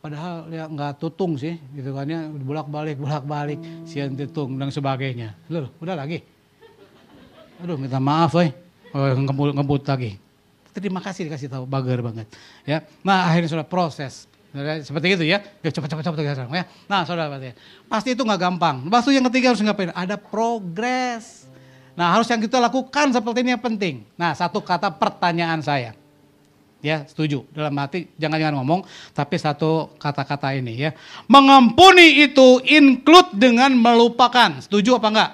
padahal 0.01 0.47
ya 0.49 0.65
nggak 0.71 0.97
tutung 0.97 1.37
sih 1.37 1.61
gitu 1.77 1.93
kan 1.93 2.09
ya. 2.09 2.25
Bulak 2.33 2.67
balik 2.73 2.97
bulak 2.97 3.29
balik 3.29 3.61
sian 3.85 4.17
tutung 4.17 4.57
dan 4.57 4.73
sebagainya. 4.73 5.37
Loh 5.53 5.69
udah 5.85 5.93
lagi? 5.93 6.25
Aduh 7.61 7.77
minta 7.77 8.01
maaf 8.01 8.33
eh 8.41 8.51
oh, 8.97 9.13
ngebut 9.13 9.53
ngebut 9.53 9.83
lagi. 9.85 10.17
Terima 10.73 11.01
kasih 11.01 11.29
dikasih 11.29 11.49
tahu 11.53 11.65
bager 11.69 12.01
banget. 12.01 12.27
Ya 12.65 12.81
nah 13.05 13.29
akhirnya 13.29 13.53
sudah 13.53 13.67
proses. 13.69 14.25
Seperti 14.57 15.21
itu 15.21 15.25
ya. 15.29 15.45
Cepat 15.61 15.93
cepat 15.93 16.05
cepat 16.09 16.49
ya. 16.49 16.65
Nah 16.89 17.05
saudara 17.05 17.29
pasti 17.29 17.53
pasti 17.85 18.09
itu 18.17 18.25
nggak 18.25 18.41
gampang. 18.41 18.89
Waktu 18.89 19.21
yang 19.21 19.29
ketiga 19.29 19.53
harus 19.53 19.61
ngapain? 19.61 19.93
Ada 19.93 20.17
progres. 20.17 21.45
Nah 21.93 22.13
harus 22.13 22.29
yang 22.29 22.41
kita 22.41 22.61
lakukan 22.61 23.13
seperti 23.13 23.45
ini 23.45 23.51
yang 23.53 23.61
penting. 23.61 24.05
Nah 24.17 24.33
satu 24.33 24.65
kata 24.65 24.93
pertanyaan 24.97 25.61
saya 25.61 25.93
Ya, 26.85 27.09
setuju. 27.09 27.49
Dalam 27.57 27.73
hati 27.81 28.13
jangan-jangan 28.21 28.61
ngomong, 28.61 28.85
tapi 29.17 29.41
satu 29.41 29.97
kata-kata 29.97 30.53
ini 30.55 30.77
ya. 30.77 30.91
Mengampuni 31.27 32.21
itu 32.21 32.61
include 32.69 33.33
dengan 33.35 33.73
melupakan. 33.73 34.61
Setuju 34.61 35.01
apa 35.01 35.09
enggak? 35.09 35.31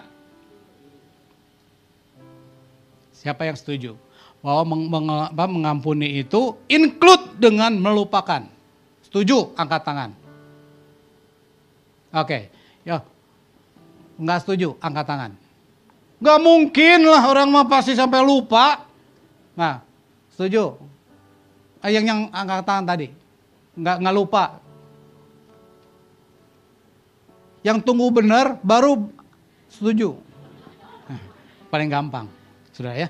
Siapa 3.22 3.42
yang 3.46 3.58
setuju? 3.58 3.98
Bahwa 4.42 4.74
meng 4.74 4.82
meng 4.90 5.06
mengampuni 5.30 6.22
itu 6.22 6.58
include 6.66 7.38
dengan 7.38 7.74
melupakan. 7.74 8.46
Setuju? 9.06 9.54
Angkat 9.58 9.82
tangan. 9.82 10.10
Oke, 12.12 12.50
ya. 12.86 13.02
Enggak 14.18 14.46
setuju? 14.46 14.78
Angkat 14.78 15.06
tangan. 15.06 15.32
Enggak 16.22 16.38
mungkin 16.38 16.98
lah 17.06 17.22
orang 17.26 17.50
mah 17.50 17.66
pasti 17.66 17.98
sampai 17.98 18.22
lupa. 18.22 18.86
Nah, 19.58 19.82
setuju? 20.34 20.91
Ah, 21.82 21.90
yang 21.90 22.06
yang 22.06 22.20
angkat 22.30 22.62
tangan 22.62 22.86
tadi. 22.86 23.10
Nggak, 23.74 23.96
nggak 24.06 24.14
lupa. 24.14 24.44
Yang 27.66 27.78
tunggu 27.82 28.06
benar 28.14 28.62
baru 28.62 29.10
setuju. 29.66 30.14
paling 31.72 31.88
gampang. 31.90 32.28
Sudah 32.70 32.94
ya. 32.94 33.08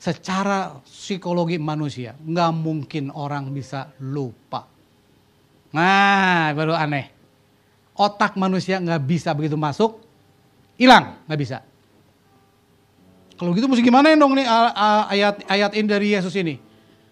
Secara 0.00 0.80
psikologi 0.82 1.60
manusia, 1.60 2.16
nggak 2.18 2.50
mungkin 2.56 3.12
orang 3.12 3.52
bisa 3.52 3.92
lupa. 4.00 4.66
Nah, 5.70 6.50
baru 6.56 6.74
aneh. 6.74 7.12
Otak 7.94 8.34
manusia 8.34 8.80
nggak 8.80 9.02
bisa 9.04 9.30
begitu 9.36 9.60
masuk, 9.60 10.00
hilang, 10.80 11.20
nggak 11.28 11.40
bisa. 11.40 11.58
Kalau 13.36 13.52
gitu 13.52 13.68
mesti 13.68 13.84
gimana 13.84 14.12
dong 14.16 14.36
nih 14.36 14.48
ayat 15.08 15.44
ayat 15.48 15.72
ini 15.76 15.86
dari 15.88 16.06
Yesus 16.16 16.32
ini? 16.36 16.69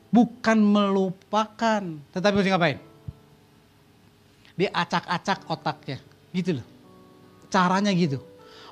Bukan 0.08 0.58
melupakan, 0.64 1.82
tetapi 2.16 2.34
mesti 2.40 2.48
ngapain? 2.48 2.78
Diacak-acak 4.56 5.44
otaknya, 5.52 6.00
gitu 6.32 6.56
loh. 6.58 6.66
Caranya 7.52 7.92
gitu. 7.92 8.24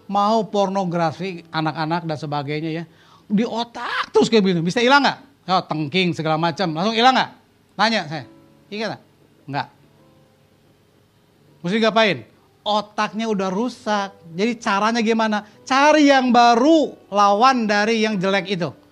Mau 0.09 0.49
pornografi 0.49 1.45
anak-anak 1.53 2.09
dan 2.09 2.17
sebagainya 2.17 2.71
ya, 2.73 2.85
di 3.29 3.45
otak 3.45 4.17
terus 4.17 4.33
kayak 4.33 4.49
gitu. 4.49 4.61
Bisa 4.65 4.81
hilang 4.81 5.05
nggak? 5.05 5.19
Oh, 5.47 5.63
tengking 5.63 6.17
segala 6.17 6.41
macam, 6.41 6.73
langsung 6.73 6.97
hilang 6.97 7.13
nggak? 7.13 7.31
Tanya 7.77 8.01
saya, 8.09 8.25
ingat 8.73 8.89
nggak? 8.97 9.03
Nggak. 9.47 9.67
Mesti 11.61 11.77
ngapain? 11.83 12.19
Otaknya 12.67 13.27
udah 13.31 13.53
rusak. 13.53 14.11
Jadi 14.35 14.59
caranya 14.59 15.05
gimana? 15.05 15.45
Cari 15.63 16.11
yang 16.11 16.35
baru 16.35 16.97
lawan 17.13 17.69
dari 17.69 18.03
yang 18.03 18.19
jelek 18.19 18.51
itu. 18.51 18.86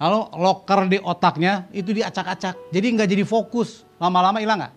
Lalu 0.00 0.20
loker 0.40 0.80
di 0.88 0.98
otaknya 0.98 1.68
itu 1.76 1.92
diacak-acak. 1.92 2.72
Jadi 2.72 2.86
nggak 2.96 3.08
jadi 3.12 3.24
fokus. 3.28 3.84
Lama-lama 4.00 4.40
hilang 4.40 4.64
nggak? 4.64 4.74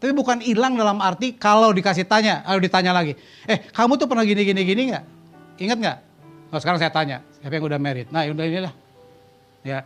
Tapi 0.00 0.12
bukan 0.16 0.38
hilang 0.40 0.78
dalam 0.78 1.02
arti 1.02 1.36
kalau 1.36 1.74
dikasih 1.74 2.06
tanya, 2.08 2.40
kalau 2.46 2.62
ditanya 2.62 2.94
lagi. 2.94 3.18
Eh 3.44 3.68
kamu 3.74 3.98
tuh 4.00 4.06
pernah 4.06 4.24
gini-gini 4.24 4.62
gini 4.64 4.82
nggak? 4.94 5.04
Ingat 5.60 5.78
nggak? 5.82 5.98
Oh, 6.50 6.58
sekarang 6.58 6.80
saya 6.80 6.88
tanya, 6.94 7.20
siapa 7.42 7.58
yang 7.58 7.66
udah 7.68 7.78
merit? 7.78 8.08
Nah 8.08 8.24
udah 8.26 8.44
ini 8.48 8.58
lah. 8.64 8.74
Ya, 9.60 9.84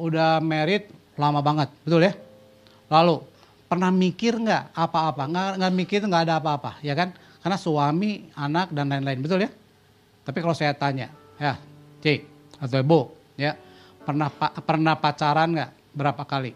udah 0.00 0.40
merit 0.40 0.88
lama 1.20 1.44
banget, 1.44 1.68
betul 1.84 2.02
ya? 2.08 2.16
Lalu 2.88 3.20
pernah 3.68 3.92
mikir 3.92 4.40
nggak 4.40 4.72
apa-apa? 4.72 5.22
Nggak, 5.28 5.50
nggak 5.60 5.72
mikir 5.76 6.00
nggak 6.08 6.22
ada 6.26 6.34
apa-apa, 6.40 6.80
ya 6.80 6.96
kan? 6.96 7.12
Karena 7.44 7.58
suami, 7.60 8.32
anak 8.32 8.72
dan 8.72 8.88
lain-lain, 8.88 9.20
betul 9.20 9.44
ya? 9.44 9.50
Tapi 10.24 10.38
kalau 10.40 10.56
saya 10.56 10.72
tanya, 10.72 11.12
ya, 11.36 11.60
cik 12.00 12.26
atau 12.58 12.80
ibu, 12.80 13.00
ya 13.42 13.58
pernah 14.06 14.30
pernah 14.62 14.94
pacaran 14.94 15.50
nggak 15.50 15.70
berapa 15.90 16.22
kali? 16.22 16.54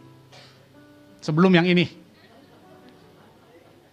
Sebelum 1.19 1.51
yang 1.51 1.67
ini? 1.67 1.91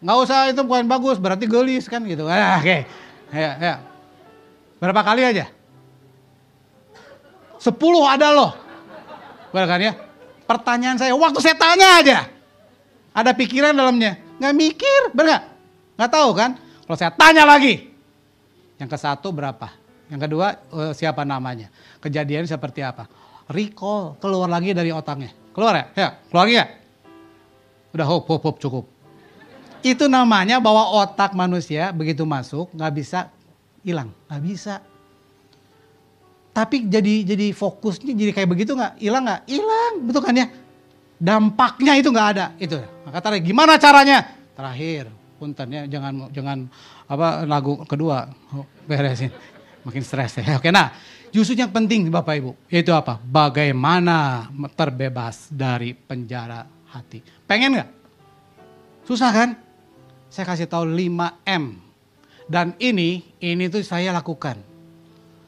Nggak 0.04 0.18
usah 0.22 0.40
itu 0.54 0.62
bukan 0.62 0.86
bagus 0.86 1.18
berarti 1.18 1.50
gelis 1.50 1.90
kan 1.90 2.06
gitu. 2.06 2.30
Ah, 2.30 2.62
oke. 2.62 2.66
Okay. 2.66 2.80
ya 3.34 3.52
ya. 3.58 3.74
Berapa 4.78 5.02
kali 5.02 5.26
aja? 5.26 5.50
Sepuluh 7.58 8.04
ada 8.06 8.30
loh. 8.30 8.52
Kan 9.50 9.80
ya? 9.80 9.94
Pertanyaan 10.44 11.00
saya 11.00 11.16
waktu 11.16 11.40
saya 11.40 11.56
tanya 11.56 11.88
aja. 12.04 12.18
Ada 13.16 13.32
pikiran 13.34 13.74
dalamnya. 13.74 14.20
Nggak 14.38 14.54
mikir 14.54 15.02
benar 15.16 15.50
nggak 15.98 16.12
tahu 16.12 16.30
kan? 16.36 16.58
Kalau 16.60 16.98
saya 17.00 17.12
tanya 17.16 17.48
lagi. 17.48 17.90
Yang 18.78 18.90
ke 18.92 18.98
satu 19.00 19.32
berapa 19.32 19.83
yang 20.14 20.22
kedua 20.22 20.62
uh, 20.70 20.94
siapa 20.94 21.26
namanya? 21.26 21.74
Kejadian 21.98 22.46
seperti 22.46 22.86
apa? 22.86 23.10
Recall, 23.50 24.14
keluar 24.22 24.46
lagi 24.46 24.70
dari 24.70 24.94
otaknya. 24.94 25.34
Keluar 25.58 25.74
ya? 25.74 25.86
Ya, 25.98 26.10
keluar 26.30 26.46
lagi 26.46 26.56
ya? 26.62 26.66
Udah 27.98 28.06
hop, 28.06 28.30
hop, 28.30 28.42
hop, 28.46 28.56
cukup. 28.62 28.86
Itu 29.82 30.06
namanya 30.06 30.62
bahwa 30.62 31.02
otak 31.02 31.34
manusia 31.34 31.90
begitu 31.90 32.30
masuk 32.30 32.70
nggak 32.78 32.94
bisa 32.94 33.34
hilang, 33.82 34.14
nggak 34.30 34.42
bisa. 34.46 34.86
Tapi 36.54 36.86
jadi 36.86 37.26
jadi 37.34 37.50
fokusnya 37.50 38.14
jadi 38.14 38.32
kayak 38.38 38.50
begitu 38.54 38.78
nggak 38.78 39.02
hilang 39.02 39.26
nggak? 39.26 39.42
Hilang, 39.50 39.94
betul 40.06 40.22
kan 40.22 40.38
ya? 40.38 40.48
Dampaknya 41.18 41.94
itu 41.98 42.14
nggak 42.14 42.30
ada. 42.38 42.46
Itu. 42.62 42.78
Maka 43.02 43.18
tadi 43.18 43.42
gimana 43.42 43.82
caranya? 43.82 44.30
Terakhir, 44.54 45.10
punten 45.42 45.68
ya, 45.74 45.90
jangan 45.90 46.30
jangan 46.30 46.58
apa 47.10 47.50
lagu 47.50 47.82
kedua 47.90 48.30
oh, 48.54 48.66
beresin. 48.86 49.34
Makin 49.84 50.04
stres 50.04 50.40
ya. 50.40 50.56
Oke, 50.60 50.72
nah 50.72 50.96
justru 51.30 51.60
yang 51.60 51.72
penting 51.72 52.08
Bapak 52.08 52.40
Ibu 52.40 52.52
yaitu 52.72 52.92
apa? 52.96 53.20
Bagaimana 53.20 54.48
terbebas 54.76 55.52
dari 55.52 55.92
penjara 55.94 56.64
hati. 56.92 57.20
Pengen 57.46 57.80
nggak? 57.80 57.90
Susah 59.04 59.32
kan? 59.32 59.50
Saya 60.32 60.46
kasih 60.50 60.66
tahu 60.66 60.88
5M. 60.90 61.64
Dan 62.48 62.76
ini, 62.80 63.24
ini 63.40 63.72
tuh 63.72 63.84
saya 63.86 64.12
lakukan. 64.12 64.60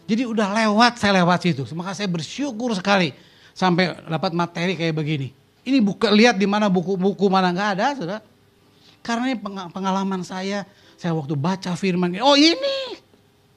Jadi 0.05 0.23
udah 0.23 0.53
lewat, 0.53 1.01
saya 1.01 1.17
lewat 1.21 1.39
situ. 1.41 1.65
Maka 1.73 1.97
saya 1.97 2.05
bersyukur 2.05 2.71
sekali 2.77 3.11
sampai 3.57 3.97
dapat 4.05 4.31
materi 4.37 4.77
kayak 4.77 4.93
begini. 4.93 5.33
Ini 5.65 5.81
buka 5.81 6.13
lihat 6.13 6.37
di 6.37 6.45
mana 6.45 6.69
buku-buku 6.69 7.25
mana 7.25 7.49
nggak 7.49 7.69
ada, 7.73 7.87
sudah. 7.97 8.19
Karena 9.01 9.33
ini 9.33 9.37
pengalaman 9.73 10.21
saya, 10.21 10.61
saya 10.93 11.13
waktu 11.17 11.33
baca 11.33 11.73
firman, 11.73 12.13
oh 12.21 12.37
ini 12.37 12.84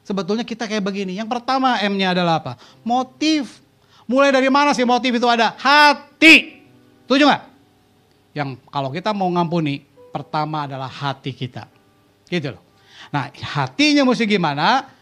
sebetulnya 0.08 0.48
kita 0.48 0.64
kayak 0.64 0.80
begini. 0.80 1.20
Yang 1.20 1.28
pertama 1.36 1.76
M-nya 1.84 2.16
adalah 2.16 2.40
apa? 2.40 2.52
Motif. 2.80 3.60
Mulai 4.08 4.32
dari 4.32 4.48
mana 4.48 4.72
sih 4.72 4.88
motif 4.88 5.12
itu 5.12 5.28
ada? 5.28 5.52
Hati. 5.60 6.64
Setuju 7.04 7.28
nggak? 7.28 7.44
Yang 8.32 8.48
kalau 8.72 8.88
kita 8.88 9.12
mau 9.12 9.28
ngampuni, 9.28 9.84
pertama 10.08 10.64
adalah 10.64 10.88
hati 10.88 11.36
kita. 11.36 11.68
Gitu 12.24 12.56
loh. 12.56 12.64
Nah 13.12 13.28
hatinya 13.36 14.08
mesti 14.08 14.24
gimana? 14.24 14.96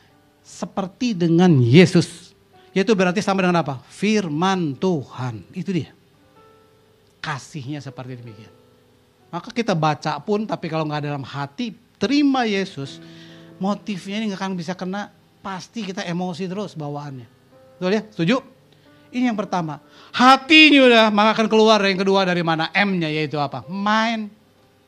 seperti 0.46 1.10
dengan 1.10 1.58
Yesus. 1.58 2.30
Yaitu 2.70 2.94
berarti 2.94 3.18
sama 3.18 3.42
dengan 3.42 3.66
apa? 3.66 3.82
Firman 3.90 4.78
Tuhan. 4.78 5.42
Itu 5.50 5.74
dia. 5.74 5.90
Kasihnya 7.18 7.82
seperti 7.82 8.22
demikian. 8.22 8.54
Maka 9.34 9.50
kita 9.50 9.74
baca 9.74 10.14
pun 10.22 10.46
tapi 10.46 10.70
kalau 10.70 10.86
nggak 10.86 11.02
dalam 11.02 11.26
hati 11.26 11.74
terima 11.98 12.46
Yesus. 12.46 13.02
Motifnya 13.56 14.20
ini 14.20 14.32
nggak 14.32 14.40
akan 14.40 14.52
bisa 14.54 14.72
kena. 14.76 15.08
Pasti 15.40 15.86
kita 15.86 16.02
emosi 16.02 16.50
terus 16.50 16.74
bawaannya. 16.74 17.26
Betul 17.78 17.92
ya? 17.94 18.02
Setuju? 18.10 18.36
Ini 19.14 19.30
yang 19.30 19.38
pertama. 19.38 19.78
Hati 20.10 20.74
ini 20.74 20.82
udah 20.82 21.08
maka 21.14 21.38
akan 21.38 21.46
keluar 21.46 21.78
yang 21.86 22.00
kedua 22.00 22.26
dari 22.26 22.42
mana? 22.42 22.68
M-nya 22.74 23.08
yaitu 23.08 23.38
apa? 23.38 23.62
Mind. 23.70 24.28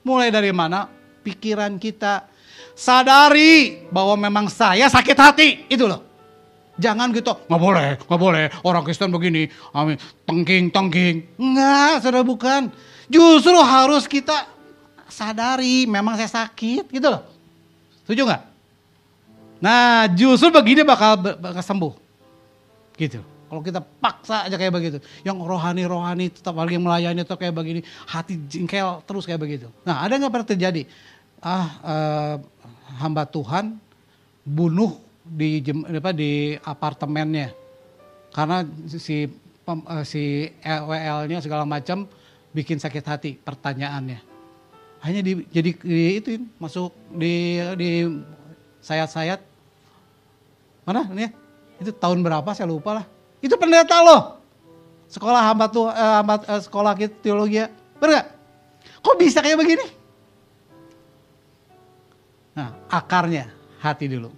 Mulai 0.03 0.35
dari 0.35 0.51
mana? 0.51 0.91
Pikiran 1.23 1.77
kita, 1.77 2.25
sadari 2.73 3.85
bahwa 3.93 4.17
memang 4.17 4.47
saya 4.49 4.89
sakit 4.89 5.17
hati. 5.19 5.49
Itu 5.69 5.85
loh. 5.85 6.09
Jangan 6.79 7.11
gitu, 7.11 7.35
nggak 7.51 7.59
boleh, 7.59 7.89
nggak 8.07 8.21
boleh. 8.23 8.45
Orang 8.63 8.87
Kristen 8.87 9.11
begini, 9.11 9.51
amin, 9.75 9.99
tengking, 10.23 10.71
tengking. 10.71 11.27
Enggak, 11.35 12.07
saudara 12.07 12.23
bukan. 12.23 12.71
Justru 13.11 13.59
harus 13.59 14.07
kita 14.07 14.47
sadari 15.11 15.91
memang 15.91 16.15
saya 16.15 16.31
sakit, 16.31 16.87
gitu 16.87 17.11
loh. 17.11 17.27
Setuju 18.07 18.31
nggak? 18.31 18.43
Nah, 19.59 20.07
justru 20.15 20.55
begini 20.55 20.87
bakal, 20.87 21.19
bakal 21.19 21.63
sembuh. 21.63 21.95
Gitu. 22.95 23.23
Kalau 23.49 23.65
kita 23.65 23.81
paksa 23.81 24.45
aja 24.45 24.57
kayak 24.61 24.75
begitu. 24.77 24.99
Yang 25.25 25.39
rohani-rohani 25.49 26.29
tetap 26.29 26.53
lagi 26.53 26.77
melayani 26.77 27.25
tetap 27.25 27.41
kayak 27.41 27.57
begini. 27.57 27.81
Hati 28.05 28.37
jengkel 28.45 29.01
terus 29.09 29.25
kayak 29.25 29.41
begitu. 29.41 29.73
Nah 29.89 30.05
ada 30.05 30.21
nggak 30.21 30.33
pernah 30.33 30.49
terjadi? 30.53 30.83
Ah, 31.41 31.67
uh, 31.81 32.35
hamba 33.01 33.25
Tuhan 33.25 33.81
bunuh 34.45 35.01
di 35.25 35.61
apa 35.93 36.13
di 36.17 36.57
apartemennya 36.61 37.53
karena 38.33 38.65
si 38.89 39.29
pem, 39.65 39.85
uh, 39.85 40.05
si 40.05 40.49
WL-nya 40.65 41.45
segala 41.45 41.69
macam 41.69 42.09
bikin 42.57 42.81
sakit 42.81 43.05
hati 43.05 43.31
pertanyaannya 43.37 44.25
hanya 45.05 45.21
di, 45.21 45.45
jadi 45.53 45.71
di, 45.79 46.05
itu 46.17 46.31
masuk 46.57 46.91
di 47.13 47.61
di 47.77 47.91
sayat-sayat 48.81 49.45
mana 50.89 51.05
ini 51.13 51.29
itu 51.77 51.93
tahun 51.93 52.25
berapa 52.25 52.49
saya 52.57 52.65
lupa 52.65 52.97
lah 52.97 53.05
itu 53.45 53.53
pendeta 53.61 54.01
loh 54.01 54.41
sekolah 55.13 55.45
hamba 55.45 55.69
tuh 55.69 55.93
uh, 55.93 56.15
hamba, 56.25 56.41
uh, 56.49 56.61
sekolah 56.65 56.97
teologi 57.21 57.61
ya 57.61 57.69
benar 58.01 58.33
kok 59.05 59.17
bisa 59.21 59.45
kayak 59.45 59.61
begini 59.61 59.99
Nah, 62.59 62.75
akarnya 62.91 63.55
hati 63.79 64.11
dulu. 64.11 64.35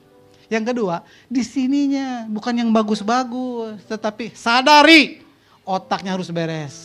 Yang 0.53 0.75
kedua, 0.75 1.01
di 1.25 1.41
sininya 1.41 2.29
bukan 2.29 2.53
yang 2.53 2.69
bagus-bagus, 2.69 3.81
tetapi 3.89 4.37
sadari 4.37 5.25
otaknya 5.65 6.13
harus 6.13 6.29
beres, 6.29 6.77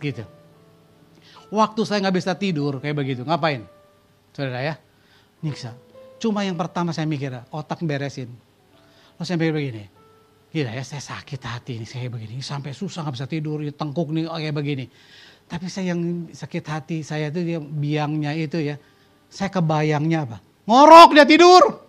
gitu. 0.00 0.24
Waktu 1.52 1.80
saya 1.84 2.00
nggak 2.00 2.16
bisa 2.16 2.32
tidur 2.32 2.80
kayak 2.80 2.96
begitu, 2.96 3.20
ngapain? 3.26 3.68
Saudara 4.32 4.64
ya, 4.64 4.74
nyiksa. 5.44 5.76
Cuma 6.16 6.46
yang 6.46 6.56
pertama 6.56 6.96
saya 6.96 7.04
mikir, 7.04 7.36
otak 7.52 7.84
beresin. 7.84 8.32
Lalu 9.18 9.24
saya 9.26 9.36
mikir 9.36 9.54
begini, 9.54 9.84
gila 10.54 10.70
ya 10.78 10.82
saya 10.86 11.02
sakit 11.02 11.40
hati 11.42 11.82
ini 11.82 11.86
saya 11.90 12.06
begini, 12.06 12.38
sampai 12.38 12.70
susah 12.70 13.02
nggak 13.02 13.14
bisa 13.18 13.26
tidur, 13.26 13.58
ya, 13.66 13.74
tengkuk 13.74 14.14
nih 14.14 14.30
kayak 14.30 14.54
begini. 14.54 14.86
Tapi 15.50 15.66
saya 15.66 15.90
yang 15.90 16.30
sakit 16.30 16.64
hati 16.70 17.02
saya 17.02 17.34
itu 17.34 17.42
dia 17.42 17.58
biangnya 17.58 18.30
itu 18.38 18.62
ya, 18.62 18.78
saya 19.26 19.50
kebayangnya 19.50 20.22
apa? 20.22 20.38
Ngorok 20.70 21.18
dia 21.18 21.26
tidur. 21.26 21.82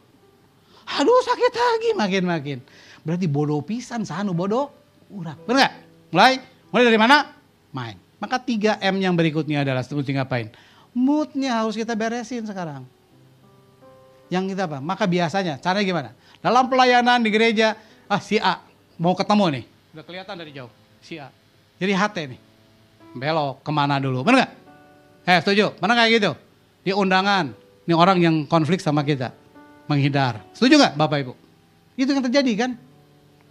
Aduh 0.90 1.22
sakit 1.22 1.54
lagi 1.54 1.90
makin-makin. 1.94 2.60
Berarti 3.06 3.30
bodoh 3.30 3.62
pisan 3.62 4.02
sanu 4.10 4.34
bodoh. 4.34 4.74
Urang. 5.14 5.38
Bener 5.46 5.70
gak? 5.70 5.74
Mulai. 6.10 6.34
Mulai 6.74 6.84
dari 6.86 7.00
mana? 7.02 7.18
Main. 7.70 7.98
Maka 8.18 8.42
3 8.42 8.82
M 8.82 8.96
yang 8.98 9.14
berikutnya 9.14 9.62
adalah 9.62 9.86
mesti 9.86 10.12
ngapain? 10.18 10.50
Moodnya 10.92 11.62
harus 11.62 11.78
kita 11.78 11.94
beresin 11.94 12.44
sekarang. 12.46 12.84
Yang 14.30 14.54
kita 14.54 14.70
apa? 14.70 14.78
Maka 14.82 15.10
biasanya 15.10 15.58
caranya 15.58 15.86
gimana? 15.86 16.10
Dalam 16.40 16.72
pelayanan 16.72 17.20
di 17.20 17.30
gereja, 17.32 17.76
ah 18.08 18.22
si 18.24 18.40
A 18.40 18.64
mau 18.96 19.12
ketemu 19.16 19.60
nih. 19.60 19.64
Udah 19.96 20.04
kelihatan 20.08 20.36
dari 20.40 20.52
jauh. 20.56 20.72
Si 21.04 21.20
A. 21.20 21.28
Jadi 21.80 21.92
hati 21.92 22.22
nih. 22.36 22.40
Belok 23.16 23.60
ke 23.64 23.72
mana 23.72 24.00
dulu. 24.00 24.24
Bener 24.24 24.48
gak? 24.48 24.52
Eh 25.28 25.40
setuju? 25.44 25.76
Mana 25.84 26.00
kayak 26.00 26.12
gitu? 26.20 26.32
Di 26.84 26.92
undangan, 26.96 27.52
ini 27.84 27.94
orang 27.94 28.18
yang 28.24 28.36
konflik 28.48 28.80
sama 28.80 29.04
kita. 29.04 29.36
Menghindar. 29.90 30.46
Setuju 30.54 30.78
nggak 30.78 30.94
Bapak 30.96 31.18
Ibu? 31.26 31.34
Itu 31.98 32.14
yang 32.14 32.24
terjadi 32.24 32.54
kan? 32.56 32.72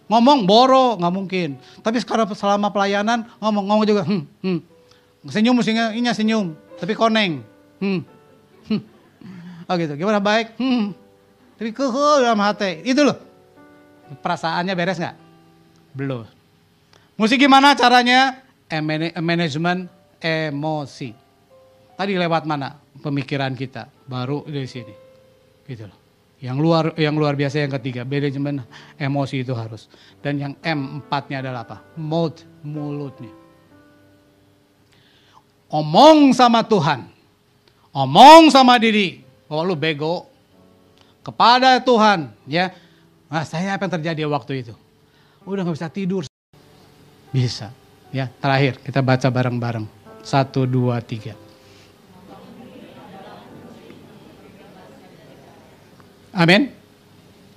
Ngomong 0.09 0.49
boro 0.49 0.97
nggak 0.97 1.13
mungkin. 1.13 1.49
Tapi 1.85 2.01
sekarang 2.01 2.31
selama 2.33 2.73
pelayanan 2.73 3.29
ngomong 3.43 3.65
ngomong 3.69 3.85
juga. 3.85 4.03
Hmm, 4.07 4.25
hmm. 4.41 4.59
Senyum 5.29 5.59
mestinya 5.59 5.93
ini 5.93 6.09
senyum. 6.15 6.55
Tapi 6.79 6.95
koneng. 6.95 7.43
Hmm. 7.83 8.01
hmm. 8.71 8.81
Oh 9.69 9.75
gitu. 9.77 9.99
Gimana 9.99 10.23
baik? 10.23 10.57
Hmm. 10.57 10.97
Tapi 11.59 11.75
kehul 11.75 12.23
dalam 12.23 12.39
hati. 12.39 12.87
Itu 12.87 13.03
loh. 13.03 13.19
Perasaannya 14.23 14.73
beres 14.79 14.97
nggak? 15.03 15.17
Belum. 15.93 16.23
Mesti 17.19 17.35
gimana 17.35 17.75
caranya? 17.75 18.47
Manajemen 19.19 19.91
emosi. 20.23 21.11
Tadi 21.99 22.15
lewat 22.15 22.47
mana? 22.47 22.79
Pemikiran 23.03 23.59
kita 23.59 23.91
baru 24.07 24.47
dari 24.47 24.71
sini. 24.71 24.95
Gitu 25.67 25.83
loh. 25.83 25.99
Yang 26.39 26.59
luar 26.63 26.85
yang 26.95 27.19
luar 27.19 27.35
biasa 27.35 27.67
yang 27.67 27.75
ketiga, 27.83 28.07
manajemen 28.07 28.63
emosi 28.95 29.43
itu 29.43 29.51
harus. 29.59 29.91
Dan 30.23 30.39
yang 30.39 30.53
M 30.63 31.03
empatnya 31.03 31.43
adalah 31.43 31.67
apa? 31.67 31.83
Mouth, 31.99 32.47
mulutnya. 32.63 33.35
Omong 35.67 36.31
sama 36.39 36.63
Tuhan. 36.63 37.11
Omong 37.91 38.55
sama 38.55 38.79
diri. 38.79 39.27
Oh 39.51 39.67
lu 39.67 39.75
bego. 39.75 40.31
Kepada 41.29 41.77
Tuhan. 41.85 42.33
ya. 42.49 42.73
Nah 43.29 43.45
saya 43.45 43.77
apa 43.77 43.85
yang 43.85 44.01
terjadi 44.01 44.25
waktu 44.25 44.65
itu? 44.65 44.73
Udah 45.45 45.61
gak 45.61 45.77
bisa 45.77 45.93
tidur. 45.93 46.25
Bisa. 47.29 47.69
Ya, 48.09 48.33
terakhir 48.41 48.81
kita 48.81 49.05
baca 49.05 49.29
bareng-bareng. 49.29 49.85
Satu, 50.25 50.65
dua, 50.65 51.05
tiga. 51.05 51.37
Amin. 56.33 56.73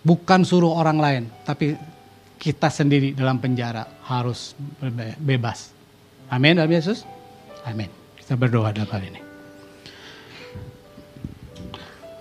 Bukan 0.04 0.44
suruh 0.44 0.76
orang 0.76 0.98
lain, 1.00 1.24
tapi 1.48 1.78
kita 2.42 2.68
sendiri 2.68 3.16
dalam 3.16 3.38
penjara 3.40 3.86
harus 4.04 4.58
bebas. 5.22 5.72
Amin 6.28 6.60
dalam 6.60 6.74
Yesus. 6.74 7.08
Amin. 7.64 7.88
Kita 8.18 8.34
berdoa 8.36 8.74
dalam 8.74 8.90
hal 8.90 9.04
ini. 9.08 9.21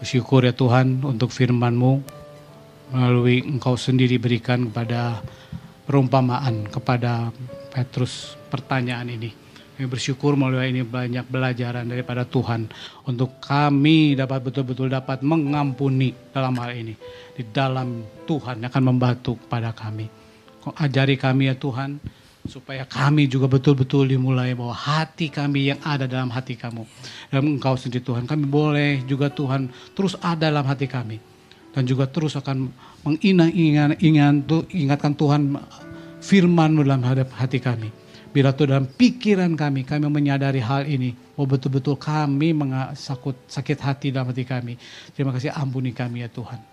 Bersyukur 0.01 0.49
ya 0.49 0.57
Tuhan 0.57 1.05
untuk 1.05 1.29
firman-Mu 1.29 2.01
melalui 2.97 3.45
Engkau 3.45 3.77
sendiri 3.77 4.17
berikan 4.17 4.73
kepada 4.73 5.21
perumpamaan 5.85 6.65
kepada 6.73 7.29
Petrus 7.69 8.33
pertanyaan 8.49 9.13
ini. 9.13 9.31
Kami 9.77 9.85
bersyukur 9.85 10.41
melalui 10.41 10.73
ini 10.73 10.83
banyak 10.89 11.29
belajaran 11.29 11.85
daripada 11.85 12.25
Tuhan 12.25 12.73
untuk 13.05 13.45
kami 13.45 14.17
dapat 14.17 14.41
betul-betul 14.41 14.89
dapat 14.89 15.21
mengampuni 15.21 16.17
dalam 16.33 16.57
hal 16.57 16.73
ini. 16.77 16.97
Di 17.37 17.45
dalam 17.53 18.01
Tuhan 18.25 18.65
akan 18.65 18.83
membantu 18.85 19.37
kepada 19.37 19.77
kami. 19.77 20.09
Ajari 20.81 21.21
kami 21.21 21.53
ya 21.53 21.57
Tuhan 21.57 22.01
supaya 22.49 22.89
kami 22.89 23.29
juga 23.29 23.51
betul-betul 23.51 24.09
dimulai 24.09 24.57
bahwa 24.57 24.73
hati 24.73 25.29
kami 25.29 25.75
yang 25.75 25.81
ada 25.85 26.09
dalam 26.09 26.33
hati 26.33 26.57
kamu. 26.57 26.89
Dan 27.29 27.59
engkau 27.59 27.77
sendiri 27.77 28.05
Tuhan. 28.05 28.25
Kami 28.25 28.45
boleh 28.49 29.05
juga 29.05 29.29
Tuhan 29.29 29.69
terus 29.93 30.17
ada 30.21 30.49
dalam 30.49 30.65
hati 30.65 30.89
kami. 30.89 31.21
Dan 31.71 31.87
juga 31.87 32.11
terus 32.11 32.35
akan 32.35 32.67
mengingatkan 33.07 35.15
Tuhan 35.15 35.55
firman 36.21 36.71
dalam 36.83 37.01
hati 37.07 37.63
kami 37.63 37.89
Bila 38.31 38.55
itu 38.55 38.63
dalam 38.63 38.87
pikiran 38.87 39.59
kami, 39.59 39.83
kami 39.83 40.07
menyadari 40.07 40.63
hal 40.63 40.87
ini. 40.87 41.19
Oh 41.35 41.51
betul-betul 41.51 41.99
kami 41.99 42.55
sakit, 42.95 43.51
sakit 43.51 43.79
hati 43.83 44.15
dalam 44.15 44.31
hati 44.31 44.47
kami. 44.47 44.79
Terima 45.11 45.35
kasih 45.35 45.51
ampuni 45.51 45.91
kami 45.91 46.23
ya 46.23 46.31
Tuhan. 46.31 46.70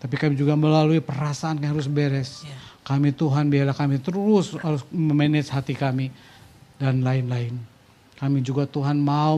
Tapi 0.00 0.14
kami 0.16 0.34
juga 0.34 0.56
melalui 0.56 1.04
perasaan 1.04 1.60
yang 1.60 1.76
harus 1.76 1.84
beres. 1.84 2.42
Ya. 2.48 2.56
Kami 2.80 3.12
Tuhan 3.12 3.52
biarlah 3.52 3.76
kami 3.76 4.00
terus 4.00 4.56
harus 4.56 4.82
memanage 4.88 5.52
hati 5.52 5.76
kami 5.76 6.08
dan 6.80 7.04
lain-lain. 7.04 7.60
Kami 8.16 8.40
juga 8.40 8.64
Tuhan 8.64 8.96
mau 8.96 9.36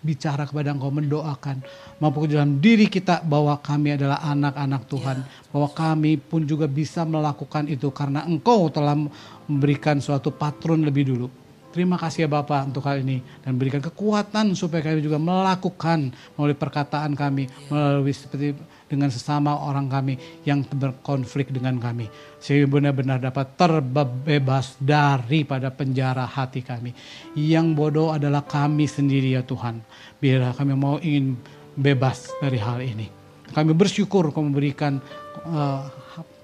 bicara 0.00 0.48
kepada 0.48 0.72
Engkau, 0.72 0.88
mendoakan. 0.88 1.60
Maupun 2.00 2.30
dalam 2.30 2.56
diri 2.58 2.88
kita 2.88 3.20
bahwa 3.20 3.58
kami 3.60 4.00
adalah 4.00 4.24
anak-anak 4.24 4.82
Tuhan. 4.88 5.16
Yeah. 5.20 5.50
Bahwa 5.52 5.68
kami 5.70 6.16
pun 6.16 6.48
juga 6.48 6.64
bisa 6.64 7.04
melakukan 7.04 7.68
itu 7.68 7.92
karena 7.92 8.24
Engkau 8.24 8.72
telah 8.72 8.96
memberikan 9.44 10.00
suatu 10.00 10.32
patron 10.32 10.80
lebih 10.82 11.12
dulu. 11.12 11.26
Terima 11.70 11.94
kasih 11.94 12.26
ya 12.26 12.28
Bapak 12.30 12.74
untuk 12.74 12.82
hal 12.82 12.98
ini 13.06 13.22
dan 13.46 13.54
berikan 13.54 13.78
kekuatan 13.78 14.58
supaya 14.58 14.82
kami 14.82 15.06
juga 15.06 15.22
melakukan 15.22 16.10
melalui 16.34 16.58
perkataan 16.58 17.14
kami, 17.14 17.46
yeah. 17.46 17.70
melalui 17.70 18.10
seperti 18.10 18.58
dengan 18.90 19.06
sesama 19.06 19.54
orang 19.54 19.86
kami 19.86 20.18
yang 20.42 20.66
berkonflik 20.66 21.54
dengan 21.54 21.78
kami. 21.78 22.10
Sehingga 22.42 22.66
benar-benar 22.66 23.22
dapat 23.22 23.54
terbebas 23.54 24.74
daripada 24.82 25.70
penjara 25.70 26.26
hati 26.26 26.66
kami. 26.66 26.90
Yang 27.38 27.66
bodoh 27.78 28.10
adalah 28.10 28.42
kami 28.42 28.90
sendiri 28.90 29.38
ya 29.38 29.46
Tuhan. 29.46 29.78
Biarlah 30.18 30.58
kami 30.58 30.74
mau 30.74 30.98
ingin 30.98 31.38
bebas 31.78 32.34
dari 32.42 32.58
hal 32.58 32.82
ini. 32.82 33.06
Kami 33.54 33.70
bersyukur 33.70 34.34
kau 34.34 34.42
memberikan 34.42 34.98
uh, 35.46 35.86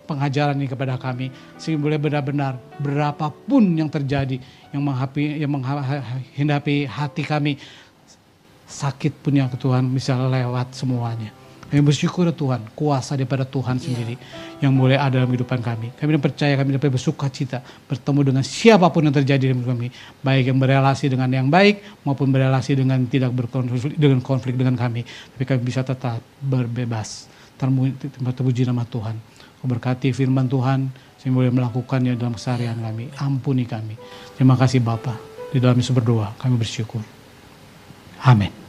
pengajaran 0.06 0.54
ini 0.54 0.70
kepada 0.70 0.94
kami 0.94 1.34
sehingga 1.58 1.82
boleh 1.82 1.98
benar-benar 1.98 2.54
berapapun 2.78 3.74
yang 3.74 3.90
terjadi 3.90 4.38
yang 4.70 4.86
menghapi 4.86 5.42
yang 5.42 5.50
menghadapi 5.50 6.86
hati 6.86 7.22
kami 7.26 7.58
sakit 8.66 9.22
punya 9.22 9.46
Tuhan 9.50 9.86
bisa 9.90 10.14
lewat 10.18 10.74
semuanya. 10.74 11.45
Kami 11.66 11.82
bersyukur 11.82 12.30
ya 12.30 12.34
Tuhan, 12.34 12.62
kuasa 12.78 13.18
daripada 13.18 13.42
Tuhan 13.42 13.82
sendiri 13.82 14.14
yeah. 14.14 14.62
yang 14.62 14.72
boleh 14.78 14.94
ada 14.94 15.18
dalam 15.18 15.26
kehidupan 15.34 15.58
kami. 15.58 15.90
Kami 15.98 16.14
percaya 16.22 16.54
kami 16.54 16.78
dapat 16.78 16.94
bersuka 16.94 17.26
cita 17.26 17.58
bertemu 17.90 18.20
dengan 18.22 18.44
siapa 18.46 18.86
pun 18.94 19.02
yang 19.02 19.10
terjadi 19.14 19.50
dalam 19.50 19.66
kami, 19.66 19.90
baik 20.22 20.54
yang 20.54 20.58
berelasi 20.62 21.10
dengan 21.10 21.26
yang 21.26 21.50
baik 21.50 21.82
maupun 22.06 22.30
berelasi 22.30 22.78
dengan 22.78 23.02
tidak 23.10 23.34
berkonflik 23.34 23.98
dengan 23.98 24.22
konflik 24.22 24.54
dengan 24.54 24.78
kami. 24.78 25.02
Tapi 25.02 25.42
kami 25.42 25.60
bisa 25.66 25.82
tetap 25.82 26.22
berbebas. 26.38 27.26
Terpuji 27.58 28.62
nama 28.62 28.86
Tuhan. 28.86 29.18
Berkati 29.66 30.14
firman 30.14 30.46
Tuhan 30.46 30.86
sehingga 31.18 31.42
boleh 31.42 31.50
melakukannya 31.50 32.14
dalam 32.14 32.38
keseharian 32.38 32.78
kami. 32.78 33.10
Ampuni 33.18 33.66
kami. 33.66 33.98
Terima 34.38 34.54
kasih 34.54 34.78
Bapak. 34.78 35.18
Di 35.50 35.58
dalam 35.58 35.82
berdoa 35.82 36.30
kami 36.38 36.54
bersyukur. 36.54 37.02
Amin. 38.22 38.65